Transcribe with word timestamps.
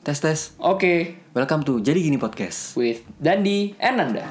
Tes 0.00 0.16
tes. 0.20 0.56
Oke, 0.56 1.20
Welcome 1.36 1.62
to 1.68 1.72
Jadi 1.84 2.00
Gini 2.08 2.16
Podcast. 2.16 2.72
with 2.74 3.04
Dandi 3.20 3.76
and 3.76 4.00
Nanda. 4.00 4.24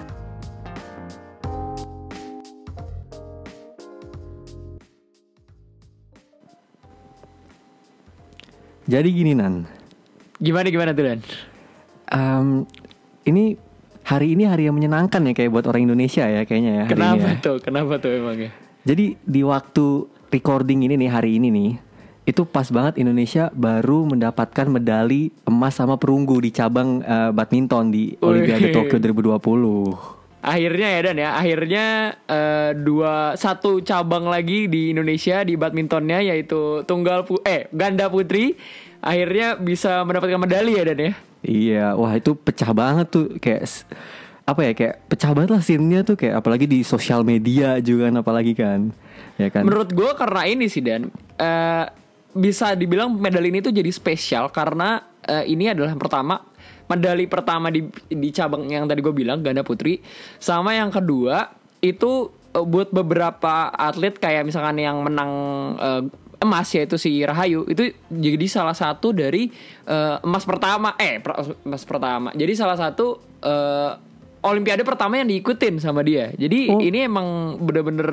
Jadi 8.90 9.10
gini 9.14 9.38
Nan. 9.38 9.70
Gimana 10.42 10.68
gimana 10.74 10.92
tuh 10.98 11.06
Dan? 11.06 11.20
Em, 12.10 12.48
ini 13.30 13.54
hari 14.02 14.34
ini 14.34 14.50
hari 14.50 14.66
yang 14.66 14.74
menyenangkan 14.74 15.22
ya 15.30 15.34
kayak 15.38 15.52
buat 15.54 15.66
orang 15.70 15.86
Indonesia 15.86 16.26
ya 16.26 16.42
kayaknya 16.48 16.72
ya. 16.74 16.86
Kenapa 16.90 17.22
ini 17.22 17.38
ya. 17.38 17.44
tuh? 17.46 17.58
Kenapa 17.62 17.94
tuh 18.02 18.12
emangnya? 18.18 18.50
Jadi 18.82 19.14
di 19.22 19.42
waktu 19.46 19.86
recording 20.34 20.90
ini 20.90 20.98
nih 20.98 21.10
hari 21.12 21.38
ini 21.38 21.48
nih 21.54 21.70
itu 22.30 22.46
pas 22.46 22.70
banget 22.70 23.02
Indonesia 23.02 23.50
baru 23.58 24.06
mendapatkan 24.06 24.70
medali 24.70 25.34
emas 25.50 25.74
sama 25.74 25.98
perunggu 25.98 26.38
di 26.38 26.54
cabang 26.54 27.02
eh, 27.02 27.34
badminton 27.34 27.90
di 27.90 28.14
Olimpiade. 28.22 28.70
Tokyo 28.70 29.02
2020. 29.02 30.22
Akhirnya 30.40 30.88
ya 30.88 31.00
Dan 31.04 31.18
ya, 31.20 31.30
akhirnya 31.36 31.86
eh, 32.30 32.72
dua 32.78 33.34
satu 33.34 33.82
cabang 33.82 34.30
lagi 34.30 34.70
di 34.70 34.94
Indonesia 34.94 35.42
di 35.42 35.58
badmintonnya 35.58 36.22
yaitu 36.22 36.86
tunggal 36.86 37.26
pu 37.26 37.42
eh 37.44 37.66
ganda 37.74 38.08
putri 38.08 38.56
akhirnya 39.02 39.58
bisa 39.58 40.06
mendapatkan 40.06 40.38
medali 40.38 40.78
ya 40.78 40.86
Dan 40.86 41.00
ya. 41.02 41.14
Iya, 41.40 41.86
wah 41.98 42.14
itu 42.14 42.38
pecah 42.38 42.70
banget 42.78 43.10
tuh 43.10 43.26
kayak 43.42 43.66
apa 44.46 44.62
ya 44.66 44.72
kayak 44.76 44.96
pecah 45.08 45.32
banget 45.34 45.50
lah 45.56 45.62
scene-nya 45.66 46.02
tuh 46.06 46.20
kayak 46.20 46.42
apalagi 46.42 46.66
di 46.70 46.86
sosial 46.86 47.26
media 47.26 47.82
juga 47.82 48.14
kan 48.14 48.16
apalagi 48.22 48.54
kan. 48.54 48.94
Ya 49.40 49.50
kan. 49.50 49.66
Menurut 49.66 49.96
gue 49.96 50.12
karena 50.20 50.42
ini 50.46 50.68
sih 50.68 50.84
Dan 50.84 51.08
eh, 51.40 51.86
bisa 52.40 52.74
dibilang 52.74 53.12
medali 53.12 53.52
ini 53.52 53.60
tuh 53.60 53.76
jadi 53.76 53.92
spesial 53.92 54.48
karena 54.50 55.04
eh, 55.28 55.46
ini 55.52 55.68
adalah 55.70 55.92
pertama 56.00 56.40
medali 56.90 57.30
pertama 57.30 57.70
di 57.70 57.86
di 58.10 58.30
cabang 58.34 58.66
yang 58.66 58.90
tadi 58.90 59.04
gue 59.04 59.14
bilang 59.14 59.46
ganda 59.46 59.62
putri. 59.62 60.02
Sama 60.42 60.74
yang 60.74 60.90
kedua 60.90 61.52
itu 61.84 62.32
eh, 62.56 62.66
buat 62.66 62.90
beberapa 62.90 63.70
atlet 63.70 64.18
kayak 64.18 64.48
misalkan 64.48 64.80
yang 64.80 65.04
menang 65.06 65.32
eh, 65.78 66.04
emas 66.40 66.72
yaitu 66.72 66.96
si 66.96 67.20
Rahayu 67.20 67.68
itu 67.68 67.92
jadi 68.08 68.48
salah 68.48 68.74
satu 68.74 69.12
dari 69.12 69.52
eh, 69.86 70.18
emas 70.24 70.48
pertama 70.48 70.96
eh 70.98 71.22
emas 71.68 71.84
pertama. 71.86 72.32
Jadi 72.34 72.54
salah 72.58 72.80
satu 72.80 73.30
Olimpiade 74.42 74.82
pertama 74.82 75.16
yang 75.16 75.28
diikutin 75.28 75.78
sama 75.78 76.00
dia. 76.00 76.32
Jadi 76.32 76.68
Oh. 76.68 76.80
ini 76.80 77.04
emang 77.04 77.28
bener-bener 77.58 78.08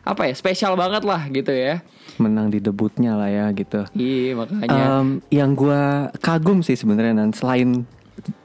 apa 0.00 0.28
ya 0.28 0.32
spesial 0.32 0.74
banget 0.74 1.02
lah 1.02 1.24
gitu 1.26 1.48
ya. 1.48 1.80
Menang 2.16 2.48
di 2.48 2.58
debutnya 2.58 3.14
lah 3.14 3.26
ya 3.26 3.48
gitu. 3.50 3.88
Iya 3.90 4.36
makanya. 4.36 4.82
Em, 5.00 5.08
yang 5.28 5.52
gua 5.52 5.82
kagum 6.18 6.60
sih 6.60 6.74
sebenarnya 6.74 7.16
nan 7.16 7.32
selain 7.32 7.88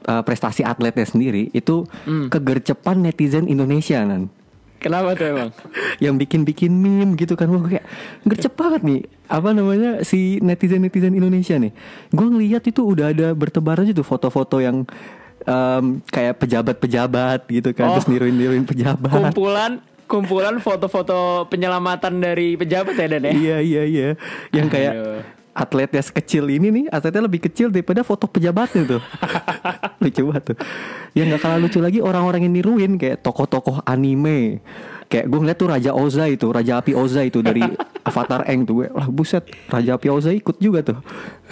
uh, 0.04 0.20
prestasi 0.20 0.60
atletnya 0.60 1.04
sendiri 1.04 1.48
itu 1.50 1.84
Hmm. 2.02 2.28
kegercepan 2.28 3.00
netizen 3.00 3.46
Indonesia 3.46 4.00
nan 4.00 4.32
Kenapa 4.76 5.12
tuh 5.12 5.28
emang? 5.28 5.52
yang 6.04 6.16
bikin-bikin 6.16 6.72
meme 6.72 7.12
gitu 7.14 7.36
kan 7.36 7.46
Wah, 7.46 7.60
kayak 7.62 7.84
gercep 8.24 8.56
banget 8.56 8.80
nih 8.80 9.00
apa 9.28 9.52
namanya 9.52 10.00
si 10.02 10.40
netizen 10.40 10.80
netizen 10.80 11.12
Indonesia 11.12 11.54
nih 11.54 11.76
gua 12.10 12.26
ngeliat 12.26 12.64
itu 12.64 12.80
udah 12.82 13.12
ada 13.12 13.30
bertebaran 13.30 13.84
itu 13.84 14.00
foto-foto 14.00 14.56
yang 14.58 14.88
em, 15.42 15.84
kayak 16.08 16.34
pejabat-pejabat 16.38 17.40
gitu 17.46 17.70
kan 17.72 17.86
Oh. 17.86 17.94
terus 17.96 18.08
niruin-niruin 18.08 18.64
pejabat 18.64 19.10
kumpulan 19.10 19.72
kumpulan 20.04 20.58
foto-foto 20.58 21.46
penyelamatan 21.46 22.18
dari 22.18 22.58
pejabat 22.58 22.98
ya 22.98 23.06
Dan 23.06 23.22
ya. 23.24 23.32
Iya 23.32 23.56
iya 23.62 23.82
iya. 23.86 24.08
Yang 24.50 24.66
kayak 24.68 24.92
Aduh. 24.98 25.22
atletnya 25.54 26.02
sekecil 26.02 26.50
ini 26.50 26.68
nih, 26.74 26.84
atletnya 26.90 27.30
lebih 27.30 27.46
kecil 27.46 27.70
daripada 27.70 28.02
foto 28.02 28.26
pejabatnya 28.26 28.98
tuh. 28.98 29.02
lucu 30.02 30.26
banget 30.26 30.42
tuh. 30.50 30.56
Yang 31.14 31.26
nggak 31.30 31.42
kalah 31.46 31.58
lucu 31.62 31.78
lagi 31.78 32.02
orang-orang 32.02 32.42
yang 32.42 32.54
niruin 32.58 32.98
kayak 32.98 33.22
tokoh-tokoh 33.22 33.86
anime. 33.86 34.58
Kayak 35.10 35.26
gue 35.26 35.38
ngeliat 35.42 35.58
tuh 35.58 35.68
Raja 35.74 35.90
Oza 35.90 36.24
itu, 36.30 36.46
Raja 36.54 36.78
Api 36.78 36.94
Oza 36.94 37.26
itu 37.26 37.42
dari 37.42 37.66
Avatar 38.08 38.46
Eng 38.46 38.62
tuh 38.62 38.86
gue, 38.86 38.88
lah 38.94 39.10
buset, 39.10 39.42
Raja 39.66 39.98
Api 39.98 40.06
Oza 40.06 40.30
ikut 40.30 40.62
juga 40.62 40.86
tuh. 40.86 41.02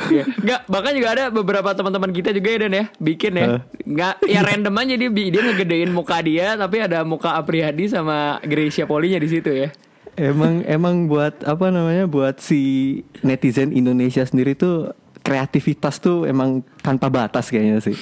Iya. 0.07 0.31
Nggak, 0.31 0.61
bahkan 0.71 0.93
juga 0.95 1.09
ada 1.11 1.25
beberapa 1.35 1.75
teman-teman 1.75 2.15
kita 2.15 2.31
juga 2.31 2.49
ya 2.55 2.59
Dan 2.63 2.73
ya 2.79 2.85
bikin 3.03 3.35
ya. 3.35 3.47
Nggak, 3.83 4.15
ya 4.31 4.41
random 4.47 4.75
aja 4.79 4.95
dia 4.95 5.11
dia 5.11 5.43
ngegedein 5.43 5.91
muka 5.91 6.23
dia 6.23 6.55
tapi 6.55 6.79
ada 6.79 7.03
muka 7.03 7.35
Apriyadi 7.35 7.91
sama 7.91 8.39
Gracia 8.47 8.87
Polinya 8.87 9.19
di 9.19 9.27
situ 9.27 9.51
ya. 9.51 9.75
Emang 10.19 10.67
emang 10.67 11.07
buat 11.11 11.43
apa 11.47 11.71
namanya 11.71 12.07
buat 12.07 12.43
si 12.43 13.03
netizen 13.23 13.71
Indonesia 13.71 14.27
sendiri 14.27 14.55
tuh 14.55 14.91
kreativitas 15.29 16.01
tuh 16.01 16.25
emang 16.25 16.65
tanpa 16.81 17.13
batas 17.13 17.53
kayaknya 17.53 17.85
sih. 17.85 17.93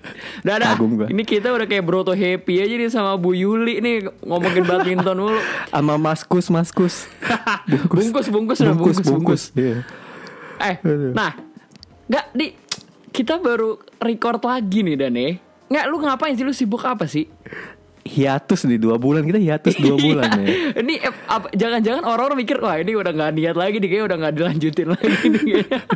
Udah 0.46 0.56
dah. 0.62 0.78
Gua. 0.78 1.10
Ini 1.10 1.26
kita 1.26 1.50
udah 1.50 1.66
kayak 1.66 1.82
broto 1.82 2.14
happy 2.14 2.62
aja 2.62 2.74
nih 2.78 2.86
sama 2.94 3.18
Bu 3.18 3.34
Yuli 3.34 3.82
nih 3.82 4.06
ngomongin 4.22 4.62
badminton 4.62 5.18
mulu. 5.18 5.40
Sama 5.74 5.98
Maskus 5.98 6.46
Maskus. 6.46 7.10
bungkus 7.90 8.30
bungkus 8.30 8.58
udah, 8.62 8.74
bungkus 8.78 8.98
bungkus. 9.02 9.42
Iya. 9.58 9.82
Eh, 10.62 10.76
Aduh. 10.78 11.10
nah, 11.10 11.34
nggak 12.06 12.26
di 12.38 12.46
kita 13.10 13.42
baru 13.42 13.82
record 13.98 14.46
lagi 14.46 14.86
nih 14.86 14.94
Dan 14.94 15.18
ya. 15.18 15.34
Nggak, 15.66 15.84
lu 15.90 15.96
ngapain 15.98 16.38
sih? 16.38 16.46
Lu 16.46 16.54
sibuk 16.54 16.86
apa 16.86 17.10
sih? 17.10 17.26
Hiatus 18.06 18.64
nih 18.64 18.78
dua 18.78 18.96
bulan 18.96 19.22
kita 19.22 19.36
hiatus 19.36 19.74
dua 19.74 19.94
bulan 19.94 20.30
ya. 20.38 20.46
ini 20.80 20.94
eh, 20.96 21.14
apa- 21.26 21.50
jangan-jangan 21.50 22.02
orang-orang 22.02 22.38
mikir 22.38 22.56
wah 22.58 22.74
ini 22.74 22.92
udah 22.92 23.10
nggak 23.10 23.32
niat 23.32 23.54
lagi 23.54 23.76
nih, 23.76 23.88
kayak 23.88 24.04
udah 24.04 24.16
nggak 24.16 24.34
dilanjutin 24.34 24.88
lagi 24.94 25.26
nih. 25.26 25.42
kayaknya." 25.42 25.80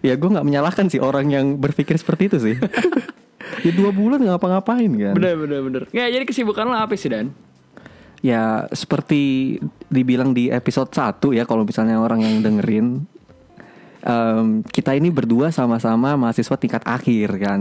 Ya 0.00 0.16
gue 0.16 0.24
nggak 0.26 0.46
menyalahkan 0.48 0.88
sih 0.88 0.96
orang 0.96 1.28
yang 1.28 1.60
berpikir 1.60 1.92
seperti 1.92 2.32
itu 2.32 2.38
sih. 2.40 2.56
ya 3.60 3.70
dua 3.70 3.92
bulan 3.92 4.16
nggak 4.16 4.32
ngapa-ngapain 4.32 4.88
kan. 4.88 5.12
bener 5.12 5.36
bener 5.36 5.60
bener. 5.60 5.82
Nggak, 5.92 6.08
jadi 6.08 6.24
kesibukan 6.24 6.64
lu 6.64 6.72
apa 6.72 6.96
sih 6.96 7.12
Dan? 7.12 7.36
Ya 8.20 8.64
seperti 8.72 9.56
dibilang 9.88 10.32
di 10.32 10.48
episode 10.48 10.88
1 10.88 11.20
ya 11.32 11.44
kalau 11.44 11.64
misalnya 11.64 11.96
orang 11.96 12.20
yang 12.20 12.40
dengerin 12.40 13.04
em, 14.00 14.46
kita 14.64 14.92
ini 14.92 15.08
berdua 15.08 15.52
sama-sama 15.52 16.16
mahasiswa 16.16 16.56
tingkat 16.56 16.80
akhir 16.84 17.36
kan. 17.36 17.60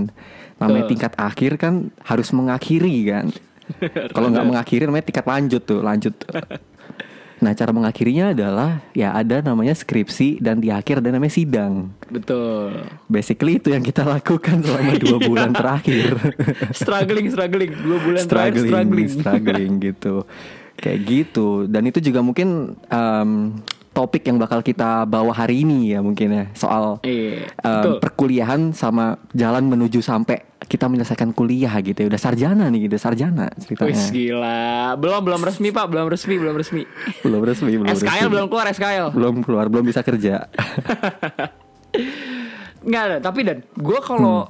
Namanya 0.60 0.86
tingkat 0.92 1.14
akhir 1.16 1.56
kan 1.56 1.88
harus 2.04 2.30
mengakhiri 2.36 2.96
kan. 3.08 3.26
Kalau 4.16 4.28
nggak 4.30 4.48
mengakhiri 4.48 4.84
namanya 4.86 5.06
tingkat 5.08 5.26
lanjut 5.26 5.62
tuh, 5.64 5.80
lanjut. 5.82 6.16
Nah 7.40 7.56
cara 7.56 7.72
mengakhirinya 7.72 8.36
adalah 8.36 8.84
ya 8.92 9.16
ada 9.16 9.40
namanya 9.40 9.72
skripsi 9.72 10.44
dan 10.44 10.60
di 10.60 10.76
akhir 10.76 11.00
ada 11.00 11.08
namanya 11.08 11.40
sidang. 11.40 11.88
Betul. 12.12 12.84
Basically 13.08 13.64
itu 13.64 13.72
yang 13.72 13.80
kita 13.80 14.04
lakukan 14.04 14.60
selama 14.60 15.00
dua 15.00 15.18
bulan 15.32 15.56
terakhir. 15.56 16.20
struggling 16.76 17.32
struggling 17.32 17.72
dua 17.80 17.98
bulan 18.04 18.24
terakhir 18.28 18.68
struggling, 18.68 19.08
struggling. 19.08 19.10
struggling 19.16 19.72
gitu. 19.80 20.16
Kayak 20.76 21.00
gitu. 21.08 21.48
Dan 21.72 21.88
itu 21.88 22.00
juga 22.04 22.20
mungkin 22.20 22.76
em, 22.92 23.56
topik 23.90 24.24
yang 24.24 24.38
bakal 24.38 24.62
kita 24.62 25.04
bawa 25.04 25.32
hari 25.32 25.66
ini 25.66 25.92
ya 25.92 26.00
mungkin 26.00 26.30
ya 26.30 26.46
soal 26.54 27.02
Iya, 27.02 27.50
betul. 27.58 27.98
perkuliahan 28.00 28.72
sama 28.72 29.18
jalan 29.34 29.66
menuju 29.66 30.00
sampai 30.00 30.46
kita 30.60 30.86
menyelesaikan 30.86 31.32
kuliah 31.32 31.72
gitu 31.82 31.98
ya. 31.98 32.08
Udah 32.08 32.22
sarjana 32.22 32.70
nih, 32.70 32.86
udah 32.86 33.02
sarjana 33.02 33.50
ceritanya. 33.58 33.90
Wis 33.90 34.12
gila. 34.14 34.94
Belum 34.96 35.20
belum 35.24 35.42
resmi 35.42 35.72
Pak, 35.72 35.86
belum 35.90 36.06
resmi, 36.06 36.36
belum 36.38 36.54
resmi. 36.54 36.84
belum 37.26 37.42
resmi, 37.42 37.72
belum 37.74 37.88
SKL 37.90 38.06
resmi. 38.06 38.30
belum 38.30 38.46
keluar 38.48 38.66
SKL. 38.70 39.06
Belum 39.10 39.36
keluar, 39.42 39.66
belum 39.68 39.86
bisa 39.88 40.06
kerja. 40.06 40.46
Nggak 42.80 43.04
ada, 43.04 43.18
tapi 43.20 43.44
dan 43.44 43.66
gue 43.76 44.00
kalau 44.00 44.48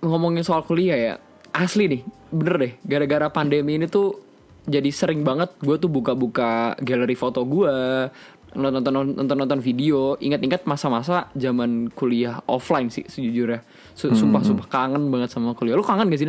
ngomongin 0.00 0.42
soal 0.42 0.64
kuliah 0.64 0.96
ya 0.96 1.14
asli 1.52 1.86
nih, 1.86 2.02
bener 2.30 2.54
deh. 2.58 2.72
Gara-gara 2.82 3.28
pandemi 3.28 3.78
ini 3.78 3.86
tuh 3.86 4.18
jadi 4.64 4.88
sering 4.90 5.22
banget 5.22 5.52
gue 5.58 5.76
tuh 5.76 5.88
buka-buka 5.88 6.74
galeri 6.80 7.14
foto 7.14 7.44
gue, 7.44 8.08
nonton 8.54 8.80
nonton 8.84 9.36
nonton 9.36 9.60
video. 9.60 10.16
Ingat-ingat 10.16 10.64
masa-masa 10.64 11.28
zaman 11.32 11.90
kuliah 11.90 12.40
offline 12.44 12.88
sih 12.88 13.04
sejujurnya. 13.04 13.60
Su- 13.92 14.14
Sumpah 14.14 14.40
sumpah 14.40 14.66
kangen 14.66 15.08
banget 15.08 15.28
sama 15.28 15.52
kuliah. 15.52 15.74
Lu 15.74 15.82
kangen 15.82 16.08
gak 16.08 16.20
sih? 16.20 16.28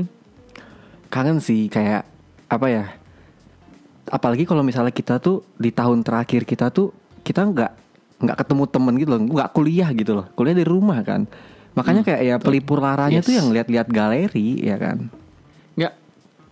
Kangen 1.07 1.37
sih 1.39 1.67
kayak 1.67 2.03
apa 2.49 2.67
ya 2.67 2.85
apalagi 4.09 4.41
kalau 4.41 4.65
misalnya 4.65 4.89
kita 4.89 5.21
tuh 5.21 5.45
di 5.53 5.69
tahun 5.69 6.01
terakhir 6.01 6.41
kita 6.41 6.73
tuh 6.73 6.89
kita 7.21 7.45
nggak 7.45 7.71
nggak 8.19 8.37
ketemu 8.41 8.63
temen 8.65 8.93
gitu 8.97 9.09
loh 9.09 9.21
nggak 9.21 9.49
kuliah 9.53 9.89
gitu 9.93 10.11
loh 10.17 10.25
kuliah 10.33 10.57
dari 10.57 10.65
rumah 10.65 10.97
kan 11.05 11.29
makanya 11.77 12.01
kayak 12.01 12.21
ya 12.25 12.35
pelipur 12.41 12.81
laranya 12.81 13.21
Yes. 13.21 13.27
tuh 13.29 13.37
yang 13.37 13.53
lihat-lihat 13.53 13.87
galeri 13.87 14.65
ya 14.65 14.75
kan 14.75 15.13
Nggak. 15.77 15.93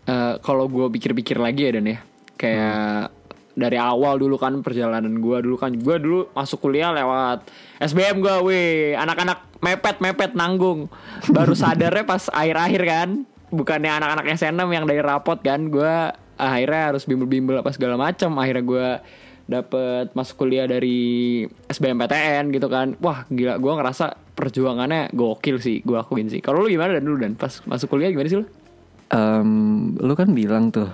Eh, 0.06 0.34
kalau 0.40 0.70
gue 0.70 0.86
pikir-pikir 0.88 1.36
lagi 1.36 1.66
ya 1.66 1.72
Dan 1.74 1.86
ya, 1.90 2.00
kayak 2.38 3.17
dari 3.58 3.82
awal 3.82 4.22
dulu 4.22 4.38
kan 4.38 4.62
perjalanan 4.62 5.18
gue 5.18 5.38
dulu 5.42 5.58
kan. 5.58 5.74
Gue 5.74 5.98
dulu 5.98 6.30
masuk 6.38 6.70
kuliah 6.70 6.94
lewat 6.94 7.50
SBM 7.82 8.22
gue, 8.22 8.36
weh. 8.46 8.94
Anak-anak 8.94 9.58
mepet 9.66 9.98
mepet 9.98 10.32
nanggung, 10.38 10.86
baru 11.34 11.58
sadarnya 11.62 12.06
pas 12.06 12.30
akhir-akhir 12.30 12.82
kan, 12.86 13.10
bukannya 13.50 13.90
anak-anak 13.90 14.38
SNM 14.38 14.70
yang 14.70 14.86
dari 14.86 15.02
rapot 15.02 15.42
kan, 15.42 15.74
gue 15.74 16.14
akhirnya 16.38 16.94
harus 16.94 17.10
bimbel-bimbel 17.10 17.66
apa 17.66 17.74
segala 17.74 17.98
macam, 17.98 18.38
akhirnya 18.38 18.62
gue 18.62 18.88
dapet 19.48 20.14
masuk 20.14 20.46
kuliah 20.46 20.70
dari 20.70 21.42
SBMPTN 21.72 22.54
gitu 22.54 22.70
kan, 22.70 22.94
wah 23.02 23.26
gila 23.34 23.58
gue 23.58 23.74
ngerasa 23.74 24.14
perjuangannya 24.38 25.10
gokil 25.18 25.58
sih 25.58 25.82
gue 25.82 25.98
akuin 25.98 26.30
sih. 26.30 26.46
Kalau 26.46 26.62
lu 26.62 26.70
gimana 26.70 26.94
dan 26.94 27.04
dulu 27.08 27.18
dan? 27.18 27.34
Pas 27.34 27.66
masuk 27.66 27.98
kuliah 27.98 28.14
gimana 28.14 28.30
sih 28.30 28.38
lu? 28.38 28.46
Em, 29.10 29.96
lu 29.98 30.14
kan 30.14 30.30
bilang 30.36 30.70
tuh 30.70 30.92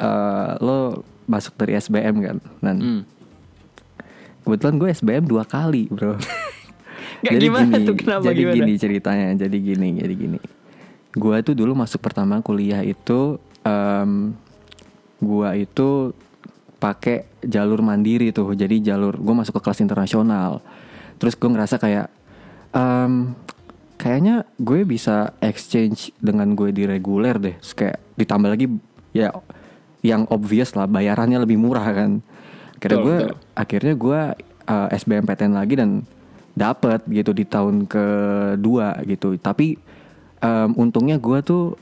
eh, 0.00 0.52
lo 0.58 1.06
masuk 1.24 1.54
dari 1.56 1.78
SBM 1.78 2.14
kan 2.20 2.36
dan 2.60 2.76
hmm. 2.80 3.02
kebetulan 4.44 4.74
gue 4.76 4.88
SBM 4.92 5.24
dua 5.24 5.44
kali 5.44 5.88
bro 5.88 6.16
Nggak, 7.24 7.40
gimana 7.40 7.74
tuh? 7.80 7.96
Kenapa, 7.96 8.28
jadi 8.28 8.42
gimana? 8.44 8.56
gini 8.60 8.72
ceritanya 8.76 9.26
jadi 9.32 9.56
gini 9.56 9.88
jadi 9.96 10.14
gini 10.14 10.38
gue 11.14 11.36
tuh 11.46 11.54
dulu 11.54 11.72
masuk 11.78 12.02
pertama 12.02 12.42
kuliah 12.44 12.82
itu 12.84 13.38
em, 13.62 14.34
gue 15.22 15.50
itu 15.62 16.12
pakai 16.76 17.24
jalur 17.40 17.80
mandiri 17.80 18.34
tuh 18.34 18.52
jadi 18.52 18.92
jalur 18.92 19.16
gue 19.16 19.34
masuk 19.34 19.56
ke 19.56 19.62
kelas 19.62 19.80
internasional 19.80 20.60
terus 21.16 21.38
gue 21.38 21.48
ngerasa 21.48 21.78
kayak 21.80 22.12
em, 22.74 23.32
kayaknya 23.96 24.44
gue 24.60 24.84
bisa 24.84 25.32
exchange 25.40 26.12
dengan 26.20 26.52
gue 26.52 26.74
di 26.74 26.84
reguler 26.84 27.38
deh 27.40 27.56
Terus 27.62 27.74
kayak 27.78 27.96
ditambah 28.18 28.50
lagi 28.52 28.66
ya 29.14 29.32
yang 30.04 30.28
obvious 30.28 30.76
lah 30.76 30.84
bayarannya 30.84 31.40
lebih 31.40 31.56
murah 31.56 31.88
kan. 31.88 32.20
Akhirnya 32.76 33.00
gue 33.00 33.18
akhirnya 33.56 33.94
gue 33.96 34.20
uh, 34.68 34.88
SBMPTN 34.92 35.56
lagi 35.56 35.74
dan 35.80 36.04
dapet 36.52 37.00
gitu 37.08 37.32
di 37.32 37.48
tahun 37.48 37.88
kedua 37.88 39.00
gitu. 39.08 39.34
Tapi 39.40 39.80
em, 40.44 40.70
untungnya 40.76 41.16
gue 41.18 41.40
tuh 41.40 41.74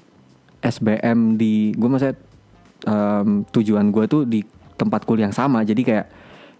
SBM 0.63 1.37
di 1.37 1.75
gue 1.75 1.89
maksudnya 1.91 2.17
em, 2.87 3.43
tujuan 3.51 3.91
gue 3.91 4.05
tuh 4.07 4.23
di 4.23 4.47
tempat 4.79 5.03
kuliah 5.03 5.29
yang 5.29 5.37
sama. 5.37 5.67
Jadi 5.67 5.83
kayak 5.83 6.07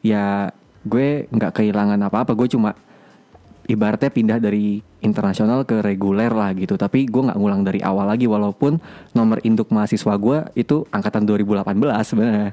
ya 0.03 0.51
gue 0.83 1.31
nggak 1.31 1.63
kehilangan 1.63 2.03
apa-apa. 2.03 2.35
Gue 2.35 2.51
cuma 2.51 2.75
ibaratnya 3.71 4.11
pindah 4.11 4.39
dari 4.43 4.83
internasional 5.03 5.63
ke 5.63 5.79
reguler 5.79 6.31
lah 6.31 6.51
gitu 6.53 6.75
tapi 6.75 7.05
gue 7.05 7.23
nggak 7.23 7.35
ngulang 7.35 7.61
dari 7.61 7.79
awal 7.79 8.07
lagi 8.07 8.25
walaupun 8.25 8.79
nomor 9.13 9.43
induk 9.43 9.69
mahasiswa 9.69 10.15
gue 10.17 10.39
itu 10.55 10.87
angkatan 10.89 11.23
2018 11.23 11.67
sebenarnya 12.03 12.51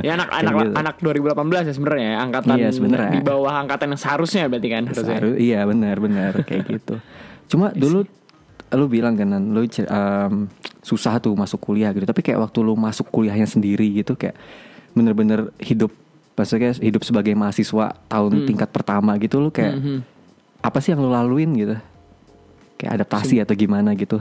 ya 0.00 0.12
anak 0.14 0.28
anak 0.38 0.52
gitu. 0.54 0.72
anak 0.76 0.94
2018 1.00 1.66
ya 1.66 1.74
sebenarnya 1.74 2.06
ya, 2.06 2.18
angkatan 2.20 2.56
Iya, 2.56 2.68
sebenarnya. 2.70 3.10
di 3.10 3.20
bawah 3.20 3.54
angkatan 3.56 3.86
yang 3.90 4.00
seharusnya 4.00 4.44
berarti 4.46 4.68
kan 4.70 4.82
harusnya 4.86 5.16
Seharu- 5.18 5.36
iya 5.36 5.60
benar 5.64 5.96
benar 5.98 6.32
kayak 6.40 6.62
gitu. 6.78 6.94
Cuma 7.46 7.72
dulu 7.72 8.06
lu 8.68 8.86
bilang 8.86 9.14
kan 9.14 9.26
lu 9.30 9.62
em, 9.62 10.46
susah 10.78 11.18
tuh 11.18 11.34
masuk 11.34 11.58
kuliah 11.60 11.90
gitu. 11.90 12.06
Tapi 12.06 12.22
kayak 12.22 12.38
waktu 12.40 12.58
lu 12.60 12.74
masuk 12.74 13.10
kuliahnya 13.10 13.46
sendiri 13.46 13.90
gitu 13.96 14.14
kayak 14.14 14.38
bener-bener 14.92 15.50
hidup 15.58 15.90
maksudnya 16.32 16.76
hidup 16.76 17.02
sebagai 17.02 17.32
mahasiswa 17.32 17.96
tahun 18.06 18.44
tingkat 18.44 18.68
pertama 18.68 19.16
gitu 19.16 19.40
lu 19.40 19.50
kayak 19.50 19.74
Mhm. 19.74 19.98
Apa 20.66 20.82
sih 20.82 20.90
yang 20.90 21.06
lu 21.06 21.10
laluin 21.14 21.54
gitu? 21.54 21.76
Kayak 22.76 23.02
adaptasi 23.02 23.40
atau 23.40 23.54
gimana 23.54 23.94
gitu? 23.94 24.18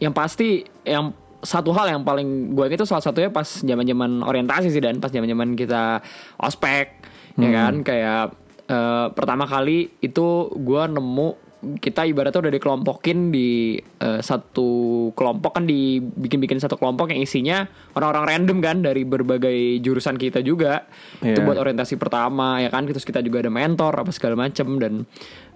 yang 0.00 0.12
pasti 0.12 0.64
yang 0.84 1.12
satu 1.40 1.70
hal 1.72 1.88
yang 1.88 2.02
paling 2.02 2.52
gue 2.52 2.64
itu 2.72 2.84
salah 2.88 3.04
satunya 3.04 3.30
pas 3.30 3.46
zaman 3.46 3.86
zaman 3.86 4.10
orientasi 4.24 4.68
sih 4.72 4.82
dan 4.82 4.98
pas 4.98 5.12
zaman 5.12 5.28
zaman 5.28 5.54
kita 5.54 6.02
ospek 6.40 7.06
ya 7.36 7.48
kan 7.52 7.74
kayak 7.84 8.24
eh, 8.66 9.06
pertama 9.12 9.44
kali 9.44 9.92
itu 10.00 10.50
gue 10.52 10.82
nemu 10.90 11.28
kita 11.56 12.04
ibaratnya 12.04 12.38
udah 12.38 12.52
dikelompokin 12.52 13.32
di 13.32 13.74
eh, 13.78 14.20
satu 14.20 14.68
kelompok 15.12 15.56
kan 15.56 15.64
dibikin-bikin 15.64 16.56
satu 16.56 16.76
kelompok 16.76 17.10
yang 17.10 17.18
isinya 17.18 17.64
orang-orang 17.92 18.24
random 18.28 18.58
kan 18.60 18.76
dari 18.80 19.02
berbagai 19.02 19.56
jurusan 19.80 20.14
kita 20.14 20.40
juga 20.40 20.84
itu 21.18 21.32
Iya. 21.32 21.42
buat 21.42 21.56
orientasi 21.56 21.96
pertama 21.96 22.60
ya 22.60 22.68
kan 22.68 22.84
terus 22.84 23.02
kita 23.02 23.18
juga 23.18 23.40
ada 23.40 23.48
mentor 23.48 23.96
apa 23.96 24.12
segala 24.12 24.46
macem 24.46 24.76
dan 24.76 25.08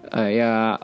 eh, 0.09 0.29
ya 0.35 0.75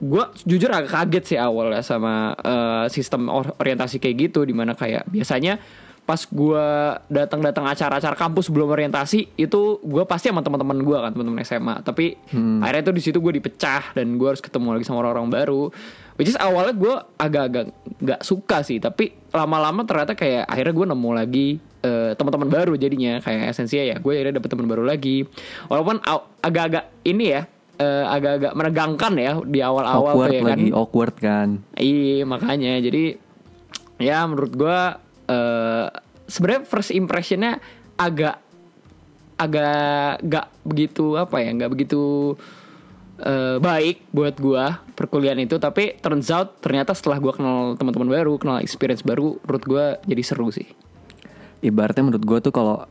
gue 0.00 0.24
jujur 0.42 0.68
agak 0.68 0.90
kaget 0.90 1.24
sih 1.26 1.38
awal 1.38 1.70
ya 1.70 1.84
sama 1.84 2.32
eh, 2.34 2.84
sistem 2.88 3.28
or- 3.28 3.52
orientasi 3.56 4.00
kayak 4.00 4.30
gitu 4.30 4.42
di 4.42 4.56
mana 4.56 4.72
kayak 4.72 5.04
biasanya 5.06 5.60
pas 6.02 6.18
gue 6.18 6.66
datang-datang 7.06 7.62
acara-acara 7.62 8.18
kampus 8.18 8.50
sebelum 8.50 8.74
orientasi 8.74 9.38
itu 9.38 9.60
gue 9.78 10.02
pasti 10.02 10.34
sama 10.34 10.42
teman-teman 10.42 10.82
gue 10.82 10.98
kan 10.98 11.14
teman-teman 11.14 11.46
SMA 11.46 11.78
tapi 11.86 12.18
akhirnya 12.58 12.90
tuh 12.90 12.94
di 12.98 13.02
situ 13.02 13.22
gue 13.22 13.38
dipecah 13.38 13.94
dan 13.94 14.18
gue 14.18 14.26
harus 14.26 14.42
ketemu 14.42 14.74
lagi 14.74 14.84
sama 14.84 15.06
orang-orang 15.06 15.30
baru. 15.30 15.62
Which 16.18 16.28
is 16.28 16.36
awalnya 16.36 16.74
gue 16.74 16.94
agak-agak 17.16 17.66
nggak 18.02 18.20
suka 18.26 18.66
sih 18.66 18.82
tapi 18.82 19.14
lama-lama 19.30 19.86
ternyata 19.86 20.18
kayak 20.18 20.44
akhirnya 20.50 20.74
gue 20.74 20.86
nemu 20.90 21.10
lagi 21.14 21.46
eh, 21.86 22.12
teman-teman 22.18 22.50
baru 22.50 22.74
jadinya. 22.74 23.22
Kayak 23.22 23.54
esensinya 23.54 23.84
ya 23.94 23.96
gue 24.02 24.12
akhirnya 24.12 24.42
dapet 24.42 24.50
teman 24.50 24.66
baru 24.66 24.82
lagi. 24.82 25.22
Walaupun 25.70 26.02
agak-agak 26.42 26.90
ini 27.06 27.24
ya 27.30 27.46
eh, 27.78 28.04
agak-agak 28.10 28.52
menegangkan 28.58 29.12
ya 29.22 29.32
di 29.46 29.62
awal-awal 29.62 30.18
awkward 30.18 30.34
ya 30.34 30.42
kan. 30.42 30.50
lagi 30.50 30.68
awkward 30.74 31.14
kan. 31.14 31.48
Iya 31.78 32.26
makanya. 32.26 32.82
Jadi 32.82 33.04
ya 34.02 34.26
menurut 34.26 34.52
gua 34.58 34.98
eh 35.32 35.86
sebenarnya 36.28 36.62
first 36.68 36.92
impressionnya 36.92 37.56
agak 37.96 38.36
agak 39.40 40.20
gak 40.22 40.46
begitu 40.62 41.18
apa 41.18 41.42
ya 41.42 41.50
nggak 41.50 41.72
begitu 41.72 42.36
eh, 43.18 43.56
baik 43.58 44.12
buat 44.12 44.36
gua 44.36 44.84
perkuliahan 44.94 45.40
itu. 45.40 45.56
Tapi 45.56 45.98
turns 45.98 46.28
out 46.28 46.60
ternyata 46.60 46.92
setelah 46.92 47.18
gua 47.18 47.32
kenal 47.32 47.74
teman-teman 47.80 48.12
baru 48.12 48.36
kenal 48.36 48.60
experience 48.60 49.00
baru 49.00 49.40
menurut 49.42 49.64
gua 49.64 49.84
jadi 50.04 50.22
seru 50.22 50.52
sih. 50.52 50.68
Ibaratnya 51.62 52.02
menurut 52.02 52.26
gue 52.26 52.38
tuh 52.42 52.50
kalau 52.50 52.90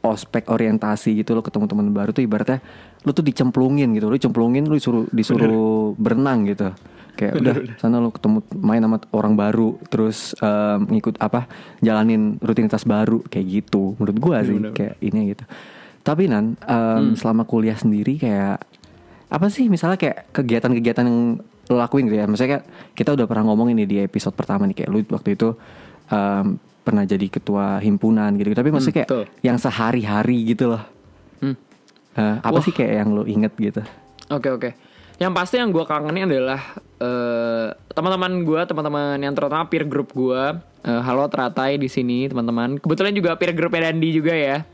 ospek 0.00 0.46
orientasi 0.48 1.18
gitu 1.18 1.34
lo 1.34 1.42
ketemu 1.42 1.66
teman 1.66 1.90
baru 1.90 2.14
tuh 2.14 2.22
ibaratnya 2.22 2.62
lu 3.02 3.10
tuh 3.10 3.26
dicemplungin 3.26 3.90
gitu 3.98 4.06
lu 4.06 4.16
cemplungin 4.16 4.64
lu 4.70 4.78
disuruh 4.78 5.04
disuruh 5.10 5.92
berenang 5.98 6.46
gitu 6.46 6.70
kayak 7.16 7.32
udah 7.40 7.54
sana 7.78 7.98
lu 7.98 8.10
ketemu 8.14 8.38
main 8.58 8.82
sama 8.82 8.98
orang 9.14 9.34
baru 9.34 9.76
terus 9.88 10.32
em, 10.38 10.86
ngikut 10.90 11.16
apa 11.18 11.46
jalanin 11.80 12.36
rutinitas 12.40 12.84
baru 12.84 13.22
kayak 13.26 13.46
gitu. 13.46 13.94
Menurut 13.96 14.16
gua 14.18 14.36
sih 14.42 14.56
Bener-bener. 14.56 14.76
kayak 14.76 14.94
ini 15.02 15.20
gitu. 15.34 15.44
Tapi 16.00 16.26
nan 16.30 16.56
em, 16.64 17.14
selama 17.14 17.44
kuliah 17.46 17.76
sendiri 17.76 18.18
kayak 18.18 18.62
apa 19.30 19.46
sih 19.46 19.70
misalnya 19.70 19.98
kayak 19.98 20.34
kegiatan-kegiatan 20.34 21.04
yang 21.06 21.38
lo 21.70 21.76
lakuin 21.78 22.10
gitu 22.10 22.18
ya? 22.18 22.26
Misalnya 22.26 22.58
kayak 22.58 22.64
kita 22.98 23.10
udah 23.14 23.26
pernah 23.30 23.44
ngomong 23.52 23.70
ini 23.72 23.86
di 23.86 24.02
episode 24.02 24.34
pertama 24.34 24.66
nih 24.66 24.84
kayak 24.84 24.90
lu 24.90 25.00
waktu 25.06 25.38
itu 25.38 25.54
em, 26.10 26.58
pernah 26.80 27.04
jadi 27.04 27.28
ketua 27.28 27.78
himpunan 27.78 28.32
gitu 28.40 28.56
tapi 28.56 28.72
maksudnya 28.72 29.04
kayak 29.04 29.10
betul. 29.12 29.24
yang 29.44 29.56
sehari-hari 29.60 30.48
gitu 30.48 30.74
loh. 30.74 30.82
Hmm. 31.44 31.56
Eh, 32.18 32.36
apa 32.42 32.58
sih 32.64 32.74
kayak 32.74 32.92
yang 33.04 33.08
lo 33.14 33.22
inget 33.28 33.52
gitu? 33.54 33.82
Oke 34.32 34.50
oke. 34.50 34.70
Yang 35.20 35.32
pasti 35.36 35.60
yang 35.60 35.68
gue 35.68 35.84
kangenin 35.84 36.32
adalah 36.32 36.80
eh, 36.96 37.68
teman-teman 37.92 38.40
gue, 38.40 38.60
teman-teman 38.64 39.20
yang 39.20 39.36
terutama 39.36 39.68
peer 39.68 39.84
group 39.84 40.16
gue. 40.16 40.42
Eh, 40.80 41.02
halo 41.04 41.28
teratai 41.28 41.76
di 41.76 41.92
sini 41.92 42.24
teman-teman. 42.24 42.80
Kebetulan 42.80 43.12
juga 43.12 43.36
peer 43.36 43.52
groupnya 43.52 43.92
Dandi 43.92 44.16
juga 44.16 44.32
ya. 44.32 44.64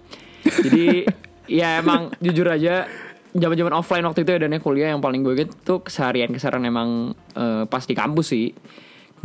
Jadi 0.46 1.02
ya 1.58 1.82
emang 1.82 2.14
jujur 2.22 2.46
aja 2.46 2.86
zaman-zaman 3.34 3.74
offline 3.74 4.06
waktu 4.06 4.22
itu 4.22 4.30
ya 4.32 4.38
dan 4.46 4.54
kuliah 4.62 4.94
yang 4.94 5.02
paling 5.02 5.26
gue 5.26 5.34
gitu 5.34 5.52
tuh 5.66 5.78
keseharian 5.82 6.30
keseharian 6.30 6.62
emang 6.70 7.18
eh, 7.34 7.66
pas 7.66 7.82
di 7.82 7.98
kampus 7.98 8.30
sih. 8.30 8.54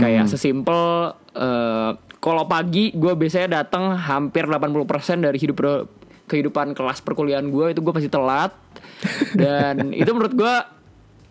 Kayak 0.01 0.25
sesimpel 0.25 1.13
eh, 1.38 1.92
kalau 2.18 2.50
pagi 2.50 2.98
gue 2.98 3.13
biasanya 3.13 3.62
datang 3.62 3.94
hampir 3.94 4.50
80% 4.50 5.22
dari 5.22 5.38
hidup 5.38 5.86
kehidupan 6.25 6.74
kelas 6.74 7.06
perkuliahan 7.06 7.46
gue 7.54 7.78
itu 7.78 7.80
gue 7.86 7.94
pasti 7.94 8.10
telat 8.10 8.58
dan 9.42 9.94
itu 9.94 10.10
menurut 10.18 10.34
gue 10.34 10.81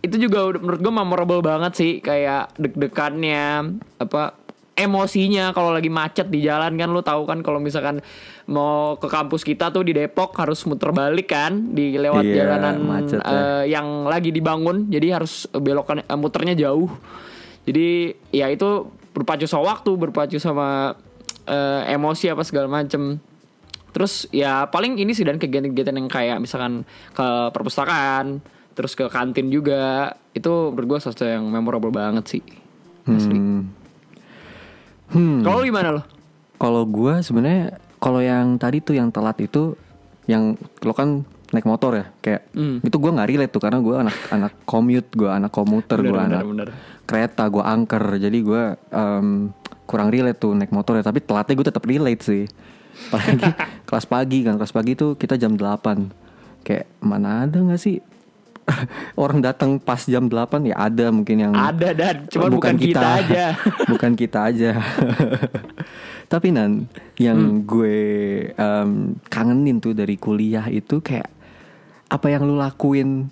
itu 0.00 0.16
juga 0.16 0.48
udah- 0.48 0.60
menurut 0.60 0.80
gue 0.80 0.94
memorable 0.94 1.40
banget 1.40 1.72
sih 1.76 1.92
kayak 2.00 2.56
deg-degannya 2.56 3.76
apa 3.98 4.36
emosinya 4.72 5.52
kalau 5.52 5.76
lagi 5.76 5.92
macet 5.92 6.32
di 6.32 6.40
jalan 6.40 6.72
kan 6.74 6.88
lu 6.88 7.04
tahu 7.04 7.28
kan 7.28 7.44
kalau 7.44 7.60
misalkan 7.60 8.00
mau 8.48 8.96
ke 8.96 9.06
kampus 9.06 9.44
kita 9.44 9.68
tuh 9.68 9.84
di 9.84 9.92
Depok 9.92 10.32
harus 10.34 10.64
muter 10.64 10.88
balik 10.90 11.28
kan 11.28 11.52
di 11.70 12.00
lewat 12.00 12.24
Iya, 12.24 12.48
jalanan 12.48 12.80
macet 12.80 13.20
ya. 13.20 13.28
eh, 13.28 13.64
yang 13.68 14.08
lagi 14.08 14.32
dibangun 14.32 14.88
jadi 14.88 15.20
harus 15.20 15.44
belokan 15.52 16.00
eh, 16.00 16.16
muternya 16.16 16.56
jauh 16.56 16.88
jadi 17.68 18.16
ya 18.32 18.48
itu 18.48 18.88
berpacu 19.12 19.44
sama 19.44 19.76
waktu 19.76 19.90
berpacu 20.00 20.40
sama 20.40 20.96
eh, 21.44 21.92
emosi 21.92 22.32
apa 22.32 22.40
segala 22.40 22.72
macem 22.72 23.20
Terus 23.90 24.30
ya 24.30 24.70
paling 24.70 24.96
ini 24.96 25.10
sih 25.10 25.26
dan 25.26 25.34
kegiatan-kegiatan 25.34 25.90
yang 25.90 26.06
kayak 26.06 26.38
misalkan 26.38 26.86
ke 27.10 27.26
perpustakaan, 27.50 28.38
terus 28.80 28.96
ke 28.96 29.04
kantin 29.12 29.52
juga, 29.52 30.16
itu 30.32 30.48
menurut 30.72 30.96
gue 30.96 30.98
sesuatu 31.04 31.28
yang 31.28 31.44
memorable 31.44 31.92
banget 31.92 32.24
sih. 32.40 32.42
Asli. 33.04 33.36
Hmm. 33.36 33.62
Hmm. 35.12 35.38
Kalau 35.44 35.60
gimana 35.60 36.00
lo? 36.00 36.02
Kalau 36.56 36.88
gue 36.88 37.20
sebenarnya 37.20 37.76
kalau 38.00 38.24
yang 38.24 38.56
tadi 38.56 38.80
tuh 38.80 38.96
yang 38.96 39.12
telat 39.12 39.36
itu 39.44 39.76
yang 40.24 40.56
lo 40.80 40.96
kan 40.96 41.28
naik 41.50 41.66
motor 41.66 41.98
ya 41.98 42.06
kayak 42.22 42.46
Hmm. 42.54 42.78
itu 42.80 42.94
gue 42.94 43.10
nggak 43.10 43.28
relate 43.28 43.52
tuh 43.52 43.62
karena 43.62 43.82
gue 43.82 43.94
anak 43.98 44.16
anak 44.30 44.52
commute 44.62 45.10
gue 45.10 45.26
anak 45.26 45.50
komuter 45.50 45.98
gue 45.98 46.14
anak 46.14 46.46
bener, 46.46 46.68
kereta 47.04 47.50
gue 47.50 47.58
angker 47.58 48.22
jadi 48.22 48.38
gue 48.38 48.62
em, 48.94 49.50
kurang 49.82 50.14
relate 50.14 50.38
tuh 50.38 50.54
naik 50.54 50.70
motor 50.70 50.94
ya 50.94 51.02
tapi 51.02 51.18
telatnya 51.18 51.54
gue 51.58 51.66
tetap 51.66 51.82
relate 51.82 52.22
sih 52.22 52.44
apalagi 53.10 53.50
kelas 53.90 54.06
pagi 54.06 54.38
kan 54.46 54.54
kelas 54.62 54.70
pagi 54.70 54.94
tuh 54.94 55.18
kita 55.18 55.34
jam 55.34 55.58
8 55.58 56.62
kayak 56.62 56.86
mana 57.02 57.50
ada 57.50 57.58
nggak 57.58 57.82
sih 57.82 57.98
orang 59.18 59.38
datang 59.38 59.76
pas 59.76 60.00
jam 60.00 60.24
8 60.24 60.36
ya 60.64 60.76
ada 60.76 61.08
mungkin 61.08 61.36
yang 61.40 61.52
Ada 61.52 61.88
dan 61.90 62.16
cuma 62.26 62.46
bukan, 62.56 62.74
kita. 62.74 63.06
aja. 63.18 63.44
bukan 63.86 64.12
kita 64.14 64.38
aja. 64.46 64.70
Tapi 66.26 66.48
nan 66.50 66.86
yang 67.16 67.38
Hmm. 67.38 67.62
gue 67.64 67.98
em, 68.52 68.90
kangenin 69.26 69.78
tuh 69.78 69.92
dari 69.92 70.14
kuliah 70.14 70.66
itu 70.66 70.98
kayak 70.98 71.26
apa 72.06 72.26
yang 72.26 72.42
lu 72.42 72.54
lakuin 72.54 73.26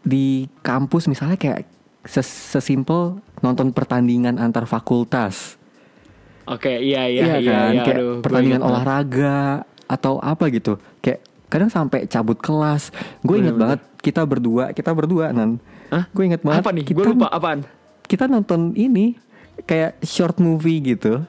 di 0.00 0.44
kampus 0.60 1.08
misalnya 1.08 1.34
kayak 1.34 1.64
ses- 2.04 2.28
sesimpel 2.52 3.16
nonton 3.40 3.72
pertandingan 3.72 4.36
antar 4.36 4.64
fakultas. 4.64 5.56
Oke, 6.44 6.68
iya 6.76 7.08
iya 7.08 7.40
iya, 7.40 7.52
kan? 7.56 7.72
iya, 7.72 7.82
kayak 7.82 7.96
aduh, 7.96 8.16
pertandingan 8.20 8.60
olahraga 8.60 9.64
atau 9.84 10.20
apa 10.20 10.52
gitu. 10.52 10.76
Kadang 11.54 11.70
sampai 11.70 12.10
cabut 12.10 12.34
kelas. 12.34 12.90
Gue 13.22 13.38
inget 13.38 13.54
banget 13.54 13.78
kita 14.02 14.26
berdua, 14.26 14.74
kita 14.74 14.90
berdua 14.90 15.30
nan. 15.30 15.62
Hah? 15.94 16.10
Gue 16.10 16.26
inget 16.26 16.42
banget. 16.42 16.66
Apa 16.66 16.74
nih? 16.74 16.82
Kita, 16.82 16.98
Gue 16.98 17.14
lupa 17.14 17.30
apaan. 17.30 17.62
Kita 18.10 18.26
nonton 18.26 18.74
ini 18.74 19.14
kayak 19.62 20.02
short 20.02 20.42
movie 20.42 20.82
gitu. 20.82 21.22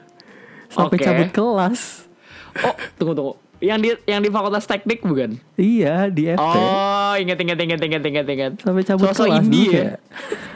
Sampai 0.66 0.98
Oke. 0.98 1.06
cabut 1.06 1.30
kelas. 1.30 2.10
Oh, 2.58 2.74
tunggu 2.98 3.14
tunggu. 3.14 3.34
Yang 3.62 3.78
di 3.78 3.88
yang 4.10 4.20
di 4.20 4.28
Fakultas 4.28 4.66
Teknik 4.66 5.00
bukan? 5.00 5.38
Iya 5.54 6.10
di 6.10 6.28
FT. 6.28 6.42
Oh, 6.42 7.14
inget 7.16 7.38
inget 7.38 7.58
inget 7.62 7.80
inget 7.80 8.02
inget 8.02 8.26
inget. 8.26 8.52
Sampai 8.60 8.82
cabut 8.82 9.14
Sosok 9.14 9.30
kelas 9.30 9.46
indie 9.46 9.62
dulu 9.62 9.70
ya. 9.70 9.72
kayak. 9.72 9.96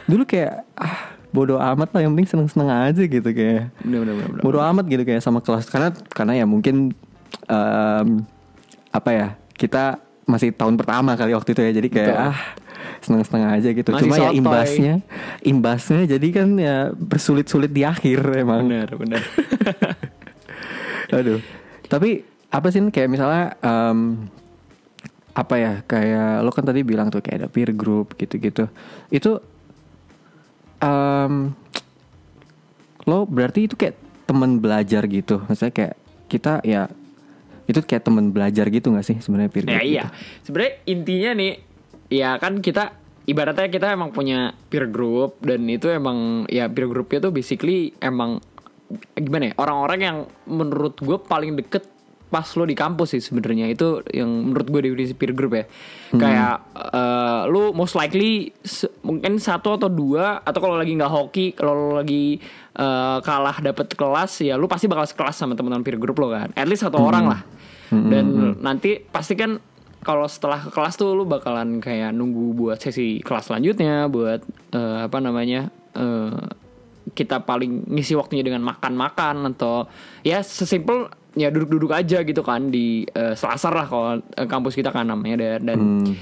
Dulu 0.05 0.23
kayak 0.27 0.53
ah 0.75 0.97
bodoh 1.31 1.57
amat 1.57 1.89
lah 1.95 2.01
yang 2.03 2.11
penting 2.11 2.27
seneng-seneng 2.27 2.69
aja 2.69 3.03
gitu 3.07 3.29
kayak. 3.31 3.71
Bener 3.81 4.03
bener 4.03 4.13
bener. 4.19 4.27
bener. 4.35 4.41
bodo 4.43 4.59
amat 4.59 4.85
gitu 4.85 5.03
kayak 5.07 5.23
sama 5.23 5.39
kelas 5.39 5.65
karena 5.71 5.95
karena 6.11 6.33
ya 6.37 6.45
mungkin 6.45 6.91
em, 7.47 8.07
apa 8.91 9.09
ya 9.15 9.27
kita 9.61 10.01
masih 10.25 10.49
tahun 10.57 10.73
pertama 10.73 11.13
kali 11.13 11.37
waktu 11.37 11.53
itu 11.53 11.61
ya 11.61 11.71
jadi 11.77 11.89
kayak 11.93 12.09
Betul. 12.17 12.29
ah 12.33 12.39
seneng-seneng 13.01 13.43
aja 13.49 13.69
gitu. 13.73 13.89
Masih 13.93 14.03
cuma 14.05 14.15
ya 14.15 14.21
sotoy. 14.29 14.39
imbasnya 14.41 14.95
imbasnya 15.41 16.01
jadi 16.17 16.27
kan 16.33 16.49
ya 16.57 16.75
bersulit-sulit 16.93 17.69
di 17.69 17.85
akhir 17.85 18.21
emang. 18.41 18.65
Bener 18.65 18.89
bener. 18.97 19.21
aduh. 21.17 21.41
Tapi 21.85 22.25
apa 22.49 22.67
sih 22.69 22.81
kayak 22.89 23.09
misalnya 23.09 23.57
em, 23.61 24.29
apa 25.33 25.55
ya? 25.57 25.73
Kayak 25.85 26.45
lo 26.45 26.49
kan 26.53 26.65
tadi 26.65 26.81
bilang 26.85 27.09
tuh 27.09 27.21
kayak 27.21 27.45
ada 27.45 27.49
peer 27.49 27.73
group 27.73 28.17
gitu-gitu. 28.17 28.69
Itu 29.09 29.41
em, 30.81 31.53
lo 33.09 33.25
berarti 33.25 33.65
itu 33.65 33.73
kayak 33.77 33.97
teman 34.29 34.61
belajar 34.61 35.05
gitu. 35.09 35.41
Maksudnya 35.49 35.73
kayak 35.73 35.95
kita 36.29 36.61
ya 36.63 36.87
itu 37.71 37.81
kayak 37.81 38.03
teman 38.03 38.35
belajar 38.35 38.67
gitu 38.67 38.91
nggak 38.91 39.05
sih 39.07 39.17
sebenarnya 39.23 39.51
peer 39.51 39.65
group 39.65 39.79
ya 39.79 39.83
iya. 39.83 40.03
gitu? 40.05 40.07
Sebenarnya 40.51 40.73
intinya 40.87 41.31
nih, 41.39 41.53
ya 42.11 42.29
kan 42.37 42.53
kita 42.59 42.83
ibaratnya 43.25 43.67
kita 43.71 43.87
emang 43.93 44.11
punya 44.11 44.51
peer 44.67 44.89
group 44.89 45.39
dan 45.43 45.63
itu 45.69 45.87
emang 45.87 46.49
ya 46.51 46.67
peer 46.67 46.89
groupnya 46.89 47.23
tuh 47.23 47.31
basically 47.31 47.95
emang 48.01 48.41
gimana 49.15 49.51
ya 49.51 49.53
orang-orang 49.55 49.99
yang 50.03 50.17
menurut 50.49 50.99
gue 50.99 51.15
paling 51.15 51.55
deket 51.55 51.87
pas 52.31 52.47
lo 52.55 52.63
di 52.63 52.73
kampus 52.73 53.19
sih 53.19 53.21
sebenarnya. 53.21 53.67
Itu 53.67 54.01
yang 54.09 54.31
menurut 54.49 54.71
gue 54.71 54.81
definisi 54.87 55.13
peer 55.13 55.35
group 55.35 55.59
ya. 55.59 55.65
Kayak 56.15 56.55
eh, 56.79 57.41
lu 57.51 57.75
most 57.75 57.99
likely 57.99 58.55
mungkin 59.03 59.37
satu 59.37 59.75
atau 59.75 59.91
dua 59.91 60.39
atau 60.41 60.59
kalau 60.63 60.79
lagi 60.79 60.95
nggak 60.95 61.11
hoki 61.11 61.51
kalau 61.51 61.75
lo 61.75 61.91
lagi 61.99 62.39
eh, 62.79 63.17
kalah 63.19 63.59
dapet 63.59 63.91
kelas 63.93 64.47
ya 64.47 64.55
lu 64.55 64.71
pasti 64.71 64.87
bakal 64.87 65.03
sekelas 65.03 65.35
sama 65.35 65.53
teman-teman 65.59 65.83
peer 65.83 65.99
group 65.99 66.15
lo 66.17 66.31
kan. 66.31 66.49
At 66.55 66.71
least 66.71 66.87
satu 66.87 66.97
orang 66.97 67.27
lah. 67.27 67.41
Dan 67.91 68.55
nanti 68.63 69.03
pasti 69.03 69.35
kan 69.35 69.59
kalau 70.01 70.25
setelah 70.25 70.65
ke 70.65 70.69
kelas 70.73 70.97
tuh 70.97 71.13
lu 71.13 71.29
bakalan 71.29 71.77
kayak 71.77 72.09
nunggu 72.11 72.57
buat 72.57 72.77
sesi 72.81 73.21
kelas 73.21 73.53
selanjutnya 73.53 74.09
buat 74.09 74.41
eh, 74.73 74.99
apa 75.05 75.17
namanya 75.21 75.69
eh, 75.93 76.41
kita 77.13 77.45
paling 77.45 77.89
ngisi 77.89 78.17
waktunya 78.17 78.45
dengan 78.45 78.65
makan-makan 78.65 79.53
atau 79.53 79.89
ya 80.25 80.41
sesimpel 80.41 81.09
ya 81.33 81.47
duduk-duduk 81.47 81.91
aja 81.91 82.21
gitu 82.21 82.41
kan 82.41 82.67
di 82.67 83.03
eh, 83.05 83.33
selasar 83.33 83.71
lah 83.71 83.85
kalau 83.85 84.11
eh, 84.19 84.45
kampus 84.45 84.73
kita 84.73 84.89
kan 84.89 85.05
namanya 85.05 85.35
dan 85.37 85.59
dan, 85.63 85.79
Hmm. 85.79 86.13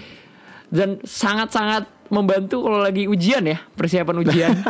dan 0.69 0.89
sangat-sangat 1.01 1.89
membantu 2.09 2.61
kalau 2.61 2.79
lagi 2.79 3.05
ujian 3.05 3.41
ya 3.43 3.57
persiapan 3.69 4.15
ujian. 4.19 4.53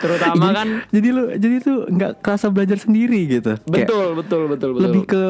Terutama 0.00 0.32
jadi, 0.40 0.56
kan 0.56 0.68
jadi 0.88 1.08
lu 1.10 1.22
jadi 1.36 1.56
tuh 1.60 1.78
nggak 1.86 2.12
kerasa 2.18 2.48
belajar 2.48 2.78
sendiri 2.78 3.20
gitu? 3.28 3.52
Kayak 3.62 3.84
betul 3.84 4.06
betul 4.16 4.42
betul 4.48 4.68
betul. 4.72 4.84
lebih 4.88 5.02
ke 5.04 5.22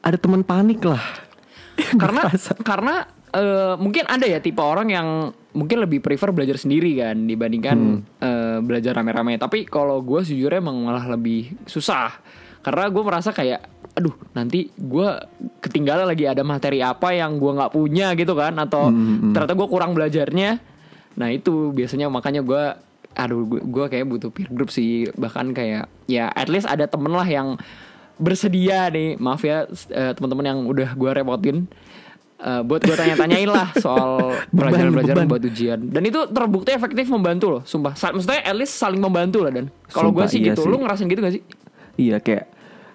ada 0.00 0.18
teman 0.18 0.42
panik 0.42 0.82
lah. 0.82 1.02
Karena 2.02 2.26
karena 2.60 2.94
eh, 3.30 3.74
mungkin 3.76 4.02
ada 4.08 4.26
ya 4.26 4.40
tipe 4.40 4.58
orang 4.58 4.88
yang 4.90 5.08
mungkin 5.52 5.78
lebih 5.78 6.00
prefer 6.00 6.32
belajar 6.32 6.58
sendiri 6.58 6.98
kan 6.98 7.16
dibandingkan 7.22 7.76
Hmm. 7.78 8.00
eh, 8.18 8.58
belajar 8.60 8.96
rame-rame. 8.96 9.38
Tapi 9.38 9.62
kalau 9.62 10.02
gue 10.02 10.24
sejujurnya 10.24 10.58
emang 10.58 10.74
malah 10.82 11.06
lebih 11.06 11.54
susah 11.64 12.10
karena 12.66 12.90
gue 12.90 12.98
merasa 13.00 13.30
kayak 13.30 13.62
aduh 13.94 14.10
nanti 14.34 14.74
gue 14.74 15.08
ketinggalan 15.62 16.02
lagi 16.02 16.26
ada 16.26 16.42
materi 16.42 16.82
apa 16.82 17.14
yang 17.14 17.38
gue 17.38 17.46
nggak 17.48 17.70
punya 17.70 18.10
gitu 18.12 18.34
kan? 18.34 18.58
Atau 18.58 18.90
Hmm, 18.90 19.30
ternyata 19.30 19.54
gue 19.54 19.68
kurang 19.70 19.94
belajarnya. 19.94 20.58
Nah 21.14 21.28
itu 21.30 21.70
biasanya 21.70 22.10
makanya 22.10 22.42
gue 22.42 22.62
aduh 23.14 23.40
gue 23.46 23.84
kayak 23.86 24.04
butuh 24.04 24.34
peer 24.34 24.50
group 24.50 24.68
sih. 24.68 25.06
Bahkan 25.08 25.54
kayak 25.54 25.86
ya 26.04 26.26
at 26.28 26.50
least 26.50 26.66
ada 26.66 26.84
temen 26.84 27.08
lah 27.08 27.22
yang 27.22 27.54
bersedia 28.16 28.90
nih. 28.90 29.14
Maaf 29.16 29.40
ya 29.40 29.64
eh, 29.70 30.12
teman-teman 30.12 30.44
yang 30.44 30.58
udah 30.66 30.90
gue 30.92 31.10
repotin. 31.12 31.70
Eh, 32.36 32.60
buat 32.60 32.82
gue 32.82 32.92
tanya-tanyain 32.92 33.48
lah 33.48 33.72
soal 33.80 34.34
pelajaran-pelajaran 34.50 35.24
buat 35.24 35.40
ujian. 35.40 35.80
Dan 35.88 36.02
itu 36.02 36.20
terbukti 36.26 36.74
efektif 36.74 37.06
membantu 37.08 37.46
loh 37.48 37.62
sumpah. 37.62 37.94
Sa- 37.94 38.12
maksudnya 38.12 38.42
at 38.42 38.52
least 38.52 38.74
saling 38.74 39.00
membantu 39.00 39.40
lah 39.40 39.54
dan. 39.54 39.70
Kalau 39.86 40.10
gue 40.10 40.26
sih 40.26 40.42
iya 40.42 40.52
gitu 40.52 40.66
sih. 40.66 40.68
lu 40.68 40.76
ngerasain 40.76 41.06
gitu 41.06 41.22
gak 41.22 41.32
sih? 41.32 41.42
Iya 41.96 42.20
kayak 42.20 42.44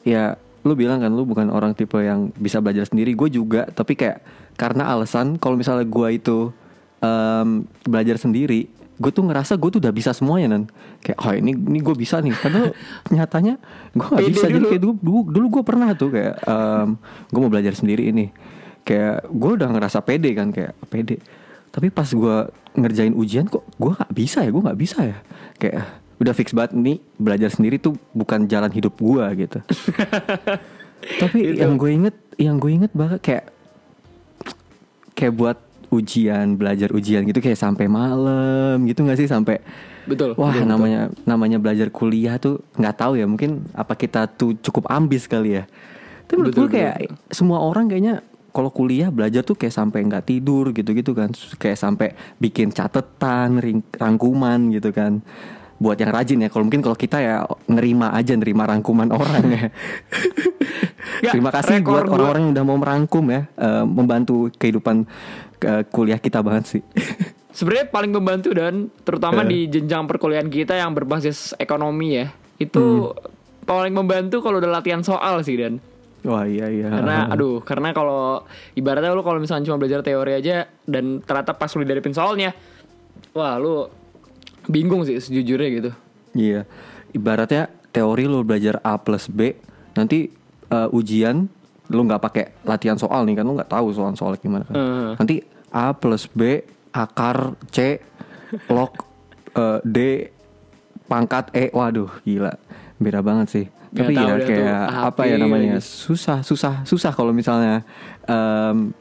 ya 0.02 0.38
lu 0.62 0.78
bilang 0.78 1.02
kan 1.02 1.10
lu 1.10 1.26
bukan 1.26 1.50
orang 1.50 1.74
tipe 1.74 1.98
yang 1.98 2.30
bisa 2.38 2.62
belajar 2.62 2.86
sendiri. 2.86 3.18
Gue 3.18 3.34
juga 3.34 3.66
tapi 3.70 3.98
kayak 3.98 4.22
karena 4.58 4.94
alasan 4.94 5.42
kalau 5.42 5.58
misalnya 5.58 5.86
gue 5.90 6.08
itu 6.14 6.54
em, 7.02 7.66
belajar 7.86 8.22
sendiri, 8.22 8.70
gue 9.02 9.12
tuh 9.12 9.26
ngerasa 9.26 9.58
gue 9.58 9.70
tuh 9.74 9.82
udah 9.82 9.94
bisa 9.94 10.14
semuanya 10.14 10.58
nan. 10.58 10.64
Kayak 11.02 11.18
oh 11.18 11.34
ini 11.34 11.58
ini 11.58 11.80
gue 11.82 11.96
bisa 11.98 12.22
nih. 12.22 12.34
Padahal 12.38 12.78
nyatanya 13.16 13.58
gue 13.98 14.08
Pede 14.14 14.30
bisa. 14.30 14.46
Jadi 14.46 14.60
dulu. 14.62 14.70
kayak 14.70 14.84
dulu 14.86 14.94
dulu, 15.02 15.20
dulu 15.34 15.48
gue 15.60 15.64
pernah 15.66 15.90
tuh 15.98 16.10
kayak 16.14 16.36
gue 17.34 17.40
mau 17.42 17.52
belajar 17.52 17.74
sendiri 17.74 18.14
ini. 18.14 18.30
Kayak 18.86 19.30
gue 19.30 19.52
udah 19.58 19.70
ngerasa 19.70 20.02
pede 20.06 20.30
kan 20.38 20.54
kayak 20.54 20.78
pede. 20.90 21.18
Tapi 21.74 21.90
pas 21.90 22.06
gue 22.06 22.38
ngerjain 22.72 23.18
ujian 23.18 23.50
kok 23.50 23.66
gue 23.82 23.92
nggak 23.98 24.14
bisa 24.14 24.46
ya, 24.46 24.50
gue 24.54 24.62
nggak 24.62 24.80
bisa 24.80 25.00
ya. 25.10 25.18
Kayak 25.58 26.01
udah 26.22 26.32
fix 26.32 26.54
banget 26.54 26.78
nih 26.78 26.98
belajar 27.18 27.50
sendiri 27.50 27.76
tuh 27.76 27.98
bukan 28.14 28.46
jalan 28.46 28.70
hidup 28.70 28.94
gue 28.94 29.26
gitu. 29.42 29.60
Tapi 31.22 31.38
Gitu. 31.42 31.58
yang 31.58 31.74
gue 31.76 31.90
inget, 31.92 32.16
yang 32.38 32.56
gue 32.56 32.72
inget 32.72 32.94
banget 32.94 33.20
kayak 33.20 33.46
kayak 35.12 35.34
buat 35.34 35.58
ujian, 35.90 36.56
belajar 36.56 36.94
ujian 36.94 37.26
gitu 37.26 37.42
kayak 37.42 37.58
sampai 37.58 37.86
malam 37.86 38.80
gitu 38.86 39.02
nggak 39.02 39.18
sih 39.18 39.28
sampai 39.28 39.60
betul 40.02 40.34
Wah 40.34 40.50
betul, 40.50 40.64
betul. 40.64 40.70
namanya 40.70 41.02
namanya 41.26 41.58
belajar 41.58 41.88
kuliah 41.90 42.38
tuh 42.38 42.64
nggak 42.74 42.96
tahu 42.96 43.20
ya 43.20 43.26
mungkin 43.26 43.68
apa 43.76 43.94
kita 43.94 44.26
tuh 44.30 44.56
cukup 44.58 44.88
ambis 44.88 45.26
kali 45.26 45.58
ya. 45.58 45.66
Tapi 46.26 46.40
menurut 46.40 46.54
Betul, 46.56 46.64
gue 46.64 46.76
kayak 46.80 46.96
betul, 47.02 47.18
semua 47.30 47.60
orang 47.60 47.86
kayaknya 47.86 48.16
kalau 48.52 48.70
kuliah 48.70 49.10
belajar 49.10 49.44
tuh 49.44 49.56
kayak 49.56 49.72
sampai 49.72 50.00
nggak 50.02 50.26
tidur 50.28 50.72
gitu-gitu 50.72 51.12
kan, 51.12 51.28
kayak 51.56 51.76
sampai 51.76 52.08
bikin 52.38 52.72
catatan, 52.72 53.60
ring- 53.60 53.92
rangkuman 53.92 54.72
gitu 54.72 54.92
kan. 54.92 55.20
Buat 55.82 55.98
yang 55.98 56.14
rajin 56.14 56.38
ya, 56.38 56.48
kalau 56.48 56.70
mungkin 56.70 56.80
kalau 56.80 56.94
kita 56.94 57.18
ya 57.18 57.42
nerima 57.66 58.14
aja 58.14 58.38
nerima 58.38 58.70
rangkuman 58.70 59.10
orang 59.10 59.44
ya. 59.50 59.66
Ya, 61.22 61.38
Terima 61.38 61.54
kasih 61.54 61.82
buat 61.82 62.10
orang-orang 62.10 62.50
yang 62.50 62.54
udah 62.54 62.66
mau 62.66 62.78
merangkum 62.78 63.26
ya, 63.30 63.46
eh, 63.54 63.86
membantu 63.86 64.50
kehidupan 64.56 65.06
eh, 65.60 65.84
kuliah 65.88 66.18
kita 66.18 66.42
banget 66.42 66.66
sih. 66.68 66.82
sebenarnya 67.58 67.92
paling 67.92 68.10
membantu 68.10 68.50
dan 68.56 68.90
terutama 69.04 69.44
Eh. 69.44 69.48
di 69.48 69.60
jenjang 69.70 70.08
perkuliahan 70.08 70.48
kita 70.48 70.74
yang 70.74 70.96
berbasis 70.96 71.52
ekonomi 71.58 72.16
ya 72.16 72.32
itu 72.58 73.12
Hmm. 73.12 73.28
paling 73.62 73.92
membantu 73.92 74.40
kalau 74.40 74.58
udah 74.58 74.72
latihan 74.72 75.04
soal 75.04 75.44
sih 75.44 75.60
dan 75.60 75.78
Wah 76.24 76.48
iya 76.48 76.72
iya. 76.72 76.88
karena 76.88 77.16
aduh 77.36 77.60
karena 77.60 77.92
kalau 77.92 78.42
ibaratnya 78.72 79.12
lu 79.12 79.20
kalau 79.20 79.38
misalnya 79.38 79.68
cuma 79.68 79.78
belajar 79.78 80.00
teori 80.00 80.32
aja 80.34 80.64
dan 80.88 81.20
ternyata 81.20 81.52
pas 81.52 81.70
lu 81.70 81.84
dihadapin 81.84 82.16
soalnya 82.16 82.56
wah 83.32 83.60
lu 83.60 83.92
bingung 84.68 85.02
sih 85.06 85.18
sejujurnya 85.18 85.70
gitu 85.72 85.92
Iya, 86.32 86.64
ibaratnya 87.12 87.68
teori 87.92 88.24
lo 88.24 88.40
belajar 88.48 88.80
A 88.88 88.96
plus 88.96 89.28
B, 89.28 89.52
nanti 89.96 90.32
eh, 90.72 90.96
ujian 90.96 91.44
lo 91.92 92.02
nggak 92.08 92.24
pakai 92.24 92.46
latihan 92.64 92.96
soal 92.96 93.28
nih 93.28 93.36
kan 93.36 93.44
lo 93.44 93.60
nggak 93.60 93.68
tahu 93.68 93.92
soal-soal 93.92 94.40
gimana 94.40 94.64
kan. 94.64 94.76
Eh. 94.80 95.14
Nanti 95.20 95.36
A 95.76 95.92
plus 95.92 96.32
B 96.32 96.64
akar 96.96 97.56
C 97.68 98.00
log 98.72 98.96
eh, 99.60 99.80
D 99.84 99.98
pangkat 101.12 101.52
E, 101.52 101.68
waduh 101.76 102.08
gila 102.24 102.56
beda 102.96 103.20
banget 103.20 103.48
sih. 103.52 103.66
Nggak 103.92 104.08
Tapi 104.08 104.14
ya 104.16 104.36
kayak 104.40 104.82
apa 104.88 105.08
apa 105.12 105.22
ya 105.28 105.36
namanya 105.36 105.84
susah 105.84 106.40
susah 106.48 106.88
susah 106.88 107.12
kalau 107.12 107.36
misalnya 107.36 107.84
em, 108.24 108.96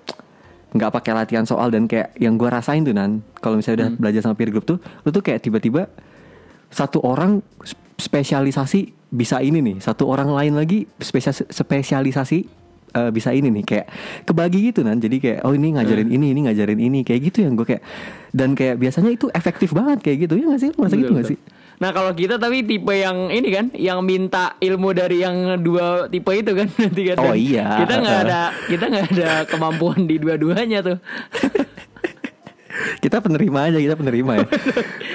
nggak 0.71 0.91
pakai 0.95 1.13
latihan 1.15 1.45
soal 1.47 1.71
dan 1.75 1.91
kayak 1.91 2.15
yang 2.19 2.39
gue 2.39 2.47
rasain 2.47 2.87
tuh 2.87 2.95
nan. 2.95 3.23
Kalau 3.43 3.59
misalnya 3.59 3.87
udah 3.87 3.91
belajar 3.99 4.21
sama 4.23 4.35
peer 4.39 4.51
group 4.55 4.67
tuh 4.67 4.79
lu 5.03 5.11
tuh 5.11 5.23
kayak 5.23 5.43
tiba-tiba 5.43 5.91
satu 6.71 7.03
orang 7.03 7.43
sp- 7.67 7.83
spesialisasi 7.99 8.95
bisa 9.11 9.43
ini 9.43 9.59
nih 9.59 9.77
satu 9.83 10.07
orang 10.07 10.31
lain 10.31 10.55
lagi 10.55 10.87
spesial 11.03 11.35
spesialisasi 11.35 12.60
eh, 12.95 13.11
bisa 13.11 13.31
ini 13.31 13.49
nih 13.51 13.65
kayak 13.65 13.87
kebagi 14.27 14.73
gitu 14.73 14.81
nan. 14.87 14.99
Jadi 14.99 15.17
kayak 15.19 15.39
oh 15.47 15.53
ini 15.55 15.75
ngajarin 15.75 16.09
ini 16.11 16.27
ini 16.35 16.41
ngajarin 16.51 16.81
ini 16.81 17.01
kayak 17.07 17.21
gitu 17.31 17.47
yang 17.47 17.55
gue 17.55 17.67
kayak 17.67 17.83
dan 18.31 18.55
kayak 18.55 18.79
biasanya 18.79 19.11
itu 19.15 19.27
efektif 19.35 19.75
banget 19.75 20.03
kayak 20.03 20.29
gitu. 20.29 20.35
Ya 20.39 20.45
nggak 20.51 20.61
sih? 20.61 20.69
Lu 20.73 20.79
merasa 20.83 20.97
gitu 20.97 21.13
nggak 21.15 21.29
sih? 21.31 21.39
Nah 21.81 21.97
kalau 21.97 22.13
kita 22.13 22.37
tapi 22.37 22.61
tipe 22.61 22.93
yang 22.93 23.33
ini 23.33 23.49
kan, 23.49 23.67
yang 23.73 24.05
minta 24.05 24.53
ilmu 24.61 24.93
dari 24.93 25.25
yang 25.25 25.57
dua 25.65 26.13
tipe 26.13 26.29
itu 26.29 26.53
kan 26.53 26.69
nanti 26.83 27.03
kan. 27.09 27.17
Oh, 27.25 27.33
Dan 27.33 27.41
iya. 27.41 27.67
Kita 27.81 27.95
nggak 27.99 28.19
ada 28.29 28.41
kita 28.69 28.85
nggak 28.87 29.07
ada 29.17 29.31
kemampuan 29.49 30.05
di 30.05 30.17
dua-duanya 30.21 30.79
tuh. 30.85 30.99
kita 33.01 33.21
penerima 33.21 33.59
aja 33.71 33.79
kita 33.79 33.97
penerima 33.97 34.33
ya. 34.41 34.47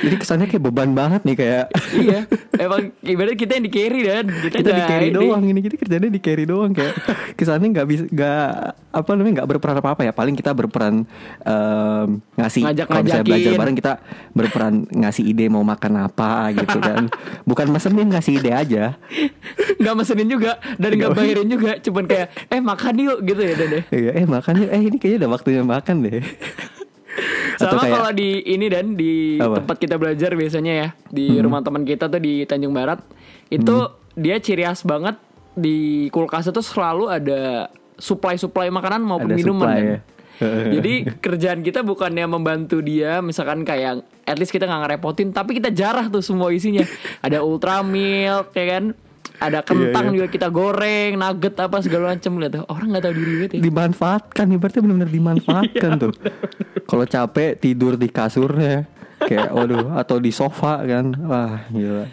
Jadi 0.05 0.15
kesannya 0.21 0.47
kayak 0.49 0.63
beban 0.63 0.91
banget 0.93 1.21
nih 1.25 1.35
kayak 1.35 1.65
iya, 1.97 2.19
emang 2.59 2.93
ibaratnya 3.01 3.37
kita 3.37 3.51
yang 3.57 3.65
di 3.65 3.73
carry 3.73 3.99
dan. 4.05 4.25
Kita, 4.29 4.55
kita 4.61 4.71
di 4.71 4.83
carry 4.85 5.07
ini. 5.09 5.17
doang 5.17 5.43
ini 5.45 5.59
kita 5.63 5.75
kerjanya 5.79 6.09
di 6.11 6.21
carry 6.21 6.45
doang 6.45 6.71
kayak 6.71 6.93
kesannya 7.35 7.67
nggak 7.73 7.87
bisa 7.87 8.03
nggak 8.09 8.49
apa 8.95 9.09
namanya 9.17 9.33
nggak 9.41 9.49
berperan 9.55 9.75
apa 9.81 9.89
apa 9.97 10.01
ya. 10.05 10.13
Paling 10.13 10.35
kita 10.37 10.51
berperan 10.53 11.03
em, 11.43 12.07
ngasih 12.37 12.61
kalau 12.85 13.01
misalnya 13.03 13.25
belajar 13.25 13.51
bareng 13.57 13.77
kita 13.77 13.93
berperan 14.31 14.73
ngasih 14.91 15.23
ide 15.25 15.45
mau 15.49 15.63
makan 15.65 15.93
apa 16.05 16.53
gitu 16.53 16.77
kan. 16.79 17.09
Bukan 17.49 17.67
mesenin 17.73 18.07
ngasih 18.11 18.39
ide 18.39 18.51
aja. 18.53 18.95
Nggak 19.81 19.95
mesenin 19.97 20.27
juga 20.29 20.57
dan 20.77 20.91
nggak 20.95 21.11
bayarin 21.11 21.47
juga, 21.49 21.71
cuman 21.81 22.03
kayak 22.07 22.27
eh 22.51 22.61
makan 22.61 22.93
yuk 22.99 23.19
gitu 23.25 23.41
ya 23.41 23.53
dan 23.57 23.67
deh. 23.69 23.83
Iya, 23.91 24.11
eh 24.21 24.25
makanya 24.27 24.65
eh 24.71 24.81
ini 24.81 24.97
kayaknya 24.99 25.25
udah 25.25 25.31
waktunya 25.35 25.61
makan 25.63 25.95
deh 26.05 26.21
Sama 27.57 27.81
kayak- 27.81 27.93
kalau 27.93 28.11
di 28.11 28.29
ini 28.43 28.65
dan 28.67 28.85
di 28.93 29.37
Apa? 29.37 29.47
Hmm. 29.47 29.55
tempat 29.59 29.75
kita 29.77 29.95
belajar 29.95 30.31
biasanya 30.31 30.73
ya 30.73 30.87
di 31.07 31.37
rumah 31.37 31.61
teman 31.61 31.83
kita 31.83 32.07
tuh 32.07 32.19
di 32.19 32.43
Tanjung 32.43 32.71
Barat 32.71 32.99
itu 33.47 33.75
dia 34.13 34.35
ciri 34.37 34.63
khas 34.63 34.81
banget 34.81 35.15
di 35.53 36.07
kulkas 36.09 36.47
itu 36.47 36.59
selalu 36.59 37.07
ada 37.07 37.71
supply-supply 37.95 38.67
makanan 38.69 39.01
maupun 39.01 39.31
Ada 39.31 39.37
minuman. 39.37 39.63
supply 39.63 39.79
ya. 39.81 39.99
Jadi 40.75 40.93
kerjaan 41.15 41.63
kita 41.63 41.79
bukannya 41.79 42.27
membantu 42.27 42.83
dia, 42.83 43.23
misalkan 43.23 43.63
kayak 43.63 44.03
at 44.27 44.35
least 44.35 44.51
kita 44.51 44.67
nggak 44.67 44.83
ngerepotin, 44.83 45.31
tapi 45.31 45.55
kita 45.55 45.71
jarah 45.71 46.11
tuh 46.11 46.19
semua 46.19 46.51
isinya. 46.51 46.83
Ada 47.25 47.39
ultra 47.39 47.79
milk, 47.79 48.51
ya 48.51 48.65
kan? 48.67 48.83
Ada 49.35 49.59
kentang 49.61 50.05
Iya, 50.05 50.11
iya. 50.11 50.17
juga 50.17 50.27
kita 50.29 50.47
goreng, 50.47 51.11
nugget 51.15 51.55
apa 51.59 51.77
segala 51.79 52.15
macam 52.15 52.31
lihat. 52.37 52.63
Orang 52.65 52.87
nggak 52.89 53.03
tahu 53.03 53.13
diri 53.13 53.31
banget 53.35 53.51
ya. 53.51 53.59
dimanfaatkan 53.61 54.45
ibaratnya 54.49 54.81
benar-benar 54.81 55.11
dimanfaatkan 55.11 55.91
Iya, 55.91 56.01
tuh 56.01 56.13
kalau 56.85 57.05
capek 57.05 57.49
tidur 57.55 57.93
di 57.95 58.07
kasurnya 58.07 58.85
kayak 59.17 59.49
waduh 59.51 59.97
atau 59.97 60.17
di 60.17 60.29
sofa 60.29 60.83
kan 60.83 61.05
wah 61.25 61.65
gila 61.67 62.05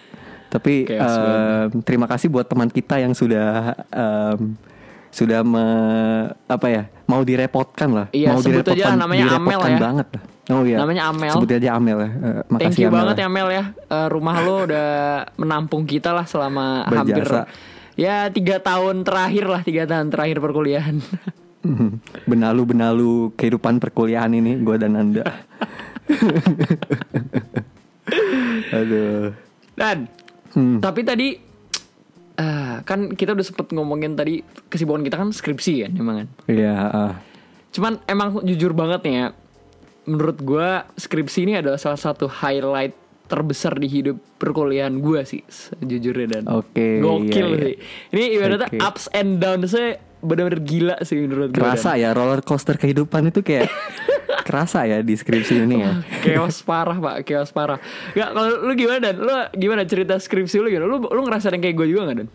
tapi 0.49 0.85
Chaos 0.85 1.13
em, 1.13 1.81
terima 1.81 2.07
kasih 2.07 2.29
buat 2.29 2.45
teman 2.45 2.69
kita 2.69 3.01
yang 3.01 3.13
sudah 3.13 3.73
em, 3.89 4.57
sudah 5.09 5.45
me, 5.45 5.65
apa 6.47 6.67
ya 6.69 6.83
mau 7.13 7.23
direpotkan 7.23 7.89
lah 7.93 8.07
Iya, 8.11 8.29
mau 8.31 8.41
sebut 8.41 8.65
aja 8.65 8.73
direpotkan 8.73 8.97
namanya 8.97 9.25
Amel 9.29 9.37
direpotkan 9.37 9.69
ya. 9.69 9.79
banget 9.79 10.07
lah. 10.09 10.23
oh 10.49 10.63
iya 10.65 10.77
Namanya 10.81 11.03
Amel. 11.07 11.31
sebut 11.31 11.51
aja 11.53 11.69
Amel 11.73 11.99
ya 11.99 12.09
Eh, 12.09 12.41
makasih 12.43 12.57
Thank 12.59 12.77
you 12.79 12.89
Amel 12.89 12.97
banget 12.99 13.17
ya 13.19 13.29
Mel 13.29 13.49
ya 13.51 13.65
Eh, 13.87 14.09
Rumah 14.09 14.37
lo 14.41 14.57
udah 14.67 14.89
menampung 15.37 15.83
kita 15.85 16.11
lah 16.11 16.25
selama 16.25 16.89
hampir 16.89 17.21
Berjasa. 17.21 17.45
Ya 17.93 18.17
tiga 18.29 18.57
tahun 18.59 19.03
terakhir 19.03 19.45
lah 19.47 19.61
Tiga 19.61 19.85
tahun 19.85 20.09
terakhir 20.09 20.41
perkuliahan 20.41 20.97
benalu-benalu 22.25 23.31
kehidupan 23.33 23.79
perkuliahan 23.79 24.33
ini 24.33 24.59
gue 24.59 24.77
dan 24.77 24.93
anda 24.95 25.23
aduh 28.73 29.31
Dan 29.75 29.99
Hmm. 30.53 30.85
Tapi 30.85 31.01
tadi 31.01 31.33
eh, 32.39 32.77
Kan 32.87 33.13
kita 33.13 33.37
udah 33.37 33.47
sempet 33.47 33.73
ngomongin 33.73 34.15
tadi 34.15 34.45
Kesibukan 34.69 35.03
kita 35.05 35.17
kan 35.21 35.31
skripsi 35.35 35.89
kan 35.89 35.93
emang 35.97 36.17
kan 36.25 36.29
Iya, 36.49 36.75
ah. 36.93 37.15
Cuman 37.73 38.01
emang 38.09 38.45
jujur 38.45 38.73
banget 38.77 39.05
nih 39.05 39.15
ya 39.17 39.27
Menurut 40.09 40.39
gua 40.43 40.87
skripsi 40.99 41.47
ini 41.47 41.53
adalah 41.59 41.79
salah 41.79 42.01
satu 42.01 42.27
highlight 42.27 43.03
terbesar 43.33 43.81
di 43.81 43.89
hidup 43.89 44.21
perkuliahan 44.37 45.01
gua 45.01 45.25
sih 45.25 45.41
sejujurnya 45.49 46.27
dan 46.37 46.45
Oke, 46.53 47.01
gokil 47.01 47.33
iya, 47.33 47.57
iya. 47.57 47.65
sih 47.65 47.77
ini 48.13 48.25
ibaratnya 48.37 48.69
Oke. 48.69 48.77
ups 48.83 49.09
and 49.17 49.41
downs-nya 49.41 49.97
bener-bener 50.23 50.63
gila 50.63 50.97
sih 51.03 51.19
menurut 51.27 51.51
Dan. 51.51 51.59
kerasa 51.59 51.99
ya 51.99 52.15
roller 52.15 52.41
coaster 52.41 52.79
kehidupan 52.79 53.35
itu 53.35 53.43
kayak 53.43 53.67
kerasa 54.47 54.87
ya 54.87 55.03
di 55.03 55.15
skripsi 55.15 55.67
ini 55.67 55.83
ya. 55.83 55.91
chaos 56.23 56.63
parah 56.63 56.99
pak 56.99 57.27
chaos 57.27 57.51
parah 57.51 57.79
Gak 58.15 58.31
kalau 58.31 58.63
lu 58.63 58.73
gimana 58.75 58.99
dan 59.03 59.19
lu 59.19 59.35
gimana 59.55 59.83
cerita 59.83 60.15
skripsi 60.19 60.63
lu 60.63 60.71
gimana 60.71 60.87
lu 60.87 61.03
lu 61.03 61.21
ngerasain 61.27 61.55
yang 61.55 61.63
kayak 61.63 61.77
gue 61.77 61.89
juga 61.91 62.03
gak 62.11 62.17
dan 62.23 62.29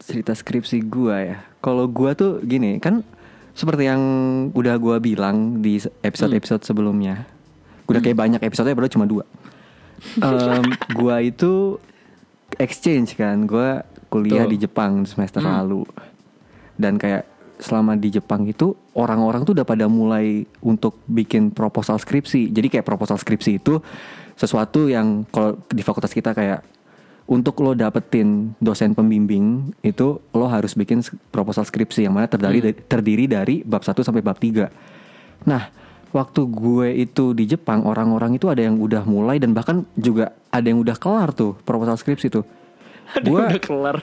Cerita 0.00 0.32
skripsi 0.32 0.80
gua 0.88 1.16
ya. 1.20 1.36
Kalau 1.60 1.84
gua 1.84 2.16
tuh 2.16 2.40
gini, 2.40 2.80
kan 2.80 3.04
seperti 3.52 3.84
yang 3.84 4.00
udah 4.56 4.80
gua 4.80 4.96
bilang 4.96 5.60
di 5.60 5.76
episode-episode 6.00 6.64
sebelumnya. 6.64 7.28
Udah 7.84 8.00
kayak 8.00 8.16
banyak 8.16 8.40
episode 8.40 8.72
padahal 8.72 8.88
cuma 8.88 9.04
dua. 9.04 9.28
Em, 10.16 10.64
gua 10.98 11.20
itu 11.20 11.76
exchange 12.56 13.12
kan. 13.12 13.44
Gua 13.44 13.84
kuliah 14.08 14.48
Tuh. 14.48 14.56
di 14.56 14.64
Jepang 14.64 15.04
semester 15.04 15.44
lalu. 15.44 15.84
Dan 16.80 16.96
kayak 16.96 17.28
selama 17.60 17.94
di 17.94 18.08
Jepang 18.08 18.48
itu 18.48 18.72
orang-orang 18.96 19.44
tuh 19.44 19.52
udah 19.52 19.68
pada 19.68 19.84
mulai 19.86 20.48
untuk 20.64 20.98
bikin 21.04 21.52
proposal 21.52 22.00
skripsi. 22.00 22.50
Jadi 22.50 22.72
kayak 22.72 22.88
proposal 22.88 23.20
skripsi 23.20 23.60
itu 23.60 23.78
sesuatu 24.34 24.88
yang 24.88 25.28
kalau 25.28 25.60
di 25.68 25.84
fakultas 25.84 26.16
kita 26.16 26.32
kayak 26.32 26.64
untuk 27.30 27.62
lo 27.62 27.76
dapetin 27.78 28.56
dosen 28.58 28.96
pembimbing 28.96 29.70
itu 29.86 30.18
lo 30.34 30.46
harus 30.50 30.74
bikin 30.74 31.04
proposal 31.30 31.62
skripsi 31.62 32.08
yang 32.08 32.16
mana 32.16 32.26
terdiri 32.26 32.74
terdiri 32.74 33.30
dari 33.30 33.62
bab 33.62 33.86
1 33.86 33.94
sampai 34.02 34.24
bab 34.24 34.40
3. 34.40 34.66
Nah, 35.46 35.70
waktu 36.10 36.42
gue 36.50 36.88
itu 37.06 37.30
di 37.36 37.46
Jepang 37.46 37.86
orang-orang 37.86 38.34
itu 38.34 38.50
ada 38.50 38.66
yang 38.66 38.80
udah 38.82 39.06
mulai 39.06 39.38
dan 39.38 39.54
bahkan 39.54 39.86
juga 39.94 40.34
ada 40.50 40.66
yang 40.66 40.82
udah 40.82 40.98
kelar 40.98 41.30
tuh 41.30 41.54
proposal 41.62 41.94
skripsi 41.94 42.26
tuh. 42.32 42.42
Gue 43.22 43.38
udah 43.38 43.62
kelar 43.62 43.96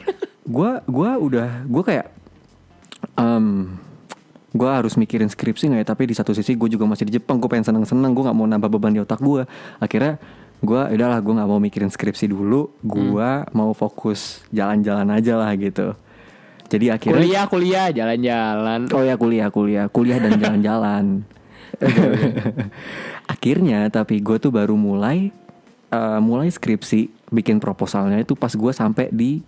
gua 0.48 0.80
gua 0.88 1.20
udah 1.20 1.68
gua 1.68 1.84
kayak 1.84 2.08
em 3.18 3.78
gue 4.58 4.70
harus 4.70 4.98
mikirin 4.98 5.30
skripsi 5.30 5.70
nggak 5.70 5.82
ya? 5.84 5.88
Tapi 5.94 6.04
di 6.10 6.16
satu 6.18 6.32
sisi 6.34 6.58
gue 6.58 6.70
juga 6.72 6.88
masih 6.90 7.06
di 7.06 7.20
Jepang 7.20 7.38
gue 7.38 7.50
pengen 7.52 7.68
seneng 7.68 7.86
seneng 7.86 8.16
gue 8.16 8.24
nggak 8.26 8.38
mau 8.38 8.48
nambah 8.50 8.70
beban 8.72 8.94
di 8.96 9.02
otak 9.04 9.22
gue 9.22 9.46
akhirnya 9.78 10.18
gue 10.58 10.82
udahlah 10.98 11.22
gue 11.22 11.34
nggak 11.38 11.50
mau 11.50 11.62
mikirin 11.62 11.94
skripsi 11.94 12.34
dulu 12.34 12.74
gue 12.82 13.30
mau 13.54 13.70
fokus 13.78 14.42
jalan-jalan 14.50 15.10
aja 15.14 15.38
lah 15.38 15.54
gitu. 15.54 15.94
Jadi 16.68 16.92
akhirnya 16.92 17.22
kuliah 17.24 17.46
kuliah 17.48 17.88
jalan-jalan. 17.94 18.80
Oh 18.92 19.04
ya 19.06 19.16
kuliah 19.16 19.48
kuliah. 19.48 19.86
Kuliah 19.88 20.20
dan 20.20 20.34
jalan-jalan. 20.42 21.06
Akhirnya 23.30 23.88
tapi 23.88 24.20
gue 24.20 24.38
tuh 24.42 24.52
baru 24.52 24.76
mulai 24.76 25.32
eh, 25.94 26.20
mulai 26.20 26.52
skripsi 26.52 27.32
bikin 27.32 27.60
proposalnya 27.62 28.20
itu 28.20 28.36
pas 28.36 28.52
gue 28.52 28.72
sampai 28.74 29.12
di 29.14 29.40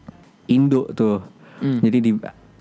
Indo 0.48 0.88
tuh. 0.94 1.20
Jadi 1.60 1.98
di 2.00 2.12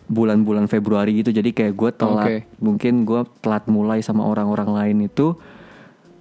bulan-bulan 0.09 0.67
Februari 0.67 1.21
gitu. 1.21 1.31
Jadi 1.31 1.53
kayak 1.53 1.75
gue 1.77 1.91
telat 1.93 2.27
Oke. 2.27 2.37
mungkin 2.59 3.05
gue 3.05 3.23
telat 3.45 3.69
mulai 3.69 4.01
sama 4.01 4.25
orang-orang 4.25 4.73
lain 4.73 4.99
itu 5.07 5.37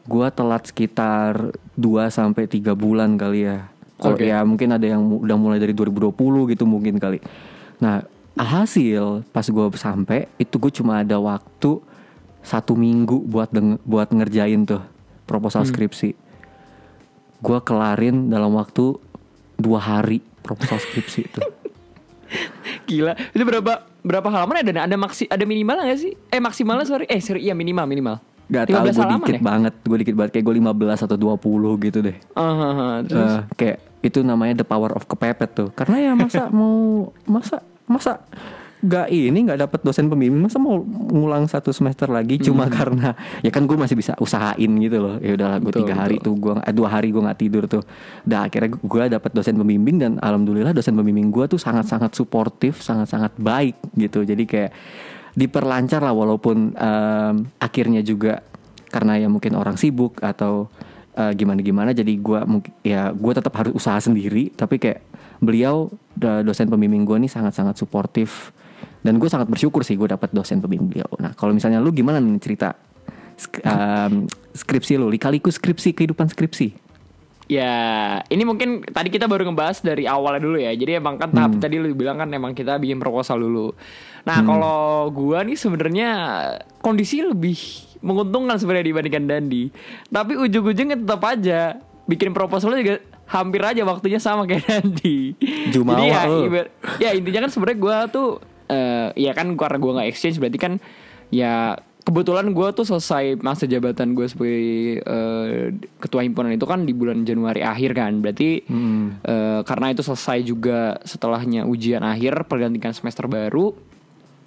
gue 0.08 0.28
telat 0.32 0.64
sekitar 0.68 1.52
2 1.76 2.08
sampai 2.12 2.48
tiga 2.48 2.76
bulan 2.76 3.16
kali 3.16 3.48
ya. 3.48 3.72
Kalau 3.98 4.16
Oke. 4.20 4.30
ya 4.30 4.44
mungkin 4.46 4.76
ada 4.76 4.86
yang 4.86 5.02
udah 5.02 5.38
mulai 5.40 5.58
dari 5.58 5.74
2020 5.74 6.14
gitu 6.54 6.64
mungkin 6.68 7.00
kali. 7.02 7.18
Nah 7.82 8.04
alhasil 8.38 9.26
pas 9.34 9.44
gue 9.44 9.66
sampai 9.74 10.30
itu 10.38 10.56
gue 10.62 10.70
cuma 10.70 11.02
ada 11.02 11.18
waktu 11.18 11.82
satu 12.46 12.78
minggu 12.78 13.26
buat 13.26 13.50
deng- 13.50 13.82
buat 13.84 14.08
ngerjain 14.14 14.64
tuh 14.64 14.84
proposal 15.26 15.66
skripsi. 15.66 16.14
Gue 17.42 17.60
kelarin 17.66 18.30
dalam 18.30 18.54
waktu 18.56 18.96
dua 19.58 19.82
hari 19.82 20.22
proposal 20.46 20.78
skripsi 20.80 21.20
itu. 21.26 21.42
gila. 22.90 23.14
Itu 23.34 23.44
berapa 23.44 23.74
berapa 24.02 24.28
halaman 24.32 24.64
ada 24.64 24.88
ada 24.88 24.98
maksi 24.98 25.28
ada 25.28 25.44
minimal 25.44 25.84
nggak 25.84 26.00
sih? 26.00 26.14
Eh 26.32 26.40
maksimalnya 26.40 26.86
sorry. 26.88 27.06
Eh 27.08 27.20
sorry 27.20 27.44
iya 27.44 27.54
minimal 27.58 27.86
minimal. 27.88 28.16
Gak 28.48 28.72
tau 28.72 28.80
15 28.80 28.96
gue 28.96 29.06
dikit 29.12 29.36
ya? 29.36 29.42
banget 29.44 29.74
Gue 29.84 29.98
dikit 30.00 30.16
banget. 30.16 30.32
Kayak 30.40 30.46
gue 30.48 30.56
15 30.64 31.06
atau 31.12 31.18
20 31.20 31.84
gitu 31.84 32.00
deh. 32.00 32.18
Ah, 32.32 32.44
ah. 32.48 32.96
terus 33.04 33.34
Eh, 33.36 33.42
Kayak 33.60 33.78
itu 34.00 34.20
namanya 34.24 34.64
the 34.64 34.68
power 34.68 34.96
of 34.96 35.04
kepepet 35.04 35.52
tuh. 35.52 35.70
Karena 35.76 35.98
ya 36.00 36.12
masa 36.16 36.48
mau 36.58 37.12
Masa 37.28 37.60
Masa 37.88 38.24
Gak 38.78 39.10
ini 39.10 39.42
gak 39.42 39.58
dapet 39.58 39.82
dosen 39.82 40.06
pembimbing 40.06 40.46
Masa 40.46 40.62
mau 40.62 40.78
ngulang 40.86 41.50
satu 41.50 41.74
semester 41.74 42.06
lagi? 42.14 42.38
Cuma 42.38 42.70
karena 42.70 43.18
Ya 43.42 43.50
kan 43.50 43.66
gue 43.66 43.74
masih 43.74 43.98
bisa 43.98 44.14
usahain 44.22 44.70
gitu 44.78 45.02
loh. 45.02 45.18
Ya 45.18 45.34
udahlah 45.34 45.58
gue 45.58 45.74
Betul, 45.74 45.82
tiga 45.90 45.94
hari 45.98 46.22
tuh 46.22 46.38
gua, 46.38 46.62
eh, 46.62 46.74
Dua 46.78 46.86
hari 46.94 47.10
gue 47.10 47.22
gak 47.26 47.40
tidur 47.42 47.66
tuh. 47.66 47.82
Dah 48.22 48.46
akhirnya 48.46 48.78
gue 48.78 49.04
dapet 49.10 49.32
dosen 49.34 49.58
pembimbing 49.58 49.98
Dan 49.98 50.12
alhamdulillah 50.22 50.78
dosen 50.78 50.94
pembimbing 50.94 51.34
gue 51.34 51.50
tuh 51.50 51.58
sangat-sangat 51.58 52.14
suportif 52.14 52.86
Sangat-sangat 52.86 53.34
baik 53.42 53.82
gitu. 53.98 54.22
Jadi 54.22 54.46
kayak 54.46 54.72
diperlancar 55.38 56.02
lah 56.02 56.18
walaupun 56.18 56.74
em, 56.74 57.36
akhirnya 57.62 58.02
juga 58.02 58.42
karena 58.90 59.22
ya 59.22 59.30
mungkin 59.30 59.54
orang 59.54 59.78
sibuk 59.78 60.18
atau 60.18 60.66
eh, 61.14 61.30
gimana-gimana. 61.38 61.94
Jadi 61.94 62.18
gua 62.18 62.42
mungkin 62.42 62.74
ya 62.82 63.14
gua 63.14 63.38
tetap 63.38 63.54
harus 63.54 63.78
usaha 63.78 64.02
sendiri. 64.02 64.50
Tapi 64.50 64.82
kayak 64.82 65.06
beliau 65.38 65.94
do- 66.18 66.42
dosen 66.42 66.66
pembimbing 66.66 67.06
gua 67.06 67.22
nih 67.22 67.30
sangat-sangat 67.30 67.78
suportif 67.78 68.50
dan 69.08 69.16
gue 69.16 69.30
sangat 69.32 69.48
bersyukur 69.48 69.82
sih 69.82 69.96
gue 69.96 70.06
dapat 70.06 70.28
dosen 70.30 70.60
pembimbing 70.60 70.92
beliau. 70.92 71.08
Nah 71.18 71.32
kalau 71.32 71.56
misalnya 71.56 71.80
lu 71.80 71.90
gimana 71.90 72.20
nih 72.20 72.36
cerita 72.38 72.76
sk- 73.34 73.64
em, 73.64 74.28
skripsi 74.52 75.00
lu, 75.00 75.08
lika-liku 75.08 75.48
skripsi 75.48 75.96
kehidupan 75.96 76.28
skripsi? 76.28 76.84
Ya, 77.48 77.72
ini 78.28 78.44
mungkin 78.44 78.84
tadi 78.84 79.08
kita 79.08 79.24
baru 79.24 79.48
ngebahas 79.48 79.80
dari 79.80 80.04
awalnya 80.04 80.44
dulu 80.44 80.60
ya. 80.60 80.76
Jadi 80.76 81.00
emang 81.00 81.16
kan 81.16 81.32
tahap 81.32 81.56
tadi 81.56 81.80
lu 81.80 81.96
bilang 81.96 82.20
kan 82.20 82.28
emang 82.28 82.52
kita 82.52 82.76
bikin 82.76 83.00
proposal 83.00 83.40
dulu. 83.40 83.72
Nah, 84.28 84.44
kalau 84.44 85.08
gua 85.08 85.48
nih 85.48 85.56
sebenarnya 85.56 86.10
kondisi 86.84 87.24
lebih 87.24 87.56
menguntungkan 88.04 88.60
sebenarnya 88.60 88.92
dibandingkan 88.92 89.24
Dandi. 89.24 89.72
Tapi 90.06 90.36
ujung-ujungnya 90.36 91.00
tetap 91.00 91.24
aja 91.24 91.80
bikin 92.04 92.36
proposalnya 92.36 92.84
juga 92.84 92.96
hampir 93.28 93.64
aja 93.64 93.80
waktunya 93.88 94.20
sama 94.20 94.44
kayak 94.44 94.68
Dandi. 94.68 95.32
Jumawa 95.72 96.04
Jadi 96.04 96.12
ya, 96.12 96.22
ibar- 96.44 96.72
ya 97.00 97.10
intinya 97.16 97.48
kan 97.48 97.52
sebenarnya 97.56 97.80
gua 97.80 97.98
tuh 98.12 98.44
eh 98.68 99.10
ya 99.16 99.32
kan 99.32 99.56
karena 99.56 99.78
gua 99.80 99.92
nggak 100.00 100.10
exchange 100.12 100.38
berarti 100.40 100.60
kan 100.60 100.74
ya 101.32 101.76
kebetulan 102.08 102.56
gue 102.56 102.68
tuh 102.72 102.88
selesai 102.88 103.36
masa 103.44 103.68
jabatan 103.68 104.16
gue 104.16 104.24
sebagai 104.32 105.04
eh, 105.04 105.76
ketua 106.00 106.24
himpunan 106.24 106.56
itu 106.56 106.64
kan 106.64 106.88
di 106.88 106.96
bulan 106.96 107.28
Januari 107.28 107.60
akhir 107.60 108.00
kan. 108.00 108.24
Berarti 108.24 108.64
eh, 108.64 109.60
karena 109.68 109.92
itu 109.92 110.08
selesai 110.08 110.40
juga 110.48 111.04
setelahnya 111.04 111.68
ujian 111.68 112.08
akhir 112.08 112.48
pergantian 112.48 112.96
semester 112.96 113.28
baru 113.28 113.76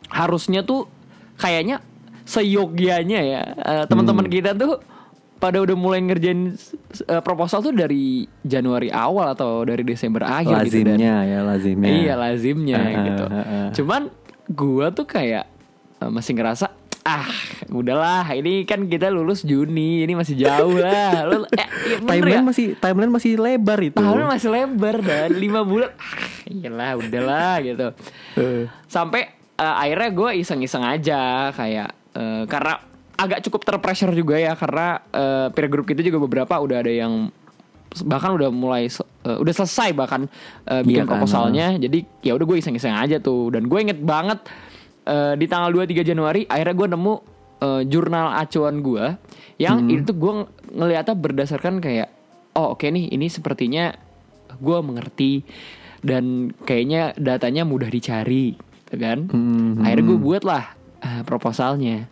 harusnya 0.09 0.64
tuh 0.64 0.88
kayaknya 1.37 1.85
seyogianya 2.24 3.20
ya 3.20 3.42
eh, 3.44 3.85
teman-teman 3.85 4.24
kita 4.33 4.56
tuh 4.56 4.80
pada 5.40 5.57
udah 5.57 5.72
mulai 5.72 6.05
ngerjain 6.05 6.53
eh, 7.03 7.22
proposal 7.24 7.64
tuh 7.64 7.72
dari 7.72 8.22
Januari 8.44 8.92
awal 8.92 9.33
atau 9.33 9.64
dari 9.64 9.81
Desember 9.83 10.22
akhir 10.22 10.68
gitu 10.68 10.85
dan 10.85 11.00
lazimnya 11.00 11.14
ya 11.24 11.40
lazimnya. 11.40 11.88
Iya 11.90 12.14
lazimnya 12.14 12.76
Ah, 12.79 13.05
gitu. 13.09 13.24
ah, 13.24 13.38
ah. 13.40 13.68
Cuman 13.72 14.03
gua 14.53 14.92
tuh 14.92 15.09
kayak 15.09 15.48
eh, 15.98 16.11
masih 16.12 16.37
ngerasa 16.37 16.76
ah 17.00 17.24
udahlah 17.72 18.29
ini 18.37 18.68
kan 18.68 18.85
kita 18.85 19.09
lulus 19.09 19.40
Juni 19.40 20.05
ini 20.05 20.12
masih 20.12 20.37
jauh 20.37 20.76
lah. 20.76 21.24
Lu, 21.33 21.48
eh, 21.48 21.68
bener 21.96 22.05
Timeline 22.05 22.37
ya? 22.37 22.44
masih 22.44 22.66
timeline 22.76 23.09
masih 23.09 23.33
lebar 23.35 23.81
itu. 23.81 23.96
tahunnya 23.96 24.29
masih 24.29 24.48
lebar 24.53 24.96
dan 25.00 25.33
lima 25.33 25.64
bulan. 25.64 25.88
Ah, 25.96 26.20
iyalah 26.44 26.90
udahlah 27.00 27.55
gitu. 27.64 27.87
Sampai 28.85 29.33
eh, 29.57 29.74
akhirnya 29.81 30.11
gue 30.12 30.31
iseng-iseng 30.44 30.85
aja 30.85 31.48
kayak 31.57 31.88
eh, 32.12 32.44
karena 32.44 32.76
agak 33.20 33.38
cukup 33.42 33.61
terpressure 33.62 34.11
juga 34.11 34.35
ya 34.35 34.52
karena 34.54 34.87
eh, 35.06 35.46
peer 35.50 35.68
group 35.68 35.85
kita 35.85 36.00
juga 36.00 36.16
beberapa 36.18 36.56
udah 36.56 36.78
ada 36.78 36.88
yang 36.88 37.28
bahkan 38.02 38.33
udah 38.33 38.48
mulai 38.48 38.87
eh, 38.87 39.37
udah 39.37 39.52
selesai 39.52 39.92
bahkan 39.92 40.24
Iya 40.64 40.80
bikin 40.80 41.04
kan, 41.04 41.11
proposalnya. 41.11 41.74
jadi 41.76 41.98
ya 42.22 42.33
udah 42.33 42.46
gue 42.46 42.59
iseng-iseng 42.59 42.94
aja 42.94 43.18
tuh. 43.18 43.50
Dan 43.50 43.66
gue 43.66 43.78
inget 43.78 43.98
banget 43.98 44.40
eh, 45.04 45.35
di 45.35 45.44
tanggal 45.44 45.68
23 45.70 46.00
Januari 46.04 46.46
akhirnya 46.46 46.74
gue 46.74 46.88
nemu 46.88 47.14
eh, 47.61 47.83
jurnal 47.85 48.33
acuan 48.33 48.80
gue 48.80 49.04
yang 49.59 49.76
Hmm. 49.83 49.92
itu 49.92 50.11
gue 50.11 50.33
ng- 50.35 50.48
ngeliatnya 50.72 51.14
berdasarkan 51.14 51.78
kayak 51.78 52.09
oh 52.52 52.72
oke 52.72 52.83
nih 52.83 53.11
ini 53.11 53.26
sepertinya 53.26 53.92
gue 54.56 54.78
mengerti 54.80 55.42
dan 56.00 56.24
kayaknya 56.61 57.12
datanya 57.14 57.62
mudah 57.62 57.87
dicari 57.87 58.56
gitu 58.56 58.96
kan. 58.96 59.28
Hmm, 59.28 59.83
akhirnya 59.83 60.04
gue 60.06 60.18
buat 60.20 60.42
lah 60.42 60.64
eh, 61.00 61.22
proposalnya 61.22 62.06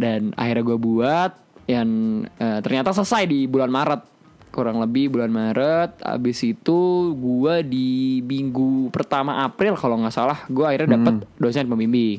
dan 0.00 0.32
akhirnya 0.34 0.64
gue 0.64 0.78
buat 0.78 1.30
yang 1.66 1.88
eh, 2.32 2.58
ternyata 2.58 2.90
selesai 2.90 3.22
di 3.24 3.44
bulan 3.44 3.68
Maret 3.68 4.02
kurang 4.50 4.80
lebih 4.80 5.12
bulan 5.12 5.28
Maret 5.28 6.02
abis 6.02 6.42
itu 6.42 6.80
gue 7.12 7.54
di 7.62 7.90
minggu 8.20 8.90
pertama 8.90 9.44
April 9.44 9.76
kalau 9.76 9.94
nggak 9.96 10.10
salah 10.10 10.42
gue 10.48 10.64
akhirnya 10.64 10.96
dapat 10.96 11.14
dosen 11.36 11.68
pembimbing 11.68 12.18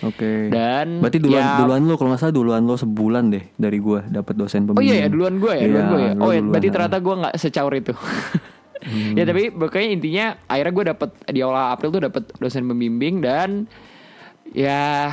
Oke. 0.00 0.46
dan 0.48 1.00
Berarti 1.00 1.18
duluan 1.18 1.42
ya- 1.42 1.58
duluan 1.58 1.82
lo 1.82 1.96
kalau 1.96 2.12
nggak 2.12 2.20
salah 2.20 2.30
duluan 2.32 2.62
lo 2.62 2.76
sebulan 2.76 3.24
deh 3.26 3.44
dari 3.54 3.78
gua 3.78 4.04
dapat 4.04 4.34
dosen 4.36 4.62
Oh 4.62 4.66
pembimbing. 4.70 4.86
iya 4.86 4.96
ya 5.00 5.08
duluan 5.08 5.34
gue 5.36 5.50
ya, 5.52 5.64
duluan 5.64 5.86
gue 5.88 5.98
ya. 5.98 6.12
Oh 6.14 6.30
ya, 6.30 6.38
duluan, 6.38 6.42
berarti 6.46 6.68
ternyata 6.70 6.96
gue 7.00 7.14
nggak 7.16 7.34
secaur 7.36 7.72
itu. 7.72 7.92
ya 9.16 9.24
tapi 9.24 9.42
pokoknya 9.48 9.88
intinya 9.90 10.26
akhirnya 10.44 10.72
gue 10.72 10.84
dapet 10.92 11.08
di 11.26 11.40
awal 11.40 11.72
April 11.72 11.88
tuh 11.90 12.02
dapet 12.04 12.22
dosen 12.36 12.62
pembimbing 12.64 13.18
dan 13.18 13.64
ya 14.52 15.08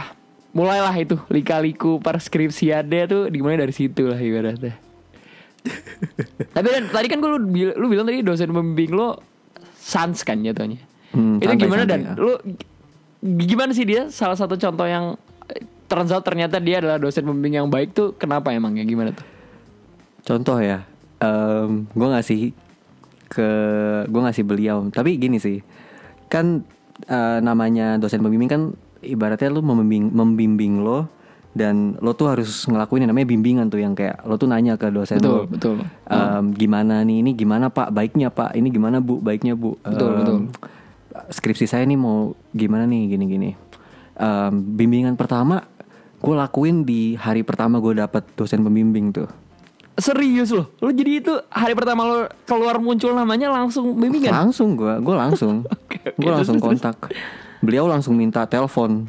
mulailah 0.51 0.95
itu 0.99 1.15
lika-liku 1.31 1.99
perskripsiannya 2.03 3.03
tuh 3.07 3.21
dimulai 3.31 3.59
dari 3.59 3.73
situ 3.73 4.11
lah 4.11 4.19
ibaratnya. 4.19 4.75
tapi 6.55 6.67
dan, 6.73 6.89
tadi 6.89 7.07
kan 7.07 7.21
gue 7.21 7.29
lu, 7.29 7.39
lu 7.77 7.85
bilang 7.87 8.05
tadi 8.09 8.25
dosen 8.25 8.49
pembimbing 8.49 8.91
lo 8.91 9.21
sans 9.77 10.17
kan 10.25 10.39
jatuhnya. 10.41 10.81
Hmm, 11.11 11.43
itu 11.43 11.47
santai, 11.47 11.63
gimana 11.67 11.83
santai, 11.83 11.91
dan 11.91 12.01
ya. 12.01 12.13
lu 12.15 12.33
gimana 13.21 13.71
sih 13.75 13.85
dia 13.85 14.07
salah 14.09 14.33
satu 14.33 14.55
contoh 14.55 14.87
yang 14.87 15.19
eh, 15.51 15.63
turns 15.85 16.09
out 16.09 16.23
ternyata 16.23 16.57
dia 16.57 16.79
adalah 16.79 16.97
dosen 16.97 17.27
pembimbing 17.27 17.61
yang 17.61 17.67
baik 17.69 17.93
tuh 17.93 18.15
kenapa 18.15 18.51
emang 18.51 18.75
ya 18.75 18.83
gimana 18.83 19.15
tuh? 19.15 19.27
Contoh 20.21 20.57
ya, 20.59 20.83
em 21.21 21.85
gue 21.93 22.07
ngasih 22.11 22.41
ke 23.31 23.49
gue 24.09 24.21
ngasih 24.21 24.43
beliau. 24.43 24.83
Tapi 24.89 25.15
gini 25.15 25.37
sih, 25.39 25.63
kan 26.27 26.65
eh, 27.07 27.39
namanya 27.39 27.95
dosen 28.01 28.19
pembimbing 28.19 28.51
kan 28.51 28.63
ibaratnya 29.01 29.49
lu 29.49 29.59
membimbing 29.59 30.09
membimbing 30.09 30.73
lo 30.79 31.05
dan 31.51 31.99
lo 31.99 32.13
tuh 32.13 32.31
harus 32.31 32.47
ngelakuin 32.63 33.03
yang 33.03 33.11
namanya 33.11 33.27
bimbingan 33.27 33.67
tuh 33.67 33.77
yang 33.77 33.91
kayak 33.91 34.23
lo 34.23 34.35
tuh 34.35 34.47
nanya 34.47 34.75
ke 34.75 34.87
dosen 34.87 35.19
Betul, 35.19 35.35
lo, 35.35 35.39
betul. 35.45 35.75
em, 36.05 36.45
gimana 36.53 37.01
nih 37.01 37.19
ini 37.19 37.31
gimana 37.33 37.67
pak? 37.67 37.89
Baiknya 37.89 38.29
pak? 38.29 38.53
Ini 38.53 38.67
gimana 38.67 38.97
bu? 38.97 39.19
Baiknya 39.19 39.53
bu? 39.53 39.75
Betul, 39.77 40.09
Em, 40.09 40.17
betul. 40.17 40.37
skripsi 41.27 41.65
saya 41.65 41.83
nih 41.83 41.95
mau 41.95 42.31
gimana 42.51 42.85
nih 42.85 43.01
gini 43.09 43.25
gini 43.27 43.49
Em, 44.13 44.53
bimbingan 44.53 45.13
pertama 45.13 45.65
gue 46.17 46.31
lakuin 46.31 46.81
di 46.81 47.13
hari 47.15 47.41
pertama 47.41 47.77
gue 47.77 47.97
dapet 47.97 48.21
dosen 48.31 48.61
pembimbing 48.61 49.11
tuh. 49.11 49.25
Serius 49.93 50.49
loh, 50.49 50.71
lo 50.77 50.87
jadi 50.89 51.19
itu 51.19 51.33
hari 51.47 51.73
pertama 51.73 52.01
lo 52.01 52.19
keluar 52.43 52.77
muncul 52.77 53.11
namanya 53.11 53.49
langsung 53.49 53.91
bimbingan. 53.93 54.31
Langsung 54.31 54.73
gue, 54.73 54.97
gue 54.97 55.15
langsung, 55.15 55.65
Oke, 55.67 55.99
oke, 55.99 56.15
gue 56.15 56.31
langsung 56.31 56.57
terus, 56.57 56.79
terus. 56.79 56.95
Beliau 57.61 57.85
langsung 57.85 58.17
minta 58.17 58.43
telepon. 58.49 59.05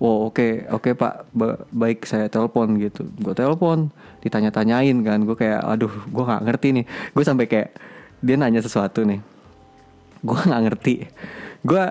Wow 0.00 0.32
oke 0.32 0.64
oke 0.72 0.96
pak, 0.96 1.28
Ba- 1.36 1.60
baik 1.68 2.08
saya 2.08 2.30
telepon 2.32 2.80
gitu. 2.80 3.04
Gue 3.20 3.36
telepon, 3.36 3.92
ditanya-tanyain 4.24 4.96
kan. 5.04 5.20
Gue 5.28 5.36
kayak, 5.36 5.60
aduh, 5.60 5.92
gue 5.92 6.24
nggak 6.24 6.42
ngerti 6.48 6.68
nih. 6.80 6.84
Gue 7.12 7.24
sampai 7.26 7.44
kayak 7.44 7.76
dia 8.24 8.36
nanya 8.40 8.64
sesuatu 8.64 9.04
nih, 9.04 9.20
gue 10.24 10.38
nggak 10.40 10.62
ngerti. 10.68 10.94
Gue 11.64 11.84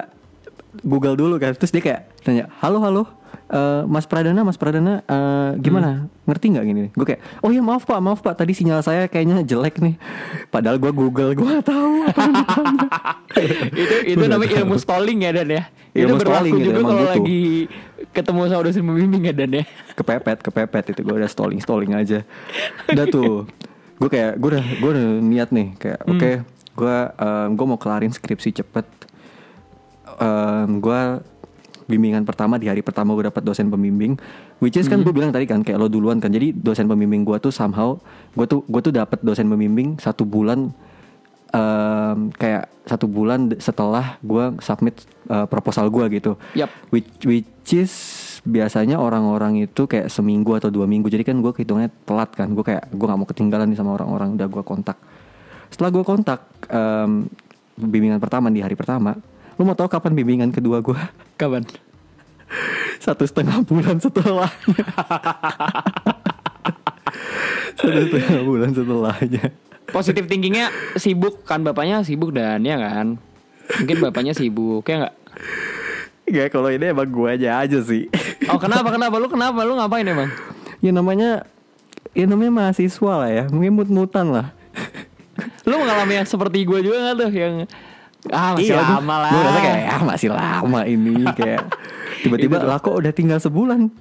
Google 0.85 1.17
dulu 1.17 1.37
kan, 1.41 1.53
terus 1.57 1.73
dia 1.73 1.81
kayak 1.81 2.01
nanya, 2.25 2.45
halo 2.61 2.77
halo, 2.81 3.03
eh, 3.49 3.83
Mas 3.89 4.05
Pradana, 4.05 4.41
Mas 4.45 4.57
Pradana, 4.57 5.01
eh, 5.03 5.51
gimana? 5.59 6.07
Ngerti 6.29 6.45
nggak 6.53 6.65
gini? 6.65 6.85
Gue 6.93 7.05
kayak, 7.13 7.21
oh 7.41 7.49
iya 7.49 7.61
maaf 7.65 7.83
pak, 7.83 7.99
maaf 7.99 8.21
pak, 8.21 8.37
tadi 8.37 8.53
sinyal 8.53 8.85
saya 8.85 9.09
kayaknya 9.09 9.41
jelek 9.41 9.81
nih. 9.81 9.97
Padahal 10.53 10.77
gue 10.77 10.91
Google, 10.93 11.33
gue 11.33 11.45
nggak 11.45 11.65
tahu 11.65 11.93
apa 12.05 12.19
yang 12.21 12.33
ditanya. 12.37 12.87
itu 13.83 13.95
itu 14.15 14.23
namanya 14.25 14.53
ilmu 14.61 14.75
stalling 14.77 15.19
ya 15.25 15.31
dan 15.33 15.49
ya. 15.49 15.63
itu 15.89 16.05
Ilmu 16.05 16.21
berlaku 16.21 16.29
stalling 16.37 16.53
gitu, 16.53 16.69
juga 16.69 16.81
kalau 16.85 17.05
lagi 17.09 17.41
ketemu 18.13 18.39
sama 18.49 18.61
dosen 18.65 18.83
pembimbing 18.85 19.23
ya 19.25 19.33
dan 19.33 19.49
ya. 19.51 19.63
kepepet 19.97 20.37
kepepet 20.45 20.85
itu 20.93 21.01
gue 21.01 21.15
udah 21.17 21.29
stalling 21.29 21.59
stalling 21.61 21.91
aja 21.97 22.23
udah 22.89 23.05
tuh 23.15 23.49
gue 23.99 24.09
kayak 24.09 24.39
gue 24.39 24.49
udah 24.55 24.65
gue 24.79 24.89
udah 24.95 25.07
niat 25.19 25.49
nih 25.51 25.67
kayak 25.75 25.99
oke 26.07 26.31
gue 26.79 26.97
gue 27.57 27.65
mau 27.67 27.79
kelarin 27.81 28.13
skripsi 28.13 28.63
cepet 28.63 28.87
gue 30.79 31.01
bimbingan 31.89 32.21
pertama 32.21 32.61
di 32.61 32.69
hari 32.69 32.85
pertama 32.85 33.17
gue 33.17 33.25
dapat 33.25 33.41
dosen 33.41 33.73
pembimbing 33.73 34.13
which 34.61 34.77
is 34.77 34.85
kan 34.85 35.01
gue 35.01 35.09
bilang 35.09 35.33
tadi 35.33 35.49
kan 35.49 35.65
kayak 35.65 35.81
lo 35.81 35.89
duluan 35.89 36.21
kan 36.21 36.29
jadi 36.29 36.53
dosen 36.53 36.85
pembimbing 36.85 37.25
gue 37.25 37.41
tuh 37.41 37.49
somehow 37.49 37.97
gue 38.37 38.45
tuh 38.45 38.61
gue 38.69 38.81
tuh 38.85 38.93
dapat 38.93 39.17
dosen 39.25 39.49
pembimbing 39.49 39.97
satu 39.97 40.21
bulan 40.29 40.69
em, 41.49 42.29
kayak 42.37 42.69
satu 42.85 43.09
bulan 43.09 43.53
setelah 43.57 44.21
gue 44.21 44.57
submit 44.61 45.01
eh, 45.29 45.45
proposal 45.45 45.89
gue 45.89 46.05
gitu. 46.17 46.31
Yap. 46.57 46.69
which, 46.93 47.09
which 47.25 47.73
is 47.73 47.93
biasanya 48.45 48.97
orang-orang 48.97 49.67
itu 49.67 49.85
kayak 49.85 50.07
seminggu 50.07 50.55
atau 50.55 50.71
dua 50.71 50.87
minggu 50.87 51.11
jadi 51.11 51.27
kan 51.27 51.43
gue 51.43 51.51
hitungnya 51.59 51.91
telat 52.07 52.31
kan 52.33 52.55
gue 52.55 52.63
kayak 52.63 52.87
gue 52.87 53.05
nggak 53.05 53.19
mau 53.19 53.27
ketinggalan 53.27 53.67
nih 53.67 53.77
sama 53.77 53.97
orang-orang 53.97 54.37
udah 54.37 54.47
gue 54.47 54.63
kontak. 54.63 54.97
Setelah 55.69 55.89
gue 55.93 56.03
kontak 56.05 56.39
em, 56.69 57.29
bimbingan 57.79 58.19
pertama 58.19 58.51
di 58.51 58.59
hari 58.59 58.75
pertama 58.75 59.15
lu 59.59 59.67
mau 59.67 59.75
tahu 59.75 59.91
kapan 59.91 60.15
bimbingan 60.15 60.55
kedua 60.55 60.79
gue 60.79 60.95
Kapan? 61.35 61.67
satu 63.03 63.27
setengah 63.27 63.63
bulan 63.63 63.99
setelahnya. 63.99 64.51
Satu 67.79 68.11
setengah 68.11 68.43
bulan 68.43 68.75
setelahnya. 68.75 69.55
Positif 69.89 70.27
thinkingnya 70.27 70.67
sibuk 70.99 71.47
kan 71.47 71.63
bapaknya? 71.63 72.03
Sibuk 72.03 72.35
dan 72.35 72.59
ya 72.67 72.75
kan. 72.75 73.15
Mungkin 73.79 73.97
bapaknya 74.03 74.35
sibuk 74.35 74.83
ya 74.83 75.07
nggak? 75.07 75.15
Gak 76.29 76.47
kalau 76.53 76.69
ini 76.69 76.91
emang 76.91 77.09
gue 77.09 77.29
aja 77.39 77.63
aja 77.63 77.79
sih. 77.81 78.11
Oh 78.51 78.59
kenapa 78.59 78.93
kenapa? 78.93 79.15
Lu 79.17 79.31
kenapa? 79.31 79.63
Lu 79.65 79.79
ngapain 79.79 80.05
emang? 80.05 80.29
ya 80.79 80.95
namanya 80.95 81.43
ya 82.15 82.25
namanya 82.27 82.51
mahasiswa 82.51 83.13
lah 83.15 83.31
ya. 83.31 83.43
Mungkin 83.49 83.71
mut-mutan 83.73 84.27
lah. 84.29 84.51
Lu 85.63 85.79
mengalami 85.79 86.19
yang 86.19 86.27
seperti 86.27 86.67
gue 86.67 86.83
juga 86.83 86.97
gak 87.09 87.15
tuh? 87.25 87.31
Yang 87.31 87.53
ah 88.27 88.51
masih 88.53 88.69
Iya, 88.69 88.83
lama 88.83 89.15
lah. 89.17 89.31
gue 89.31 89.41
rasa 89.41 89.59
kayak 89.61 89.79
ah 89.87 90.01
masih 90.03 90.29
lama 90.29 90.79
ini 90.83 91.13
kayak 91.39 91.61
tiba-tiba 92.19 92.55
Gitu. 92.57 92.67
Lah 92.67 92.77
kok 92.77 92.91
udah 92.93 93.11
tinggal 93.11 93.39
sebulan? 93.39 93.87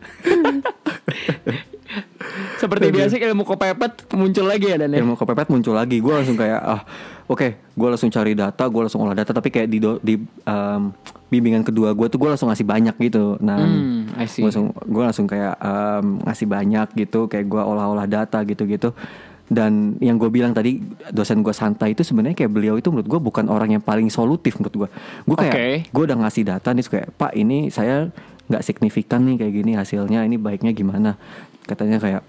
Seperti 2.58 2.90
biasa 2.90 3.14
ilmu 3.16 3.46
kepepet 3.46 3.92
muncul 4.12 4.44
lagi 4.44 4.66
ya 4.66 4.76
dan 4.76 4.90
ya. 4.90 4.98
ilmu 5.00 5.14
kepepet 5.14 5.46
muncul 5.48 5.72
lagi. 5.72 5.98
Gue 5.98 6.12
langsung 6.12 6.34
kayak 6.34 6.58
ah 6.58 6.82
oke 7.24 7.48
gue 7.54 7.88
langsung 7.88 8.10
cari 8.10 8.34
data 8.34 8.64
gue 8.64 8.82
langsung 8.82 9.00
olah 9.00 9.14
data. 9.14 9.30
Tapi 9.30 9.48
kayak 9.48 9.68
di 9.68 9.78
do- 9.78 10.00
di 10.00 10.14
em, 10.44 10.82
bimbingan 11.28 11.62
kedua 11.62 11.94
gue 11.94 12.06
tuh 12.08 12.18
gue 12.18 12.28
langsung 12.28 12.50
ngasih 12.50 12.66
banyak 12.66 12.94
gitu. 13.00 13.38
Nah 13.38 13.56
Hmm, 13.56 14.10
gue 14.10 14.42
langsung 14.44 14.66
gue 14.74 15.02
langsung 15.04 15.24
kayak 15.24 15.54
em, 15.56 16.06
ngasih 16.20 16.46
banyak 16.46 16.88
gitu. 16.98 17.20
Kayak 17.26 17.46
gue 17.46 17.62
olah-olah 17.62 18.06
data 18.06 18.42
gitu-gitu 18.42 18.90
dan 19.48 19.96
yang 20.04 20.20
gue 20.20 20.28
bilang 20.28 20.52
tadi 20.52 20.76
dosen 21.08 21.40
gue 21.40 21.56
santai 21.56 21.96
itu 21.96 22.04
sebenarnya 22.04 22.44
kayak 22.44 22.52
beliau 22.52 22.76
itu 22.76 22.92
menurut 22.92 23.08
gue 23.08 23.20
bukan 23.20 23.48
orang 23.48 23.72
yang 23.72 23.82
paling 23.82 24.12
solutif 24.12 24.60
menurut 24.60 24.76
gue 24.76 24.88
gue 25.24 25.36
kayak 25.40 25.54
Oke. 25.56 25.68
gue 25.88 26.02
udah 26.04 26.16
ngasih 26.20 26.44
data 26.44 26.68
nih 26.76 26.84
kayak 26.84 27.08
pak 27.16 27.32
ini 27.32 27.72
saya 27.72 28.12
nggak 28.48 28.64
signifikan 28.64 29.20
nih 29.28 29.36
kayak 29.44 29.52
gini 29.52 29.72
hasilnya 29.76 30.24
ini 30.24 30.40
baiknya 30.40 30.72
gimana? 30.72 31.20
Katanya 31.68 32.00
kayak 32.00 32.22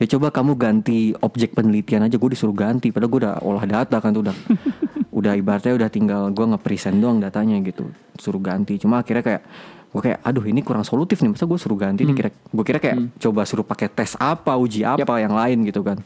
ya 0.00 0.06
coba 0.16 0.32
kamu 0.32 0.56
ganti 0.56 1.12
objek 1.20 1.52
penelitian 1.52 2.08
aja. 2.08 2.16
Gue 2.16 2.32
disuruh 2.32 2.56
ganti 2.56 2.88
padahal 2.88 3.12
gue 3.12 3.20
udah 3.28 3.34
olah 3.44 3.64
data 3.68 3.96
kan 4.00 4.10
tuh 4.16 4.24
udah 4.24 4.36
udah 5.18 5.32
ibaratnya 5.36 5.76
udah 5.76 5.88
tinggal 5.92 6.32
gue 6.32 6.46
nge-present 6.56 6.96
doang 6.96 7.20
datanya 7.20 7.60
gitu 7.60 7.92
suruh 8.16 8.40
ganti. 8.40 8.80
Cuma 8.80 9.04
akhirnya 9.04 9.24
kayak 9.24 9.42
gue 9.88 10.02
kayak 10.04 10.18
aduh 10.24 10.44
ini 10.44 10.60
kurang 10.64 10.84
solutif 10.84 11.20
nih 11.20 11.32
masa 11.36 11.44
gue 11.44 11.58
suruh 11.60 11.76
ganti 11.76 12.08
nih? 12.08 12.16
Kira 12.16 12.30
gue 12.32 12.64
kira 12.64 12.80
kayak 12.80 13.20
coba 13.20 13.44
suruh 13.44 13.64
pakai 13.64 13.92
tes 13.92 14.16
apa 14.16 14.56
uji 14.56 14.88
apa 14.88 15.20
yang 15.20 15.36
lain 15.36 15.68
gitu 15.68 15.84
kan 15.84 16.00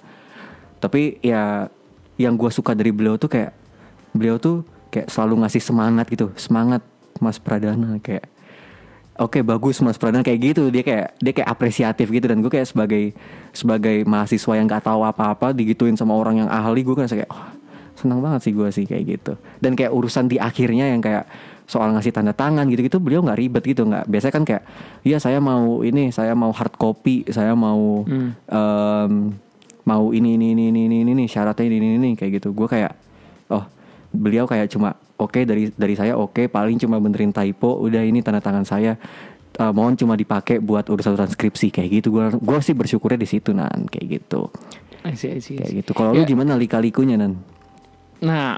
tapi 0.83 1.23
ya 1.23 1.71
yang 2.19 2.35
gue 2.35 2.51
suka 2.51 2.75
dari 2.75 2.91
beliau 2.91 3.15
tuh 3.15 3.31
kayak 3.31 3.55
beliau 4.11 4.37
tuh 4.43 4.67
kayak 4.93 5.09
selalu 5.09 5.47
ngasih 5.47 5.63
semangat 5.63 6.07
gitu. 6.11 6.35
Semangat 6.35 6.83
Mas 7.23 7.39
Pradana. 7.41 7.97
Kayak 8.03 8.29
oke 9.17 9.41
bagus 9.47 9.81
Mas 9.81 9.97
Pradana. 9.97 10.27
Kayak 10.27 10.53
gitu. 10.53 10.69
Dia 10.69 10.83
kayak 10.85 11.07
dia 11.23 11.33
kayak 11.33 11.49
apresiatif 11.49 12.07
gitu. 12.13 12.27
Dan 12.29 12.45
gue 12.45 12.53
kayak 12.53 12.69
sebagai 12.69 13.17
sebagai 13.55 14.05
mahasiswa 14.05 14.53
yang 14.59 14.67
gak 14.69 14.85
tahu 14.85 15.07
apa-apa 15.07 15.57
digituin 15.57 15.97
sama 15.97 16.13
orang 16.19 16.45
yang 16.45 16.51
ahli 16.53 16.85
gue 16.85 16.99
kan 16.99 17.09
kayak 17.09 17.31
oh, 17.33 17.47
senang 17.97 18.21
banget 18.21 18.51
sih 18.51 18.53
gue 18.53 18.69
sih 18.69 18.85
kayak 18.85 19.05
gitu. 19.09 19.33
Dan 19.63 19.73
kayak 19.73 19.95
urusan 19.95 20.29
di 20.29 20.37
akhirnya 20.37 20.93
yang 20.93 21.01
kayak 21.01 21.25
soal 21.65 21.95
ngasih 21.95 22.13
tanda 22.13 22.37
tangan 22.37 22.69
gitu-gitu 22.69 23.01
beliau 23.01 23.25
nggak 23.25 23.39
ribet 23.41 23.65
gitu. 23.65 23.89
Nggak 23.89 24.05
biasanya 24.13 24.35
kan 24.35 24.45
kayak 24.45 24.63
iya 25.09 25.17
saya 25.17 25.41
mau 25.41 25.81
ini 25.81 26.13
saya 26.13 26.37
mau 26.37 26.53
hard 26.53 26.77
copy 26.77 27.25
saya 27.33 27.57
mau 27.57 28.05
em, 28.51 29.33
mau 29.85 30.11
ini 30.11 30.35
ini 30.35 30.53
ini 30.53 30.69
ini 30.69 30.81
ini 30.87 31.13
ini, 31.13 31.25
syaratnya 31.25 31.65
ini 31.65 31.77
ini 31.77 31.89
ini 31.97 32.11
kayak 32.13 32.39
gitu 32.39 32.51
gue 32.51 32.67
kayak 32.67 32.93
oh 33.49 33.65
beliau 34.09 34.45
kayak 34.45 34.69
cuma 34.69 34.91
oke 35.17 35.41
dari 35.41 35.71
dari 35.71 35.95
saya 35.95 36.15
oke 36.15 36.47
paling 36.47 36.77
cuma 36.77 36.97
benerin 36.97 37.31
typo 37.31 37.79
udah 37.79 38.01
ini 38.01 38.21
tanda 38.21 38.39
tangan 38.39 38.63
saya 38.63 38.95
Eh, 39.53 39.69
mohon 39.69 39.93
cuma 39.93 40.17
dipakai 40.17 40.57
buat 40.59 40.89
urusan 40.89 41.13
transkripsi 41.13 41.69
kayak 41.71 42.01
gitu 42.01 42.09
gue 42.11 42.25
gue 42.33 42.59
sih 42.59 42.73
bersyukurnya 42.73 43.21
di 43.21 43.29
situ 43.29 43.53
nan 43.53 43.85
kayak 43.85 44.07
gitu 44.19 44.49
I 45.05 45.13
see, 45.13 45.29
I 45.29 45.39
see, 45.39 45.55
I 45.55 45.59
kayak 45.59 45.69
see. 45.69 45.79
gitu 45.79 45.93
kalau 45.93 46.11
lu 46.11 46.17
Ya, 46.17 46.25
gimana 46.25 46.57
lika-likunya 46.57 47.21
nan 47.21 47.37
Nah, 48.19 48.57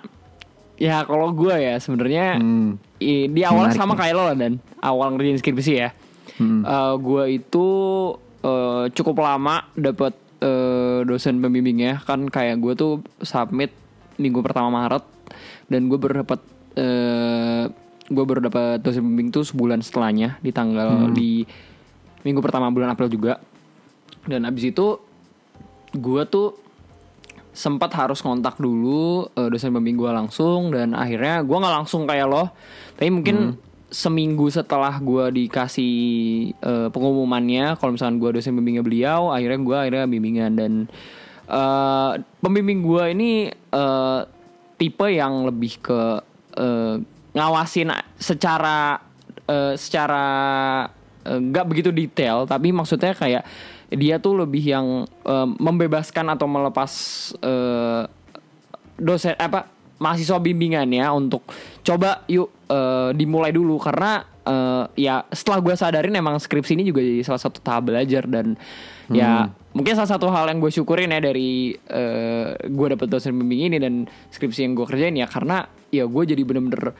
ya 0.76 1.02
kalau 1.02 1.30
gue 1.30 1.50
ya 1.50 1.74
sebenarnya 1.76 2.36
Hmm. 2.36 2.78
i- 2.96 3.26
di 3.26 3.42
awal 3.42 3.66
Menarik 3.66 3.74
sama 3.76 3.92
nih. 3.92 4.00
kayak 4.00 4.14
lo 4.14 4.22
lah 4.22 4.36
dan 4.36 4.52
awal 4.78 5.06
ngerjain 5.10 5.34
skripsi 5.36 5.72
ya. 5.74 5.90
Hmm. 6.36 6.62
Eh, 6.62 6.94
gue 6.96 7.24
itu 7.32 7.66
eh, 8.40 8.84
cukup 8.92 9.16
lama 9.18 9.66
dapat 9.74 10.14
eh, 10.40 11.00
dosen 11.06 11.38
pembimbingnya 11.38 12.02
kan 12.02 12.26
kayak 12.26 12.58
gue 12.62 12.72
tuh 12.74 12.92
submit 13.22 13.74
minggu 14.18 14.40
pertama 14.42 14.70
Maret 14.70 15.04
dan 15.68 15.90
gue 15.90 15.98
baru 15.98 16.22
dapat 16.22 16.40
eh, 16.78 17.64
gue 18.04 18.24
baru 18.24 18.40
dapat 18.48 18.84
dosen 18.84 19.00
pembimbing 19.00 19.32
tuh 19.32 19.44
sebulan 19.48 19.80
setelahnya 19.80 20.36
di 20.44 20.50
tanggal 20.52 21.08
di 21.14 21.44
minggu 22.24 22.40
pertama 22.40 22.72
bulan 22.72 22.92
April 22.92 23.12
juga. 23.12 23.40
Dan 24.24 24.48
abis 24.48 24.72
itu 24.72 25.00
gue 25.94 26.22
tuh 26.28 26.56
sempat 27.54 27.94
harus 27.94 28.18
kontak 28.18 28.58
dulu 28.58 29.30
eh, 29.30 29.48
dosen 29.48 29.70
pembimbing 29.70 30.00
gue 30.00 30.10
langsung 30.10 30.74
dan 30.74 30.92
akhirnya 30.92 31.44
gue 31.44 31.56
nggak 31.56 31.74
langsung 31.84 32.04
kayak 32.04 32.26
lo. 32.28 32.50
Tapi 32.98 33.08
mungkin 33.12 33.56
seminggu 33.94 34.50
setelah 34.50 34.98
gue 34.98 35.46
dikasih 35.46 35.94
eh, 36.58 36.88
pengumumannya 36.90 37.78
kalau 37.78 37.94
misalkan 37.94 38.18
gue 38.18 38.34
dosen 38.34 38.58
pembimbingnya 38.58 38.82
beliau 38.82 39.30
akhirnya 39.30 39.60
gue 39.62 39.76
akhirnya 39.78 40.04
bimbingan. 40.10 40.52
Dan 40.58 40.72
eh, 41.46 42.12
pembimbing 42.42 42.82
gue 42.82 43.04
ini 43.14 43.30
eh, 43.54 44.20
tipe 44.74 45.06
yang 45.06 45.46
lebih 45.46 45.78
ke 45.78 46.00
eh, 46.58 46.94
ngawasin 47.38 47.94
secara 48.18 48.98
eh, 49.46 49.78
secara 49.78 50.26
nggak 51.24 51.64
begitu 51.64 51.88
detail 51.88 52.44
tapi 52.44 52.68
maksudnya 52.68 53.16
kayak 53.16 53.48
dia 53.88 54.18
tuh 54.18 54.44
lebih 54.44 54.60
yang 54.60 54.86
eh, 55.06 55.48
membebaskan 55.48 56.34
atau 56.34 56.50
melepas 56.50 56.92
eh, 57.40 58.02
dosen 58.98 59.38
apa 59.38 59.70
mahasiswa 59.98 60.38
bimbingannya 60.42 61.06
untuk 61.14 61.46
coba 61.84 62.26
yuk 62.26 62.50
eh, 62.68 63.10
dimulai 63.14 63.54
dulu. 63.54 63.78
Karena 63.78 64.22
eh, 64.24 64.84
ya 64.98 65.22
setelah 65.30 65.58
gue 65.62 65.74
sadarin 65.74 66.14
emang 66.14 66.38
skripsi 66.40 66.78
ini 66.78 66.84
juga 66.88 67.00
jadi 67.02 67.22
salah 67.22 67.42
satu 67.42 67.58
tahap 67.62 67.94
belajar 67.94 68.26
dan 68.26 68.58
ya 69.12 69.52
mungkin 69.76 69.92
salah 70.00 70.08
satu 70.16 70.32
hal 70.32 70.48
yang 70.48 70.64
gue 70.64 70.72
syukurin 70.72 71.12
ya 71.12 71.20
dari 71.20 71.76
eh, 71.76 72.48
gue 72.56 72.86
dapet 72.96 73.06
dosen 73.10 73.36
bimbing 73.36 73.72
ini 73.72 73.76
dan 73.78 74.08
skripsi 74.32 74.66
yang 74.66 74.72
gue 74.74 74.86
kerjain 74.88 75.14
ya. 75.14 75.28
Karena 75.28 75.64
ya 75.92 76.08
gue 76.08 76.22
jadi 76.26 76.42
bener-bener 76.42 76.94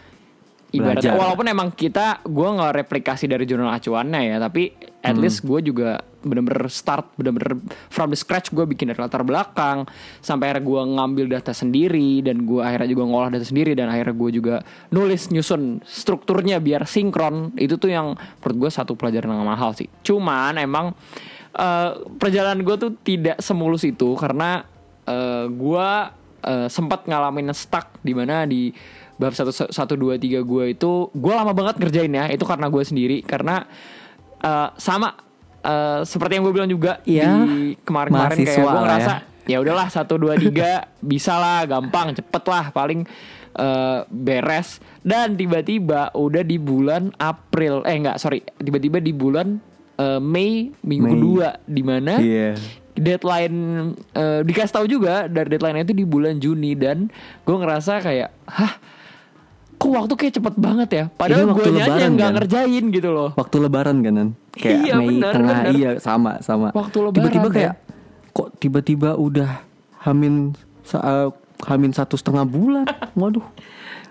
ibaratnya 0.75 1.15
Belajar. 1.15 1.23
walaupun 1.23 1.47
emang 1.47 1.69
kita 1.71 2.27
gue 2.27 2.49
nggak 2.51 2.73
replikasi 2.83 3.31
dari 3.31 3.47
jurnal 3.47 3.71
acuannya 3.71 4.35
ya 4.35 4.37
tapi 4.43 4.75
at 5.07 5.15
least 5.15 5.47
gue 5.47 5.63
juga 5.63 6.03
bener-bener 6.25 6.67
start 6.73 7.13
bener-bener 7.15 7.61
from 7.93 8.11
the 8.11 8.19
scratch 8.19 8.51
gue 8.51 8.65
bikin 8.65 8.91
dari 8.91 8.99
latar 8.99 9.23
belakang 9.23 9.85
sampai 10.25 10.51
akhirnya 10.51 10.65
gue 10.65 10.81
ngambil 10.99 11.27
data 11.39 11.53
sendiri 11.53 12.25
dan 12.25 12.49
gue 12.49 12.61
akhirnya 12.65 12.89
juga 12.91 13.05
ngolah 13.07 13.31
data 13.31 13.47
sendiri 13.47 13.77
dan 13.77 13.93
akhirnya 13.93 14.17
gue 14.17 14.31
juga 14.35 14.55
nulis 14.91 15.29
nyusun 15.31 15.85
strukturnya 15.85 16.59
biar 16.59 16.89
sinkron. 16.89 17.55
Itu 17.55 17.77
tuh 17.77 17.93
yang 17.93 18.17
menurut 18.17 18.57
gue 18.67 18.71
satu 18.71 18.97
pelajaran 18.97 19.31
yang 19.31 19.47
mahal 19.47 19.77
sih. 19.77 19.87
Cuman 20.03 20.57
emang 20.57 20.97
eh, 21.53 21.91
perjalanan 22.19 22.65
gue 22.65 22.77
tuh 22.79 22.91
tidak 23.03 23.39
semulus 23.45 23.85
itu 23.85 24.17
karena 24.17 24.65
eh, 25.05 25.47
gue 25.51 25.89
eh, 26.45 26.69
sempat 26.71 27.05
ngalamin 27.05 27.53
stuck 27.53 28.01
di 28.01 28.13
mana 28.17 28.49
di 28.49 28.73
bab 29.15 29.31
satu 29.31 29.55
satu 29.71 29.95
dua 29.95 30.19
tiga 30.19 30.43
gue 30.43 30.75
itu 30.75 31.07
gue 31.15 31.33
lama 31.35 31.55
banget 31.55 31.79
ngerjainnya 31.79 32.35
itu 32.35 32.45
karena 32.47 32.67
gue 32.71 32.83
sendiri. 32.83 33.19
Karena 33.23 33.63
eh, 34.43 34.69
sama 34.79 35.15
eh, 35.65 36.01
seperti 36.03 36.33
yang 36.35 36.45
gue 36.45 36.55
bilang 36.55 36.69
juga 36.69 37.01
Ya, 37.03 37.33
di 37.41 37.75
kemarin-kemarin 37.81 38.37
kayak 38.39 38.61
gue 38.61 38.81
ngerasa 38.81 39.13
ya. 39.13 39.25
ya 39.47 39.57
udahlah 39.59 39.89
satu 39.89 40.15
dua 40.15 40.37
tiga 40.37 40.85
bisa 41.03 41.35
lah 41.35 41.65
gampang 41.65 42.13
cepet 42.13 42.45
lah 42.45 42.69
paling 42.71 43.03
eh, 43.55 44.01
beres 44.07 44.77
dan 45.01 45.33
tiba-tiba 45.33 46.13
udah 46.13 46.41
di 46.41 46.57
bulan 46.57 47.13
April 47.17 47.81
eh 47.83 47.95
enggak 47.95 48.17
sorry 48.17 48.41
tiba-tiba 48.57 48.99
di 48.99 49.11
bulan 49.11 49.57
eh, 49.95 50.17
Mei 50.19 50.69
minggu 50.79 51.05
Mei. 51.05 51.13
kedua 51.13 51.49
di 51.63 51.83
mana 51.83 52.15
Iya. 52.17 52.55
deadline 52.95 53.59
eh, 54.11 54.41
dikasih 54.43 54.71
tahu 54.73 54.87
juga 54.87 55.27
dari 55.27 55.51
deadline 55.51 55.83
itu 55.83 55.93
di 55.93 56.05
bulan 56.05 56.37
Juni 56.37 56.73
dan 56.73 57.11
gue 57.43 57.57
ngerasa 57.57 58.01
kayak 58.01 58.31
hah 58.45 58.75
kok 59.85 59.93
waktu 59.93 60.15
kayak 60.17 60.33
cepet 60.41 60.55
banget 60.57 60.89
ya. 60.89 61.05
Padahal 61.13 61.53
gue 61.53 61.65
yang 61.69 62.17
nggak 62.17 62.31
kan? 62.33 62.37
ngerjain 62.41 62.85
gitu 62.89 63.09
loh. 63.13 63.31
Waktu 63.37 63.57
lebaran 63.61 64.01
kan 64.01 64.33
kayak 64.57 64.79
Iya, 64.81 64.95
Mei 64.97 65.09
benar, 65.21 65.33
tengah 65.37 65.57
benar. 65.61 65.75
iya 65.77 65.91
sama 66.01 66.41
sama. 66.41 66.73
Waktu 66.73 66.97
lebaran, 67.05 67.17
tiba-tiba 67.21 67.49
kayak 67.53 67.75
kok 68.33 68.49
tiba-tiba 68.57 69.11
udah 69.15 69.61
hamin 70.09 70.57
eh, 70.89 71.29
hamin 71.69 71.93
satu 71.93 72.17
setengah 72.17 72.49
bulan? 72.49 72.89
Waduh. 73.21 73.45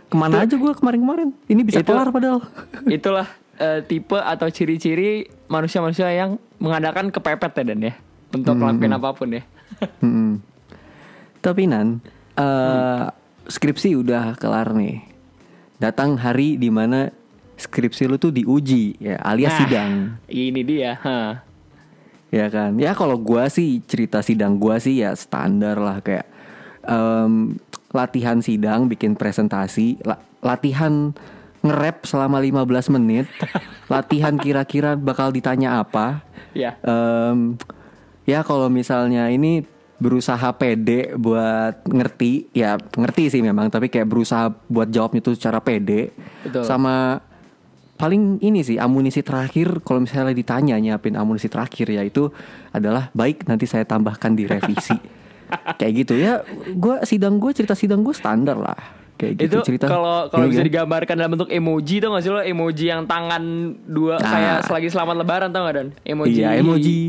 Ke 0.07 0.15
mana 0.15 0.45
aja 0.45 0.53
gue 0.53 0.73
kemarin-kemarin? 0.77 1.33
Ini 1.49 1.61
bisa 1.65 1.81
Itu- 1.81 1.89
kelar 1.89 2.13
padahal. 2.13 2.45
itulah 2.85 3.25
eh, 3.57 3.81
tipe 3.81 4.13
atau 4.15 4.45
ciri-ciri 4.53 5.25
manusia-manusia 5.49 6.13
yang 6.13 6.37
mengadakan 6.61 7.09
kepepet 7.09 7.49
ya 7.49 7.63
dan 7.65 7.79
ya? 7.81 7.93
Untuk 8.29 8.61
ngelakuin 8.61 8.93
apa 8.93 9.09
pun 9.13 9.29
ya. 9.33 9.43
Mm-mm. 10.05 10.37
Tapi 11.41 11.65
Nan, 11.65 11.97
eh, 12.37 13.03
skripsi 13.45 13.97
udah 13.97 14.37
kelar 14.37 14.69
nih. 14.73 15.12
Datang 15.83 16.15
hari 16.15 16.55
di 16.55 16.71
mana 16.71 17.11
skripsi 17.53 18.07
lu 18.07 18.15
tuh 18.15 18.31
diuji, 18.31 18.95
ya 18.97 19.19
alias 19.19 19.51
Nah, 19.51 19.59
sidang, 19.59 19.91
ini 20.25 20.61
dia 20.63 20.95
ha. 20.95 21.43
ya 22.31 22.47
kan? 22.47 22.79
Ya 22.79 22.95
kalau 22.95 23.19
gua 23.19 23.45
sih 23.45 23.83
cerita 23.83 24.23
sidang 24.23 24.55
gua 24.55 24.79
sih 24.79 25.03
ya 25.03 25.11
standar 25.13 25.75
lah 25.75 25.99
kayak 25.99 26.23
em, 26.81 27.59
latihan 27.91 28.39
sidang, 28.39 28.87
bikin 28.87 29.13
presentasi, 29.13 29.99
la- 30.01 30.23
latihan 30.39 31.11
nge-rap 31.61 32.03
selama 32.03 32.39
15 32.39 32.89
menit. 32.89 33.27
Latihan 33.91 34.35
kira-kira 34.35 34.95
bakal 34.95 35.29
ditanya 35.29 35.79
apa. 35.79 36.23
Ya. 36.51 36.75
Em, 36.81 37.59
ya 38.23 38.41
kalau 38.41 38.67
misalnya 38.67 39.27
ini 39.27 39.67
berusaha 39.95 40.49
pede 40.53 41.13
buat 41.15 41.85
ngerti, 41.85 42.51
ya 42.51 42.75
ngerti 42.75 43.29
sih 43.29 43.41
memang, 43.41 43.67
tapi 43.67 43.87
kayak 43.87 44.05
berusaha 44.05 44.51
buat 44.67 44.89
jawabnya 44.89 45.21
tuh 45.21 45.35
secara 45.37 45.59
pede. 45.59 46.11
Betul. 46.43 46.63
Sama 46.63 47.21
paling 47.93 48.41
ini 48.41 48.61
sih 48.61 48.75
amunisi 48.75 49.21
terakhir 49.21 49.79
kalau 49.81 50.03
misalnya 50.03 50.33
ditanya 50.33 50.75
nyiapin 50.75 51.15
amunisi 51.15 51.47
terakhir 51.47 51.87
ya 51.87 52.01
itu 52.03 52.27
adalah 52.69 53.07
baik 53.13 53.45
nanti 53.45 53.63
saya 53.63 53.85
tambahkan 53.85 54.33
di 54.33 54.43
revisi. 54.43 54.97
kayak 55.79 55.93
gitu 56.03 56.13
ya. 56.17 56.41
Gua 56.73 57.05
sidang 57.05 57.37
gue 57.37 57.53
cerita 57.53 57.73
sidang 57.73 58.01
gue 58.01 58.11
standar 58.11 58.57
lah. 58.57 58.75
Kayak 59.13 59.33
gitu 59.39 59.45
itu 59.45 59.57
cerita. 59.63 59.85
kalau 59.85 60.25
kalau 60.27 60.49
Iya 60.49 60.51
bisa 60.51 60.61
kan? 60.65 60.67
digambarkan 60.67 61.15
dalam 61.15 61.31
bentuk 61.31 61.47
emoji 61.47 62.01
tuh 62.01 62.09
gak 62.11 62.23
sih 62.25 62.31
lo 62.33 62.41
emoji 62.41 62.85
yang 62.89 63.05
tangan 63.05 63.43
dua 63.85 64.17
Nah. 64.17 64.25
kayak 64.25 64.57
selagi 64.65 64.89
selamat 64.89 65.15
lebaran 65.21 65.49
tau 65.53 65.63
gak 65.63 65.75
dan 65.77 65.87
emoji 66.03 66.41
Iya 66.41 66.49
emoji 66.57 66.99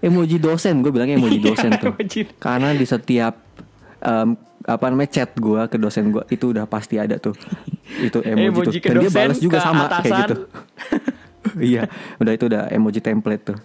emoji 0.00 0.36
dosen 0.36 0.78
gue 0.78 0.88
bilangnya 0.88 1.16
emoji 1.16 1.38
Iya, 1.38 1.46
dosen 1.46 1.70
tuh. 1.74 1.92
Karena 2.36 2.70
di 2.70 2.84
setiap 2.84 3.34
em, 3.98 4.34
apa 4.60 4.84
namanya 4.86 5.10
chat 5.12 5.30
gue 5.32 5.60
ke 5.66 5.76
dosen 5.76 6.10
gue 6.10 6.22
itu 6.28 6.50
udah 6.50 6.64
pasti 6.64 6.96
ada 6.96 7.16
tuh 7.16 7.32
itu 7.96 8.20
emoji, 8.20 8.44
Emoji 8.44 8.76
tuh. 8.78 8.90
Dan 8.90 8.96
dia 8.98 9.10
balas 9.10 9.38
juga 9.38 9.58
sama 9.58 9.88
kayak 9.88 9.98
atasan. 9.98 10.18
gitu. 10.20 10.34
iya 11.72 11.82
udah 12.16 12.32
itu 12.32 12.44
udah 12.46 12.62
emoji 12.68 13.00
template 13.00 13.42
tuh. 13.46 13.58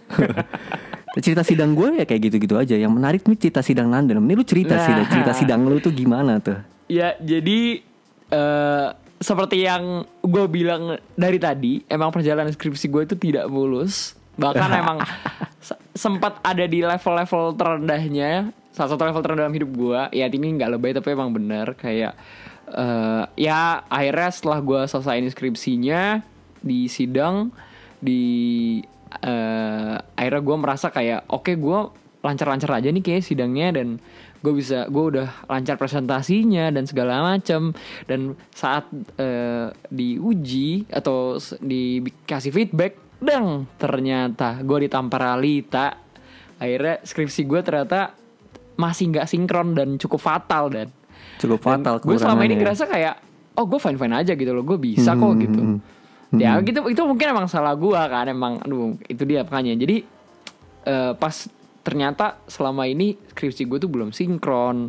cerita 1.16 1.46
sidang 1.46 1.72
gue 1.72 1.94
ya 1.94 2.04
kayak 2.04 2.22
gitu-gitu 2.24 2.54
aja. 2.54 2.74
Yang 2.74 2.92
menarik 2.92 3.22
nih 3.22 3.38
cerita 3.38 3.60
sidang 3.60 3.86
Nanda. 3.86 4.16
Ini 4.16 4.32
lu 4.32 4.42
cerita 4.42 4.74
Nah. 4.74 4.82
sidang 4.82 5.06
cerita 5.06 5.32
sidang 5.32 5.60
lu 5.62 5.78
tuh 5.78 5.92
gimana 5.92 6.40
tuh? 6.40 6.58
Ya 6.86 7.14
jadi 7.16 7.84
eh 8.28 8.88
seperti 9.16 9.62
yang 9.62 10.02
gue 10.20 10.44
bilang 10.46 10.82
dari 11.14 11.38
tadi, 11.38 11.80
emang 11.86 12.10
perjalanan 12.10 12.50
skripsi 12.50 12.86
gue 12.88 13.02
itu 13.04 13.14
tidak 13.14 13.46
mulus. 13.46 14.18
Bahkan 14.36 14.70
emang 14.82 14.98
se- 15.58 15.80
sempat 15.94 16.38
ada 16.42 16.64
di 16.66 16.82
level-level 16.82 17.54
terendahnya. 17.54 18.50
Salah 18.74 18.90
satu 18.90 19.02
level 19.06 19.22
terendah 19.22 19.46
dalam 19.46 19.54
hidup 19.54 19.70
gue. 19.70 20.00
Ya 20.18 20.26
ini 20.26 20.58
nggak 20.58 20.70
lebay 20.78 20.92
tapi 20.94 21.14
emang 21.14 21.30
bener 21.30 21.78
kayak 21.78 22.14
eh 22.64 23.24
ya 23.36 23.84
akhirnya 23.92 24.30
setelah 24.32 24.58
gue 24.64 24.80
selesaiin 24.88 25.28
skripsinya 25.28 26.24
di 26.64 26.88
sidang 26.88 27.52
di 28.00 28.80
eh 29.20 29.94
akhirnya 30.16 30.42
gue 30.42 30.56
merasa 30.56 30.88
kayak 30.88 31.28
oke 31.28 31.52
gue 31.54 31.78
lancar-lancar 32.24 32.80
aja 32.80 32.88
nih 32.88 33.04
kayak 33.04 33.22
sidangnya 33.22 33.68
dan 33.76 34.00
gue 34.40 34.52
bisa 34.56 34.88
gue 34.88 35.04
udah 35.12 35.28
lancar 35.48 35.76
presentasinya 35.76 36.72
dan 36.72 36.88
segala 36.88 37.20
macam 37.20 37.76
dan 38.08 38.32
saat 38.52 38.88
eh, 39.20 39.68
diuji 39.92 40.88
atau 40.88 41.36
dikasih 41.60 42.52
feedback 42.52 43.03
dang 43.24 43.64
ternyata 43.80 44.60
gue 44.60 44.78
ditampar 44.84 45.34
Alita. 45.34 45.96
Akhirnya 46.60 47.02
skripsi 47.02 47.42
gue 47.44 47.60
ternyata 47.64 48.14
masih 48.76 49.10
nggak 49.10 49.26
sinkron 49.26 49.74
dan 49.74 49.96
cukup 49.98 50.20
fatal 50.20 50.70
dan. 50.70 50.88
Cukup 51.40 51.58
fatal 51.58 51.98
gue 51.98 52.14
selama 52.14 52.44
ini 52.44 52.54
kekurangannya. 52.54 52.60
ngerasa 52.60 52.84
kayak 52.86 53.14
oh 53.58 53.64
gue 53.66 53.80
fine 53.80 53.98
fine 53.98 54.14
aja 54.14 54.32
gitu 54.36 54.52
loh 54.54 54.62
gue 54.62 54.78
bisa 54.78 55.16
kok 55.16 55.32
Hmm, 55.34 55.42
gitu. 55.42 55.60
hmm, 55.62 56.38
ya 56.38 56.58
gitu 56.62 56.78
itu 56.90 57.02
mungkin 57.06 57.26
emang 57.30 57.46
salah 57.46 57.74
gue 57.74 57.94
kan 57.96 58.26
emang 58.28 58.60
aduh 58.62 58.94
itu 59.08 59.22
dia 59.24 59.42
makanya. 59.42 59.74
Jadi 59.74 59.96
eh, 60.84 61.12
pas 61.16 61.34
ternyata 61.84 62.40
selama 62.48 62.88
ini 62.88 63.16
skripsi 63.32 63.66
gue 63.66 63.78
tuh 63.80 63.90
belum 63.92 64.12
sinkron 64.12 64.88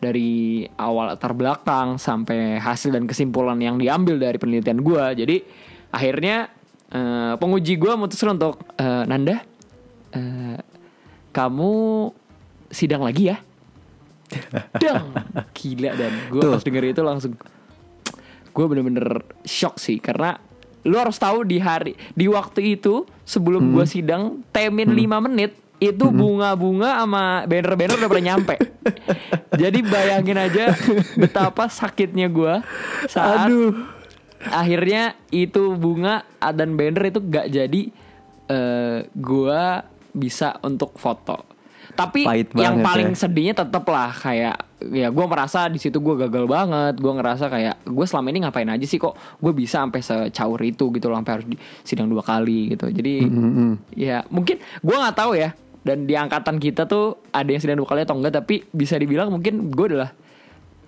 dari 0.00 0.64
awal 0.80 1.12
latar 1.12 1.36
belakang 1.36 2.00
sampai 2.00 2.56
hasil 2.56 2.96
dan 2.96 3.04
kesimpulan 3.04 3.60
yang 3.60 3.76
diambil 3.76 4.16
dari 4.16 4.40
penelitian 4.40 4.80
gue 4.80 5.04
jadi 5.12 5.36
akhirnya 5.92 6.48
eh, 6.90 7.34
penguji 7.38 7.78
gue 7.78 7.90
memutuskan 7.94 8.34
untuk 8.36 8.60
eh, 8.78 9.04
Nanda 9.06 9.42
eh, 10.14 10.58
kamu 11.30 11.72
sidang 12.70 13.02
lagi 13.06 13.30
ya? 13.34 13.38
Dang 14.82 15.10
Gila 15.54 15.90
dan. 15.98 16.12
Gue 16.30 16.42
pas 16.46 16.62
denger 16.62 16.94
itu 16.94 17.02
langsung 17.02 17.34
Gue 18.50 18.64
bener-bener 18.66 19.26
shock 19.42 19.78
sih 19.78 19.98
Karena 19.98 20.38
Lu 20.86 20.96
harus 20.96 21.18
tahu 21.18 21.42
di 21.42 21.58
hari 21.58 21.98
Di 22.14 22.30
waktu 22.30 22.78
itu 22.78 23.06
Sebelum 23.26 23.74
gue 23.74 23.86
sidang 23.86 24.42
Temin 24.54 24.94
5 24.94 25.26
menit 25.26 25.58
Itu 25.82 26.14
bunga-bunga 26.14 27.02
sama 27.02 27.42
banner-banner 27.48 27.96
udah 27.98 28.10
pada 28.10 28.22
nyampe. 28.22 28.54
Jadi 29.62 29.78
bayangin 29.82 30.38
aja 30.38 30.78
Betapa 31.18 31.66
sakitnya 31.66 32.30
gue 32.30 32.54
Saat 33.10 33.50
Aduh. 33.50 33.98
Akhirnya 34.40 35.20
itu 35.28 35.76
bunga 35.76 36.24
dan 36.40 36.72
banner 36.80 37.12
itu 37.12 37.20
gak 37.20 37.52
jadi 37.52 37.82
eh 38.50 38.98
gua 39.12 39.84
bisa 40.10 40.56
untuk 40.64 40.96
foto. 40.96 41.44
Tapi 41.90 42.22
Pahit 42.22 42.54
yang 42.54 42.80
banget 42.80 42.86
paling 42.86 43.10
ya. 43.12 43.18
sedihnya 43.18 43.54
tetep 43.66 43.84
lah 43.90 44.14
kayak 44.14 44.56
ya 44.94 45.10
gua 45.10 45.26
merasa 45.26 45.66
di 45.66 45.76
situ 45.76 45.98
gua 46.00 46.26
gagal 46.26 46.46
banget. 46.46 46.94
Gua 46.98 47.12
ngerasa 47.18 47.50
kayak 47.50 47.82
gue 47.84 48.06
selama 48.06 48.26
ini 48.30 48.38
ngapain 48.46 48.70
aja 48.70 48.86
sih 48.86 48.98
kok 48.98 49.18
gue 49.38 49.52
bisa 49.52 49.82
sampai 49.82 50.00
secaur 50.00 50.58
itu 50.62 50.86
gitu 50.94 51.06
loh 51.10 51.18
sampai 51.18 51.34
harus 51.34 51.46
di 51.50 51.56
sidang 51.82 52.06
dua 52.06 52.22
kali 52.22 52.74
gitu. 52.74 52.88
Jadi 52.88 53.26
Mm-mm. 53.26 53.92
ya 53.98 54.22
mungkin 54.30 54.62
gua 54.80 55.06
nggak 55.06 55.16
tahu 55.18 55.34
ya. 55.36 55.50
Dan 55.80 56.04
di 56.04 56.12
angkatan 56.12 56.60
kita 56.60 56.84
tuh 56.84 57.24
ada 57.32 57.48
yang 57.48 57.58
sidang 57.58 57.80
dua 57.80 57.88
kali 57.88 58.04
atau 58.04 58.12
enggak 58.12 58.36
tapi 58.44 58.66
bisa 58.68 59.00
dibilang 59.00 59.32
mungkin 59.32 59.72
gue 59.72 59.86
adalah 59.94 60.12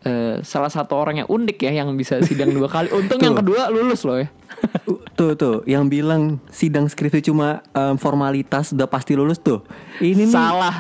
eh, 0.03 0.37
salah 0.43 0.71
satu 0.71 0.99
orang 0.99 1.23
yang 1.25 1.29
unik 1.31 1.59
ya 1.63 1.73
yang 1.83 1.95
bisa 1.95 2.19
sidang 2.23 2.51
dua 2.51 2.69
kali. 2.71 2.91
Untung 2.99 3.23
yang 3.23 3.35
Tuh. 3.35 3.41
kedua 3.43 3.71
lulus 3.71 4.03
loh 4.03 4.19
ya. 4.19 4.29
Uh, 4.87 4.99
Tuh 5.19 5.33
tuh, 5.35 5.57
yang 5.67 5.87
bilang 5.91 6.39
sidang 6.49 6.87
skripsi 6.87 7.31
cuma 7.31 7.63
em, 7.75 7.99
formalitas 7.99 8.71
udah 8.73 8.87
pasti 8.87 9.13
lulus 9.19 9.39
tuh. 9.41 9.63
Ini 9.99 10.27
nih 10.27 10.35
Salah. 10.35 10.77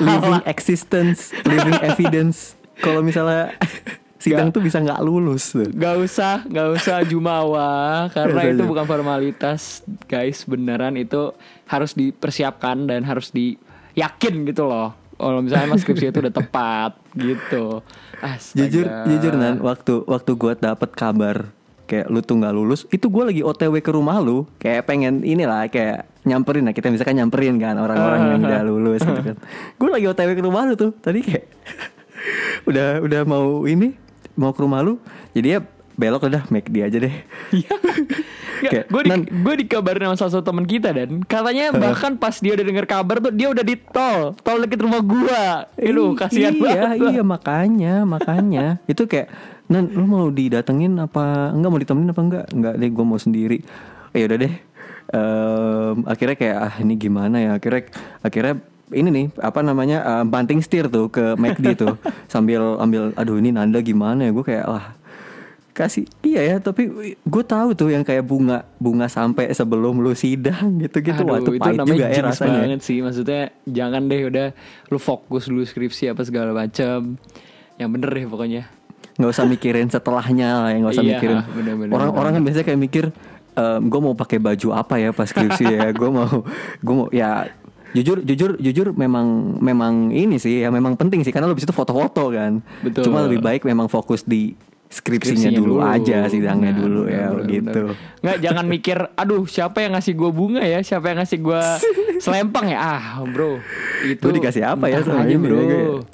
living 0.00 0.38
Salah. 0.38 0.42
existence, 0.50 1.30
living 1.46 1.78
evidence. 1.84 2.58
Kalau 2.78 3.02
misalnya 3.02 3.54
sidang 4.22 4.50
tuh 4.50 4.58
bisa 4.58 4.82
nggak 4.82 4.98
lulus 5.02 5.54
tuh. 5.54 5.70
Gak 5.70 5.96
usah, 6.02 6.42
gak 6.50 6.68
usah 6.74 7.06
jumawa 7.06 8.10
karena 8.10 8.50
Gak 8.50 8.52
itu 8.58 8.62
bukan 8.66 8.86
formalitas, 8.86 9.86
guys. 10.10 10.42
Beneran 10.42 10.98
itu 10.98 11.30
harus 11.70 11.94
dipersiapkan 11.94 12.90
dan 12.90 13.06
harus 13.06 13.30
diyakin 13.30 14.42
gitu 14.50 14.66
loh. 14.66 14.94
Kalau 15.18 15.42
misalnya 15.42 15.66
mas 15.74 15.82
skripsi 15.82 16.14
itu 16.14 16.18
udah 16.22 16.34
tepat 16.34 16.92
gitu. 17.18 17.82
Astaga. 18.22 18.58
Jujur, 18.62 18.86
jujur 19.10 19.32
nan, 19.34 19.58
waktu 19.58 20.06
waktu 20.06 20.30
gua 20.38 20.54
dapet 20.54 20.94
kabar 20.94 21.50
kayak 21.88 22.06
lu 22.12 22.20
tuh 22.20 22.36
nggak 22.36 22.52
lulus, 22.52 22.84
itu 22.92 23.08
gue 23.08 23.24
lagi 23.24 23.40
OTW 23.40 23.80
ke 23.80 23.88
rumah 23.96 24.20
lu, 24.20 24.44
kayak 24.60 24.84
pengen 24.84 25.24
inilah 25.24 25.72
kayak 25.72 26.04
nyamperin 26.28 26.68
lah 26.68 26.76
kita 26.76 26.92
misalkan 26.92 27.16
nyamperin 27.16 27.56
kan 27.56 27.80
orang-orang 27.80 28.36
yang 28.36 28.40
udah 28.44 28.62
lulus 28.68 29.00
gitu 29.00 29.22
kan. 29.24 29.36
Gue 29.80 29.88
lagi 29.88 30.04
OTW 30.04 30.30
ke 30.36 30.44
rumah 30.44 30.68
lu 30.68 30.76
tuh, 30.76 30.92
tadi 31.00 31.24
kayak 31.24 31.48
udah 32.68 33.00
udah 33.00 33.20
mau 33.24 33.64
ini 33.64 33.96
mau 34.36 34.52
ke 34.52 34.60
rumah 34.60 34.84
lu, 34.84 35.00
jadi 35.32 35.58
ya 35.58 35.60
belok 35.96 36.28
udah 36.28 36.44
make 36.52 36.68
dia 36.68 36.92
aja 36.92 37.00
deh. 37.00 37.14
Gue 38.88 39.02
di, 39.06 39.10
gue 39.30 39.54
dikabarin 39.64 40.10
sama 40.10 40.16
salah 40.18 40.32
satu 40.38 40.44
teman 40.50 40.66
kita 40.66 40.90
dan. 40.90 41.22
Katanya 41.24 41.70
bahkan 41.74 42.18
pas 42.18 42.34
dia 42.38 42.52
udah 42.54 42.64
denger 42.66 42.86
kabar 42.88 43.16
tuh 43.22 43.32
dia 43.32 43.48
udah 43.50 43.64
di 43.64 43.76
tol, 43.78 44.34
tol 44.42 44.58
deket 44.64 44.80
rumah 44.82 45.00
gua. 45.02 45.68
Itu 45.78 46.14
kasihan 46.18 46.54
iya, 46.54 46.62
banget. 46.62 46.98
gua. 46.98 47.08
Iya 47.10 47.22
makanya 47.22 47.94
makanya. 48.04 48.66
Itu 48.90 49.06
kayak 49.06 49.28
nan 49.68 49.92
lu 49.92 50.08
mau 50.08 50.26
didatengin 50.32 50.96
apa 50.96 51.52
enggak 51.52 51.70
mau 51.70 51.80
ditemenin 51.80 52.10
apa 52.12 52.22
enggak? 52.24 52.44
Enggak 52.52 52.74
deh 52.80 52.90
gue 52.90 53.04
mau 53.04 53.18
sendiri. 53.20 53.58
Ya 54.16 54.24
udah 54.26 54.38
deh. 54.40 54.54
Em, 55.08 55.96
akhirnya 56.04 56.36
kayak 56.36 56.58
ah 56.58 56.74
ini 56.80 56.94
gimana 57.00 57.36
ya? 57.40 57.50
Akhirnya 57.56 57.82
akhirnya 58.20 58.54
ini 58.88 59.08
nih 59.12 59.26
apa 59.40 59.60
namanya 59.60 59.98
eh, 60.00 60.24
banting 60.24 60.64
setir 60.64 60.88
tuh 60.88 61.12
ke 61.12 61.36
McD 61.36 61.66
tuh. 61.76 61.94
Sambil 62.32 62.80
ambil 62.80 63.12
aduh 63.14 63.36
ini 63.36 63.52
Nanda 63.52 63.80
gimana 63.84 64.28
ya? 64.28 64.30
Gue 64.32 64.44
kayak 64.44 64.66
wah 64.68 64.98
kasih 65.78 66.04
iya 66.26 66.42
ya 66.42 66.56
tapi 66.58 66.90
gue 67.14 67.44
tahu 67.46 67.70
tuh 67.78 67.94
yang 67.94 68.02
kayak 68.02 68.26
bunga 68.26 68.66
bunga 68.82 69.06
sampai 69.06 69.46
sebelum 69.54 70.02
lu 70.02 70.10
sidang 70.18 70.82
gitu 70.82 70.98
gitu. 70.98 71.22
Aduh, 71.22 71.38
waktu 71.38 71.50
itu 71.54 71.62
pahit 71.62 71.78
juga 71.86 72.06
ya 72.10 72.22
rasanya. 72.26 72.60
banget 72.66 72.80
sih. 72.82 72.98
Maksudnya 72.98 73.54
jangan 73.62 74.10
deh 74.10 74.20
udah 74.26 74.46
lu 74.90 74.98
fokus 74.98 75.46
dulu 75.46 75.62
skripsi 75.62 76.10
apa 76.10 76.26
segala 76.26 76.50
macam 76.50 77.14
yang 77.78 77.88
bener 77.94 78.10
deh 78.10 78.26
pokoknya. 78.26 78.62
Nggak 79.18 79.30
usah 79.30 79.46
mikirin 79.46 79.86
setelahnya 79.86 80.48
lah 80.66 80.70
ya 80.74 80.76
nggak 80.82 80.94
usah 80.94 81.04
Iya, 81.06 81.12
mikirin. 81.14 81.38
orang-orang 81.94 82.30
kan 82.34 82.42
biasanya 82.42 82.66
kayak 82.66 82.80
mikir 82.82 83.04
gue 83.58 84.00
mau 84.02 84.14
pakai 84.14 84.38
baju 84.38 84.68
apa 84.74 84.94
ya 84.98 85.10
pas 85.14 85.26
skripsi 85.26 85.64
ya? 85.66 85.90
Gue 85.98 86.10
mau 86.10 86.46
gue 86.78 86.94
mau 86.94 87.06
ya 87.10 87.46
jujur 87.90 88.20
jujur 88.20 88.60
jujur 88.60 88.92
memang 88.92 89.58
memang 89.58 90.12
ini 90.12 90.36
sih 90.38 90.62
ya 90.62 90.70
memang 90.70 90.94
penting 90.94 91.26
sih. 91.26 91.34
Karena 91.34 91.50
lo 91.50 91.58
bisa 91.58 91.66
itu 91.66 91.74
foto-foto 91.74 92.30
kan. 92.30 92.62
Betul. 92.86 93.10
cuma 93.10 93.26
lebih 93.26 93.42
baik 93.42 93.66
memang 93.66 93.90
fokus 93.90 94.22
di 94.22 94.54
skripsinya, 94.88 95.52
Skripsinya 95.52 95.58
dulu, 95.58 95.74
aja 95.78 96.24
sidangnya 96.26 96.72
Benar, 96.72 96.82
dulu 96.82 97.00
benar, 97.02 97.12
ya 97.12 97.26
benar, 97.28 97.46
gitu. 97.46 97.82
Nggak 98.18 98.36
jangan 98.40 98.64
mikir 98.66 98.98
aduh 99.14 99.44
siapa 99.44 99.78
yang 99.80 99.92
ngasih 99.92 100.12
gua 100.12 100.30
bunga 100.30 100.62
ya? 100.62 100.80
Siapa 100.80 101.06
yang 101.06 101.18
ngasih 101.18 101.38
gua 101.38 101.60
selempang 102.24 102.66
ya? 102.66 102.78
Ah 102.78 103.04
bro 103.22 103.60
itu 104.00 104.20
Gua 104.20 104.32
dikasih 104.32 104.62
apa 104.64 104.86
ya 104.86 105.00
sama 105.00 105.22
aja 105.22 105.30
ini, 105.30 105.38
bro. 105.38 105.58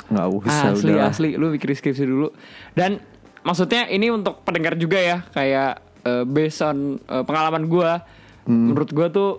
Nggak 0.09 0.27
usah, 0.37 0.73
asli 0.73 0.91
udah. 0.91 1.07
asli. 1.07 1.29
Lu 1.33 1.47
mikir 1.49 1.71
skripsi 1.71 2.03
dulu. 2.03 2.29
Dan 2.73 2.99
maksudnya 3.41 3.87
ini 3.87 4.09
untuk 4.09 4.43
pendengar 4.43 4.75
juga 4.75 4.97
ya 4.97 5.23
kayak 5.29 5.73
eh, 6.03 6.25
based 6.25 6.61
on 6.61 6.77
eh, 7.01 7.23
pengalaman 7.23 7.65
gue, 7.65 7.93
Hmm. 8.45 8.69
menurut 8.69 8.91
gue 8.91 9.07
tuh 9.09 9.31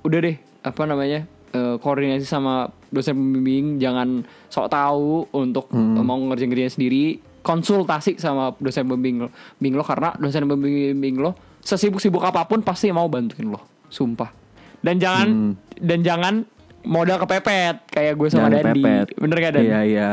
udah 0.00 0.18
deh 0.18 0.36
apa 0.62 0.82
namanya 0.82 1.28
eh, 1.50 1.76
koordinasi 1.76 2.24
sama 2.24 2.68
dosen 2.88 3.12
pembimbing, 3.12 3.76
jangan 3.76 4.24
sok 4.46 4.68
tahu 4.68 5.28
untuk 5.30 5.68
Hmm. 5.68 6.00
mau 6.00 6.16
ngerjain 6.16 6.48
kerjanya 6.48 6.70
sendiri, 6.70 7.20
konsultasi 7.46 8.18
sama 8.18 8.50
dosen 8.58 8.90
pembimbing 8.90 9.22
lo, 9.22 9.30
lo 9.78 9.84
karena 9.86 10.10
dosen 10.18 10.50
pembimbing 10.50 11.22
lo 11.22 11.38
sesibuk-sibuk 11.62 12.22
apa 12.22 12.42
pun 12.44 12.66
pasti 12.66 12.90
mau 12.90 13.06
bantuin 13.06 13.46
lo, 13.46 13.62
sumpah. 13.86 14.34
Dan 14.82 14.98
jangan 14.98 15.26
Hmm. 15.30 15.52
dan 15.78 15.98
jangan 16.02 16.34
modal 16.82 17.18
kepepet 17.18 17.90
kayak 17.90 18.14
gue 18.14 18.28
sama 18.30 18.46
Jangan 18.50 18.74
Dandi. 18.74 19.18
Bener 19.18 19.36
gak 19.40 19.52
Dan? 19.54 19.62
Iya 19.66 19.80
iya. 19.82 20.10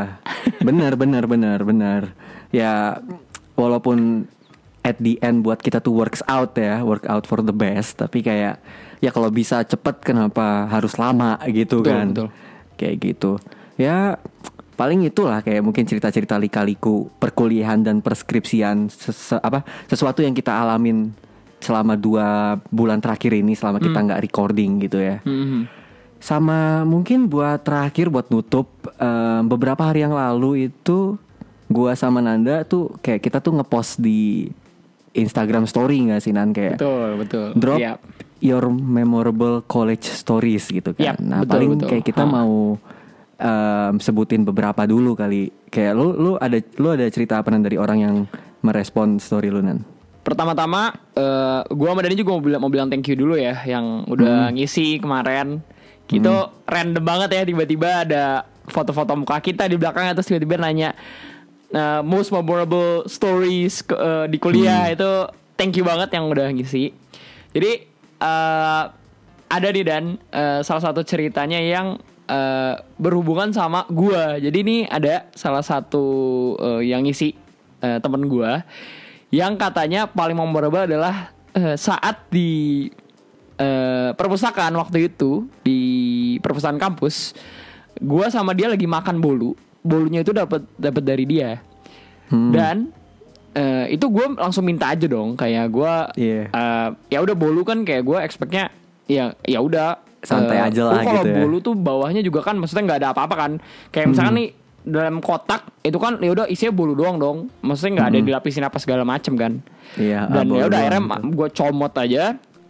Bener 0.61 0.93
bener 0.93 1.23
bener 1.25 1.59
bener. 1.61 2.01
Ya 2.49 2.97
walaupun 3.53 4.25
at 4.81 4.97
the 4.97 5.21
end 5.21 5.45
buat 5.45 5.61
kita 5.61 5.77
tuh 5.79 5.93
works 5.93 6.25
out 6.25 6.57
ya, 6.57 6.81
work 6.81 7.05
out 7.05 7.29
for 7.29 7.45
the 7.45 7.53
best. 7.53 8.01
Tapi 8.01 8.25
kayak 8.25 8.57
ya 8.97 9.09
kalau 9.13 9.29
bisa 9.29 9.61
cepet 9.61 10.01
kenapa 10.01 10.65
harus 10.65 10.97
lama 10.97 11.37
gitu 11.45 11.85
Betul, 11.85 11.93
kan? 11.93 12.07
betul. 12.09 12.27
Kayak 12.81 12.95
gitu. 12.99 13.31
Ya 13.77 14.17
paling 14.73 15.03
itulah 15.03 15.39
kayak 15.39 15.61
mungkin 15.61 15.83
cerita-cerita 15.83 16.35
lika-liku 16.35 17.07
perkuliahan 17.13 17.79
dan 17.79 17.99
perskripsian 17.99 18.87
sese- 18.87 19.37
apa 19.37 19.61
sesuatu 19.85 20.19
yang 20.19 20.31
kita 20.31 20.51
alamin 20.51 21.13
selama 21.57 21.93
dua 21.93 22.27
bulan 22.67 22.97
terakhir 22.97 23.33
ini 23.33 23.53
selama 23.53 23.77
kita 23.77 23.95
nggak 23.95 24.21
recording 24.21 24.81
gitu 24.81 24.97
ya. 24.97 25.21
Mhm. 25.21 25.85
Sama 26.17 26.83
mungkin 26.83 27.27
buat 27.27 27.61
terakhir 27.61 28.07
buat 28.07 28.27
nutup 28.27 28.67
em, 28.93 29.43
beberapa 29.43 29.83
hari 29.83 30.01
yang 30.01 30.11
lalu 30.11 30.67
itu 30.67 31.15
gua 31.67 31.93
sama 31.93 32.19
Nanda 32.19 32.63
tuh 32.63 32.95
kayak 32.97 33.21
kita 33.21 33.39
tuh 33.39 33.53
ngepost 33.53 33.97
di 33.97 34.47
Instagram 35.11 35.63
story 35.63 36.09
nggak 36.09 36.19
sih 36.19 36.31
Nan 36.31 36.51
kayak 36.51 36.75
Betul, 36.75 37.09
betul. 37.17 37.47
drop 37.53 37.77
Iya. 37.77 37.99
your 38.39 38.65
memorable 38.67 39.61
college 39.61 40.03
stories 40.05 40.65
gitu 40.65 40.91
kan. 40.91 41.03
Yap, 41.05 41.17
nah 41.19 41.39
betul, 41.39 41.51
paling 41.53 41.69
betul. 41.75 41.87
kayak 41.87 42.03
kita 42.05 42.23
Ha. 42.23 42.29
mau 42.29 42.75
em, 43.35 43.93
sebutin 43.97 44.43
beberapa 44.43 44.83
dulu 44.83 45.13
kali. 45.13 45.49
Kayak 45.67 45.93
lu 45.93 46.13
lu 46.13 46.31
ada 46.35 46.57
lu 46.77 46.87
ada 46.89 47.05
cerita 47.07 47.37
apa 47.37 47.49
Nan 47.49 47.61
dari 47.61 47.75
orang 47.75 47.97
yang 47.97 48.15
merespon 48.59 49.17
story 49.17 49.47
lu 49.47 49.59
Nan? 49.59 49.81
Pertama-tama 50.21 50.89
eh 51.13 51.61
gua 51.69 51.91
sama 51.91 52.01
Dani 52.01 52.15
juga 52.15 52.31
mau 52.31 52.39
bilang 52.39 52.61
mau 52.61 52.69
bilang 52.69 52.87
thank 52.87 53.03
you 53.05 53.15
dulu 53.15 53.35
ya 53.35 53.59
yang 53.63 54.05
udah 54.05 54.47
Hmm. 54.47 54.55
ngisi 54.55 54.97
kemarin. 54.97 55.59
Gitu 56.03 56.31
random 56.63 56.99
banget 56.99 57.29
ya 57.31 57.41
tiba-tiba 57.43 58.03
ada 58.03 58.23
foto-foto 58.63 59.15
muka 59.15 59.39
kita 59.39 59.65
di 59.65 59.75
belakang 59.75 60.07
terus 60.13 60.27
tiba-tiba 60.27 60.55
nanya 60.57 60.95
eh, 61.69 62.01
most 62.01 62.29
memorable 62.29 63.03
stories 63.05 63.81
ke- 63.81 63.95
eh, 63.95 64.25
di 64.27 64.37
kuliah 64.37 64.87
Hmm. 64.87 64.95
itu 64.95 65.11
thank 65.55 65.73
you 65.73 65.83
banget 65.83 66.11
yang 66.11 66.27
udah 66.27 66.47
ngisi. 66.49 66.93
Jadi 67.51 67.71
eh 68.19 68.83
ada 69.49 69.67
nih 69.69 69.83
dan 69.83 70.03
eh, 70.29 70.59
salah 70.61 70.83
satu 70.83 71.01
ceritanya 71.01 71.59
yang 71.59 71.99
eh, 72.25 72.75
berhubungan 72.95 73.51
sama 73.51 73.83
gua. 73.87 74.37
Jadi 74.37 74.57
ini 74.59 74.77
ada 74.85 75.27
salah 75.33 75.61
satu 75.61 76.05
eh, 76.57 76.89
yang 76.89 77.03
ngisi 77.03 77.33
eh, 77.79 77.99
temen 77.99 78.25
gua 78.25 78.63
yang 79.29 79.57
katanya 79.57 80.05
paling 80.05 80.37
memorable 80.37 80.85
adalah 80.85 81.33
eh, 81.51 81.73
saat 81.73 82.29
di 82.29 82.85
eh, 83.57 84.09
perpustakaan 84.13 84.73
waktu 84.73 85.09
itu 85.09 85.49
di 85.61 85.79
perpustakaan 86.39 86.77
kampus 86.77 87.33
gua 87.97 88.29
sama 88.29 88.53
dia 88.53 88.69
lagi 88.69 88.85
makan 88.85 89.17
bolu 89.17 89.53
bolunya 89.81 90.21
itu 90.21 90.31
dapat 90.31 90.63
dapat 90.77 91.03
dari 91.03 91.25
dia 91.25 91.59
dan 92.49 92.89
eh, 93.53 93.93
itu 93.93 94.09
gue 94.09 94.33
langsung 94.33 94.65
minta 94.65 94.89
aja 94.89 95.05
dong 95.05 95.35
kayak 95.35 95.69
gue 95.69 95.93
Iya. 96.17 96.43
ya 97.11 97.19
udah 97.21 97.35
bolu 97.35 97.61
kan 97.61 97.83
kayak 97.83 98.01
gue 98.01 98.17
expectnya 98.17 98.73
ya 99.05 99.35
ya 99.43 99.59
udah 99.59 99.99
Santai 100.23 100.57
eh, 100.57 100.67
aja 100.71 100.81
lah 100.87 101.03
kalau 101.03 101.23
gitu 101.23 101.29
ya. 101.29 101.35
bolu 101.43 101.57
tuh 101.59 101.75
bawahnya 101.75 102.23
juga 102.23 102.39
kan 102.39 102.55
maksudnya 102.55 102.83
nggak 102.87 102.99
ada 103.03 103.09
apa-apa 103.11 103.35
kan. 103.35 103.51
Kayak 103.91 104.07
misalkan 104.15 104.33
nih 104.39 104.49
dalam 104.83 105.23
kotak 105.23 105.61
itu 105.83 105.95
kan 105.99 106.19
ya 106.19 106.31
udah 106.31 106.45
isinya 106.47 106.71
bolu 106.71 106.95
doang 106.95 107.19
dong. 107.19 107.37
Maksudnya 107.59 107.91
nggak 107.99 108.09
ada 108.09 108.19
dilapisin 108.23 108.63
apa 108.63 108.77
segala 108.79 109.03
macem 109.03 109.35
kan. 109.35 109.59
Iya, 109.99 110.31
dan 110.31 110.45
bolu 110.47 110.59
ya 110.59 110.65
udah 110.71 110.79
akhirnya 110.79 111.01
gitu. 111.03 111.27
gue 111.35 111.47
comot 111.51 111.93
aja 111.99 112.23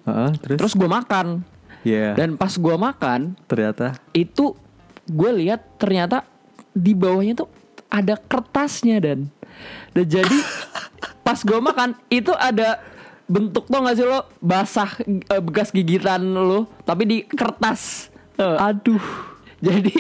Heeh, 0.04 0.30
terus? 0.42 0.58
terus 0.58 0.74
gue 0.74 0.90
makan. 0.90 1.28
Iya, 1.84 2.16
dan 2.16 2.30
pas 2.40 2.54
gue 2.56 2.76
makan 2.80 3.36
ternyata? 3.46 4.00
itu 4.16 4.56
gue 5.04 5.32
lihat 5.44 5.62
ternyata 5.76 6.24
di 6.74 6.96
bawahnya 6.96 7.46
tuh 7.46 7.50
ada 7.94 8.18
kertasnya 8.18 8.98
dan. 8.98 9.30
Dan 9.94 10.06
jadi 10.10 10.38
pas 11.26 11.38
gue 11.38 11.60
makan 11.62 11.94
itu 12.10 12.34
ada 12.34 12.82
bentuk 13.26 13.66
tuh 13.68 13.80
gak 13.80 13.96
sih 13.96 14.06
lo? 14.06 14.28
Basah 14.44 15.00
eh, 15.08 15.42
bekas 15.42 15.72
gigitan 15.72 16.22
lo 16.24 16.68
tapi 16.84 17.04
di 17.08 17.18
kertas. 17.26 18.14
Eh, 18.38 18.58
aduh. 18.60 19.04
Jadi 19.64 19.96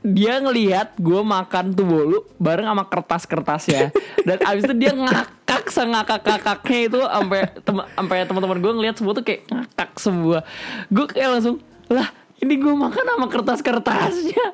dia 0.00 0.40
ngelihat 0.40 0.96
gue 0.96 1.20
makan 1.20 1.76
tuh 1.76 1.84
bolu 1.84 2.18
bareng 2.40 2.64
sama 2.64 2.88
kertas-kertasnya 2.88 3.92
dan 4.24 4.40
abis 4.48 4.64
itu 4.64 4.72
dia 4.72 4.96
ngakak 4.96 5.68
sengakak-ngakaknya 5.68 6.78
itu 6.88 7.00
sampai 7.04 7.40
tem- 7.60 7.88
sampai 7.92 8.24
teman-teman 8.24 8.58
gue 8.64 8.72
ngelihat 8.80 8.96
semua 8.96 9.12
tuh 9.12 9.24
kayak 9.24 9.44
ngakak 9.52 9.90
semua. 10.00 10.40
Gue 10.88 11.04
kayak 11.04 11.28
langsung 11.36 11.60
lah 11.92 12.08
ini 12.40 12.56
gue 12.56 12.72
makan 12.72 13.04
sama 13.04 13.26
kertas-kertasnya. 13.28 14.44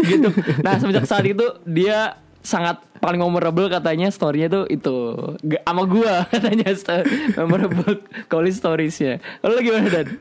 Gitu. 0.00 0.28
Nah 0.64 0.72
semenjak 0.80 1.04
saat 1.04 1.28
itu 1.28 1.44
dia 1.68 2.16
sangat 2.44 2.76
paling 3.00 3.18
memorable 3.18 3.72
katanya 3.72 4.12
storynya 4.12 4.52
tuh 4.52 4.64
itu 4.68 4.94
Gak 5.48 5.64
sama 5.64 5.82
gue 5.88 6.12
katanya 6.36 6.70
memorable 7.40 8.04
college 8.28 8.60
storiesnya 8.60 9.18
lo 9.40 9.56
gimana 9.58 9.88
dan 9.88 10.06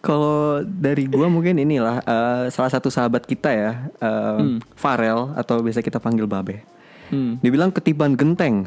Kalau 0.00 0.64
dari 0.64 1.04
gua 1.04 1.28
mungkin 1.28 1.60
inilah 1.60 2.00
eh, 2.00 2.44
salah 2.48 2.72
satu 2.72 2.88
sahabat 2.88 3.28
kita 3.28 3.52
ya, 3.52 3.72
eh, 4.00 4.56
Farel 4.72 5.36
atau 5.36 5.60
biasa 5.60 5.84
kita 5.84 6.00
panggil 6.00 6.24
Babe. 6.24 6.64
Hmm. 7.12 7.36
Dibilang 7.44 7.68
ketiban 7.68 8.16
genteng. 8.16 8.64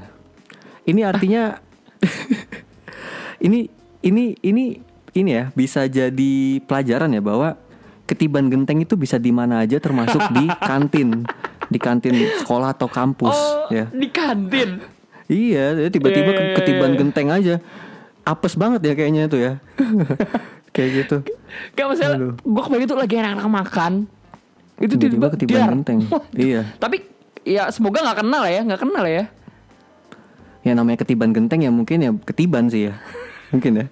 Ini 0.86 1.02
artinya 1.10 1.58
ini 3.46 3.66
ini 4.06 4.38
ini 4.46 4.78
ini 5.18 5.30
ya 5.34 5.50
bisa 5.58 5.90
jadi 5.90 6.62
pelajaran 6.70 7.18
ya 7.18 7.22
bahwa 7.26 7.58
ketiban 8.06 8.54
genteng 8.54 8.86
itu 8.86 8.94
bisa 8.94 9.18
di 9.18 9.34
mana 9.34 9.66
aja 9.66 9.82
termasuk 9.82 10.22
di 10.38 10.46
kantin, 10.62 11.26
di 11.74 11.82
kantin 11.82 12.14
sekolah 12.46 12.78
atau 12.78 12.86
kampus 12.86 13.34
oh 13.34 13.74
ya. 13.74 13.90
di 13.90 14.08
kantin 14.14 14.94
Iya, 15.32 15.66
jadi 15.80 15.90
tiba-tiba 15.90 16.32
Iya, 16.32 16.36
iya, 16.36 16.46
iya, 16.52 16.56
ketiban 16.60 16.92
iya. 16.94 17.00
genteng 17.00 17.28
aja. 17.32 17.56
Apes 18.24 18.54
banget 18.56 18.82
ya 18.84 18.94
kayaknya 18.96 19.22
itu 19.28 19.38
ya. 19.40 19.54
Kayak 20.76 20.90
gitu. 21.04 21.18
Gak 21.78 21.86
masalah 21.86 22.18
Aduh. 22.18 22.34
Gue 22.42 22.62
kebayang 22.66 22.90
tuh 22.90 22.98
lagi 22.98 23.14
enak-enak 23.22 23.46
makan 23.46 23.94
Itu 24.82 24.98
Tiba-tiba 24.98 25.28
ketiban 25.38 25.62
genteng. 25.70 26.00
Iya. 26.34 26.66
Tapi 26.82 27.06
ya 27.46 27.70
semoga 27.70 28.02
gak 28.02 28.26
kenal 28.26 28.44
ya 28.50 28.66
Gak 28.66 28.82
kenal 28.82 29.06
ya 29.06 29.24
Ya 30.66 30.74
namanya 30.74 31.06
ketiban 31.06 31.30
genteng 31.30 31.62
ya 31.62 31.70
mungkin 31.70 31.98
ya 32.02 32.12
ketiban 32.26 32.74
sih 32.74 32.90
ya. 32.90 32.94
Mungkin 33.54 33.72
ya. 33.78 33.86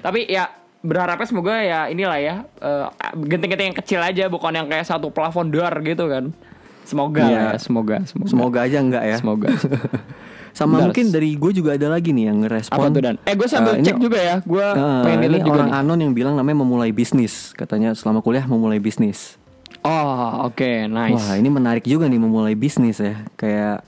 Tapi 0.00 0.24
ya 0.24 0.48
berharapnya 0.80 1.28
semoga 1.28 1.60
ya 1.60 1.84
inilah 1.92 2.16
ya 2.16 2.34
eh, 2.64 2.86
Genteng-genteng 3.28 3.68
yang 3.74 3.76
kecil 3.76 4.00
aja 4.00 4.24
Bukan 4.32 4.56
yang 4.56 4.72
kayak 4.72 4.88
satu 4.88 5.12
plafon 5.12 5.52
dar 5.52 5.74
gitu 5.84 6.08
kan 6.08 6.32
Semoga 6.84 7.20
lah 7.22 7.30
ya 7.30 7.48
Semoga 7.56 7.96
Semoga 8.04 8.28
Semoga 8.28 8.58
aja 8.62 8.78
enggak 8.78 9.04
ya. 9.04 9.16
Semoga 9.18 9.48
Sama 10.52 10.78
Bentar. 10.78 10.86
mungkin 10.86 11.06
dari 11.10 11.34
gue 11.34 11.50
juga 11.52 11.74
ada 11.74 11.88
lagi 11.88 12.10
nih 12.10 12.30
yang 12.30 12.38
ngerespon. 12.40 12.78
Apa 12.78 12.86
tuh 12.88 13.02
Dan? 13.02 13.16
Eh 13.20 13.34
gue 13.34 13.48
sambil 13.48 13.74
ini- 13.74 13.82
cek 13.82 13.98
juga 13.98 14.16
ya 14.16 14.36
Gue 14.40 14.62
Eh, 14.62 15.02
pengen 15.02 15.20
ini 15.26 15.38
juga 15.40 15.50
orang 15.58 15.68
nih. 15.68 15.80
anon 15.80 15.98
yang 15.98 16.12
bilang 16.12 16.34
namanya 16.34 16.56
memulai 16.56 16.90
bisnis. 16.90 17.50
Katanya 17.52 17.90
selama 17.92 18.20
kuliah 18.20 18.44
memulai 18.44 18.78
bisnis. 18.78 19.34
Oh 19.82 20.46
oke 20.46 20.64
nice 20.86 21.18
Wah 21.18 21.34
ini 21.34 21.48
menarik 21.48 21.82
juga 21.82 22.06
nih 22.06 22.16
memulai 22.16 22.54
bisnis 22.54 22.96
ya. 22.96 23.26
Kayak 23.34 23.82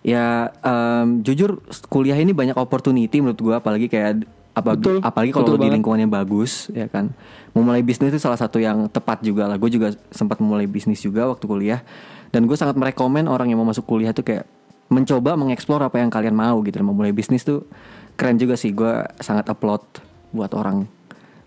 ya 0.00 0.26
em, 0.58 1.20
jujur 1.20 1.60
kuliah 1.86 2.16
ini 2.16 2.32
banyak 2.32 2.56
opportunity 2.56 3.18
menurut 3.18 3.38
gua 3.38 3.54
apalagi 3.58 3.86
kayak 3.86 4.24
apa 4.52 4.76
Betul, 4.76 5.00
apalagi 5.00 5.32
kalau 5.32 5.56
di 5.56 5.68
lingkungannya 5.72 6.08
bagus 6.08 6.68
ya 6.76 6.84
kan. 6.88 7.08
Memulai 7.56 7.80
bisnis 7.80 8.12
itu 8.12 8.20
salah 8.20 8.36
satu 8.36 8.60
yang 8.60 8.88
tepat 8.88 9.24
juga 9.24 9.48
lah. 9.48 9.56
Gue 9.56 9.72
juga 9.72 9.92
sempat 10.12 10.40
memulai 10.40 10.68
bisnis 10.68 11.00
juga 11.00 11.28
waktu 11.28 11.44
kuliah 11.44 11.80
dan 12.32 12.44
gue 12.44 12.56
sangat 12.56 12.76
merekomen 12.76 13.28
orang 13.28 13.48
yang 13.48 13.60
mau 13.60 13.68
masuk 13.68 13.84
kuliah 13.84 14.12
tuh 14.12 14.24
kayak 14.24 14.44
mencoba 14.92 15.36
mengeksplor 15.40 15.80
apa 15.80 16.00
yang 16.00 16.12
kalian 16.12 16.36
mau 16.36 16.60
gitu. 16.64 16.80
Dan 16.80 16.88
memulai 16.88 17.12
bisnis 17.16 17.44
tuh 17.44 17.64
keren 18.16 18.36
juga 18.36 18.56
sih. 18.56 18.72
Gue 18.76 19.04
sangat 19.20 19.48
upload 19.48 19.84
buat 20.36 20.52
orang 20.52 20.84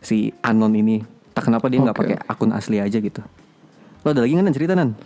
si 0.01 0.33
anon 0.41 0.73
ini. 0.73 1.01
Tak 1.33 1.49
kenapa 1.49 1.69
dia 1.69 1.81
nggak 1.81 1.97
Oke. 1.97 2.01
pakai 2.09 2.17
akun 2.25 2.51
asli 2.53 2.81
aja 2.81 2.97
gitu. 2.97 3.21
Lo 4.05 4.13
ada 4.13 4.21
lagi 4.21 4.33
nggak 4.33 4.53
cerita 4.53 4.73
nan? 4.73 4.97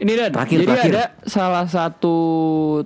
Ini 0.00 0.12
Dan, 0.14 0.30
Terakhir, 0.32 0.56
jadi 0.56 0.66
terakhir. 0.66 0.90
ada 0.90 1.04
salah 1.22 1.66
satu 1.66 2.16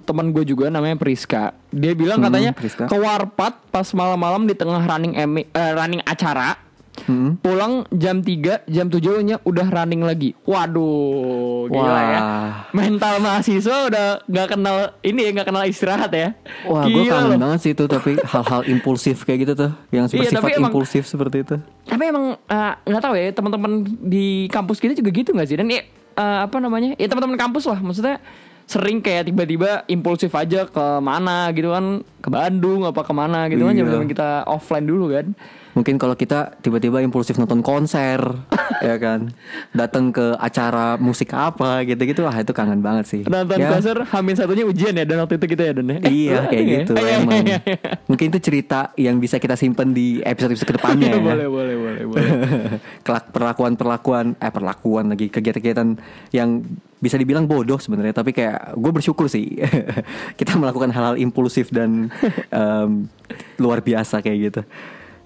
teman 0.02 0.28
gue 0.28 0.42
juga 0.44 0.66
namanya 0.66 0.94
Priska. 0.94 1.54
Dia 1.70 1.92
bilang 1.92 2.18
Hmm, 2.18 2.26
katanya 2.26 2.50
Priska. 2.50 2.84
ke 2.84 2.96
warpat 2.96 3.54
pas 3.68 3.86
malam-malam 3.88 4.42
di 4.42 4.52
tengah 4.52 4.82
running 4.82 5.14
emi- 5.14 5.46
eh, 5.46 5.72
running 5.72 6.02
acara 6.02 6.58
Hmm. 7.02 7.34
Pulang 7.36 7.90
jam 7.90 8.18
3, 8.18 8.62
jam 8.64 8.86
7-nya 8.86 9.42
udah 9.42 9.66
running 9.68 9.98
lagi. 10.00 10.30
Waduh, 10.44 11.66
gila 11.66 11.82
ya. 12.06 12.20
Wah. 12.20 12.52
Mental 12.70 13.18
mahasiswa 13.18 13.76
udah 13.84 14.06
nggak 14.24 14.48
kenal 14.48 14.76
ini 15.00 15.20
ya, 15.20 15.30
nggak 15.32 15.48
kenal 15.48 15.64
istirahat 15.64 16.06
ya. 16.08 16.38
Wah, 16.64 16.84
gue 16.84 17.02
kangen 17.04 17.34
loh. 17.34 17.38
banget 17.40 17.58
sih 17.60 17.72
itu 17.72 17.84
tapi 17.84 18.14
hal-hal 18.32 18.62
impulsif 18.64 19.22
kayak 19.22 19.42
gitu 19.42 19.52
tuh, 19.56 19.70
yang 19.90 20.06
Iya, 20.06 20.22
bersifat 20.22 20.50
emang- 20.52 20.70
impulsif 20.70 21.02
seperti 21.04 21.42
itu. 21.42 21.56
Tapi 21.82 22.02
emang 22.04 22.38
eh, 22.40 22.72
nggak 22.84 23.02
tahu 23.02 23.14
ya 23.16 23.26
teman-teman 23.32 23.72
di 24.00 24.26
kampus 24.46 24.78
kita 24.78 24.94
juga 24.94 25.10
gitu 25.10 25.30
nggak 25.30 25.48
sih? 25.48 25.56
Dan 25.56 25.66
ya, 25.66 25.82
eh, 26.14 26.38
apa 26.46 26.56
namanya? 26.58 26.94
Ya 26.96 27.06
teman-teman 27.06 27.36
kampus 27.36 27.66
lah, 27.66 27.78
maksudnya 27.78 28.18
sering 28.64 29.04
kayak 29.04 29.28
tiba-tiba 29.28 29.84
impulsif 29.86 30.32
aja 30.32 30.64
ke 30.64 30.84
mana 30.98 31.52
gitu 31.52 31.68
kan, 31.70 32.00
ke 32.18 32.28
Bandung 32.32 32.88
apa 32.88 33.04
ke 33.04 33.12
mana 33.12 33.44
gitu 33.52 33.68
kan, 33.68 33.76
Iya. 33.76 33.84
zaman 33.84 34.08
kita 34.08 34.28
offline 34.48 34.86
dulu 34.88 35.12
kan. 35.12 35.36
Mungkin 35.74 35.98
kalau 35.98 36.14
kita 36.14 36.54
tiba-tiba 36.58 37.02
impulsif 37.02 37.34
nonton 37.34 37.60
konser, 37.60 38.22
ya 38.86 38.96
kan, 38.96 39.34
datang 39.70 40.10
ke 40.10 40.38
acara 40.38 40.94
musik 40.96 41.30
apa 41.30 41.82
gitu-gitu, 41.82 42.22
wah 42.22 42.34
itu 42.34 42.50
kangen 42.50 42.78
banget 42.78 43.04
sih. 43.06 43.22
Nonton 43.26 43.58
Ya, 43.58 43.70
konser 43.70 43.96
Hamin 44.06 44.34
satunya 44.34 44.62
ujian 44.62 44.94
ya 44.94 45.02
dan 45.02 45.18
waktu 45.20 45.36
itu 45.36 45.46
kita 45.50 45.62
ya 45.66 45.72
Dan 45.74 45.86
ya? 45.90 45.98
Iya 46.00 46.38
kayak 46.46 46.62
iya. 46.62 46.74
gitu 46.80 46.92
iya, 46.94 47.14
emang. 47.18 47.42
iya. 47.42 47.58
Mungkin 48.06 48.26
itu 48.30 48.38
cerita 48.38 48.94
yang 48.94 49.18
bisa 49.18 49.36
kita 49.36 49.54
simpen 49.54 49.90
di 49.90 50.22
episode-episode 50.22 50.68
ke 50.68 50.74
depannya 50.78 51.10
Iya, 51.10 51.18
ya. 51.18 51.22
boleh 51.22 51.46
boleh 51.50 51.74
boleh 51.76 52.02
boleh. 52.06 52.30
Kelak 53.06 53.34
perlakuan-perlakuan 53.34 54.38
eh 54.38 54.52
perlakuan 54.52 55.04
lagi 55.10 55.26
kegiatan-kegiatan 55.26 55.88
yang 56.30 56.62
bisa 56.98 57.20
dibilang 57.20 57.44
bodoh 57.44 57.76
sebenarnya 57.76 58.16
tapi 58.16 58.32
kayak 58.32 58.80
gue 58.80 58.88
bersyukur 58.88 59.28
sih 59.28 59.60
kita 60.40 60.56
melakukan 60.56 60.88
hal-hal 60.88 61.20
impulsif 61.20 61.68
dan 61.68 62.08
em, 62.48 63.12
luar 63.60 63.84
biasa 63.84 64.24
kayak 64.24 64.38
gitu 64.40 64.60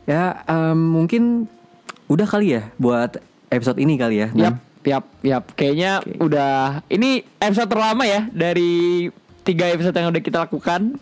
ya 0.08 0.40
em, 0.42 0.72
mungkin 0.74 1.44
udah 2.06 2.24
kali 2.24 2.56
ya 2.56 2.72
buat 2.74 3.20
episode 3.46 3.76
ini 3.76 3.94
kali 3.94 4.16
ya 4.18 4.28
Yap, 4.32 4.56
yap, 4.82 5.04
yap. 5.20 5.44
Kayaknya 5.52 5.92
udah 6.16 6.80
ini 6.88 7.20
episode 7.36 7.68
terlama 7.68 8.02
ya 8.02 8.24
dari 8.26 9.04
tiga 9.42 9.68
episode 9.68 9.92
yang 9.92 10.08
udah 10.08 10.20
kita 10.20 10.38
lakukan. 10.40 10.96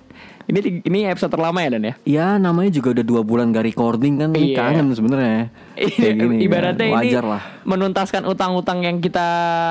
Ini 0.47 0.59
ini 0.83 1.07
episode 1.07 1.35
terlama 1.35 1.59
ya 1.59 1.75
Dan 1.75 1.83
ya. 1.83 1.95
ya 2.03 2.27
namanya 2.37 2.71
juga 2.71 2.95
udah 2.95 3.03
dua 3.03 3.23
bulan 3.23 3.51
gak 3.51 3.67
recording 3.67 4.15
kan 4.17 4.31
Iya. 4.31 4.55
kangen 4.57 4.87
sebenarnya 4.91 5.51
Kayak 5.99 6.15
gini 6.17 6.35
kan. 6.39 6.47
Ibaratnya 6.47 6.87
ini 6.87 6.95
wajar 6.95 7.25
lah 7.27 7.43
menuntaskan 7.63 8.23
utang-utang 8.25 8.79
yang 8.81 8.99
kita 8.99 9.27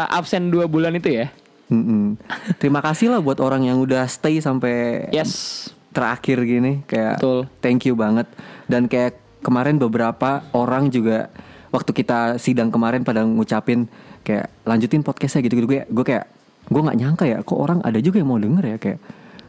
absen 0.06 0.48
dua 0.48 0.68
bulan 0.68 0.92
itu 0.94 1.12
ya. 1.14 1.32
Mm-mm. 1.66 2.20
Terima 2.56 2.78
kasih 2.80 3.10
lah 3.10 3.20
buat 3.20 3.40
orang 3.40 3.64
yang 3.64 3.80
udah 3.80 4.04
stay 4.06 4.38
sampai 4.38 5.08
Yes. 5.10 5.68
terakhir 5.92 6.44
gini 6.44 6.84
kayak 6.84 7.18
Betul. 7.18 7.48
thank 7.60 7.84
you 7.84 7.96
banget 7.96 8.28
dan 8.68 8.86
kayak 8.86 9.16
kemarin 9.46 9.78
beberapa 9.78 10.42
orang 10.52 10.90
juga 10.90 11.30
waktu 11.70 11.92
kita 11.94 12.20
sidang 12.36 12.68
kemarin 12.68 13.06
pada 13.06 13.22
ngucapin 13.22 13.86
kayak 14.22 14.50
lanjutin 14.64 15.00
podcastnya 15.00 15.46
gitu 15.46 15.54
gitu 15.56 15.68
gue 15.68 15.86
gue 15.86 16.06
kayak 16.06 16.26
gue 16.66 16.82
nggak 16.82 16.98
nyangka 16.98 17.26
ya 17.26 17.38
kok 17.40 17.56
orang 17.56 17.78
ada 17.80 18.00
juga 18.00 18.18
yang 18.18 18.28
mau 18.28 18.42
denger 18.42 18.66
ya 18.66 18.78
kayak 18.78 19.00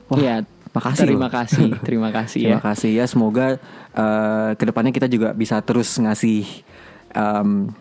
wah 0.06 0.18
Iya. 0.18 0.34
makasih 0.70 1.06
Terima 1.06 1.20
loh. 1.22 1.32
kasih, 1.40 1.68
terima 1.80 2.08
kasih 2.10 2.38
ya. 2.38 2.46
terima 2.52 2.62
kasih 2.62 2.90
ya 2.92 3.04
semoga 3.08 3.46
eh, 3.94 4.50
ke 4.52 4.64
depannya 4.64 4.92
kita 4.92 5.08
juga 5.08 5.32
bisa 5.32 5.56
terus 5.60 5.88
ngasih 5.96 6.44
em, 7.10 7.72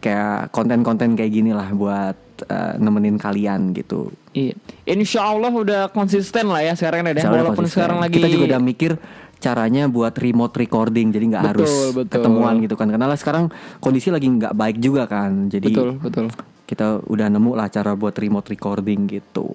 kayak 0.00 0.50
konten-konten 0.50 1.12
kayak 1.12 1.30
gini 1.30 1.52
lah 1.52 1.70
buat 1.70 2.16
eh, 2.42 2.74
nemenin 2.76 3.14
kalian 3.14 3.70
gitu 3.70 4.10
Iya. 4.30 4.54
Insya 4.86 5.26
Allah 5.26 5.50
udah 5.50 5.82
konsisten 5.90 6.46
lah 6.46 6.62
ya 6.62 6.78
sekarang 6.78 7.02
ya. 7.02 7.26
Walaupun 7.26 7.66
konsisten. 7.66 7.82
sekarang 7.82 7.98
lagi 7.98 8.14
kita 8.14 8.30
juga 8.30 8.46
udah 8.46 8.60
mikir 8.62 8.92
caranya 9.40 9.88
buat 9.88 10.12
remote 10.14 10.54
recording 10.60 11.10
jadi 11.10 11.24
nggak 11.32 11.44
harus 11.56 11.72
betul. 11.96 12.12
ketemuan 12.12 12.60
gitu 12.60 12.76
kan 12.76 12.86
karena 12.92 13.08
lah 13.08 13.18
sekarang 13.18 13.48
kondisi 13.80 14.12
lagi 14.12 14.28
nggak 14.28 14.52
baik 14.52 14.76
juga 14.78 15.08
kan 15.08 15.48
jadi 15.48 15.72
betul 15.72 15.88
betul. 15.98 16.26
kita 16.68 17.00
udah 17.08 17.26
nemu 17.32 17.56
lah 17.56 17.72
cara 17.72 17.96
buat 17.96 18.12
remote 18.14 18.52
recording 18.52 19.08
gitu 19.08 19.48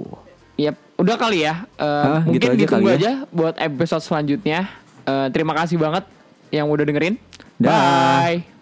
Yap, 0.56 0.80
udah 0.96 1.20
kali 1.20 1.44
ya. 1.44 1.68
Eh, 1.76 1.84
Hah, 1.84 2.24
mungkin 2.24 2.40
gitu 2.40 2.48
aja 2.48 2.60
ditunggu 2.64 2.88
kali 2.88 2.96
ya? 2.96 2.96
aja 2.96 3.12
buat 3.28 3.56
episode 3.60 4.04
selanjutnya. 4.08 4.60
Eh, 5.04 5.28
terima 5.36 5.52
kasih 5.52 5.76
banget 5.76 6.08
yang 6.48 6.72
udah 6.72 6.88
dengerin. 6.88 7.20
Dah. 7.60 7.76
Bye. 8.24 8.55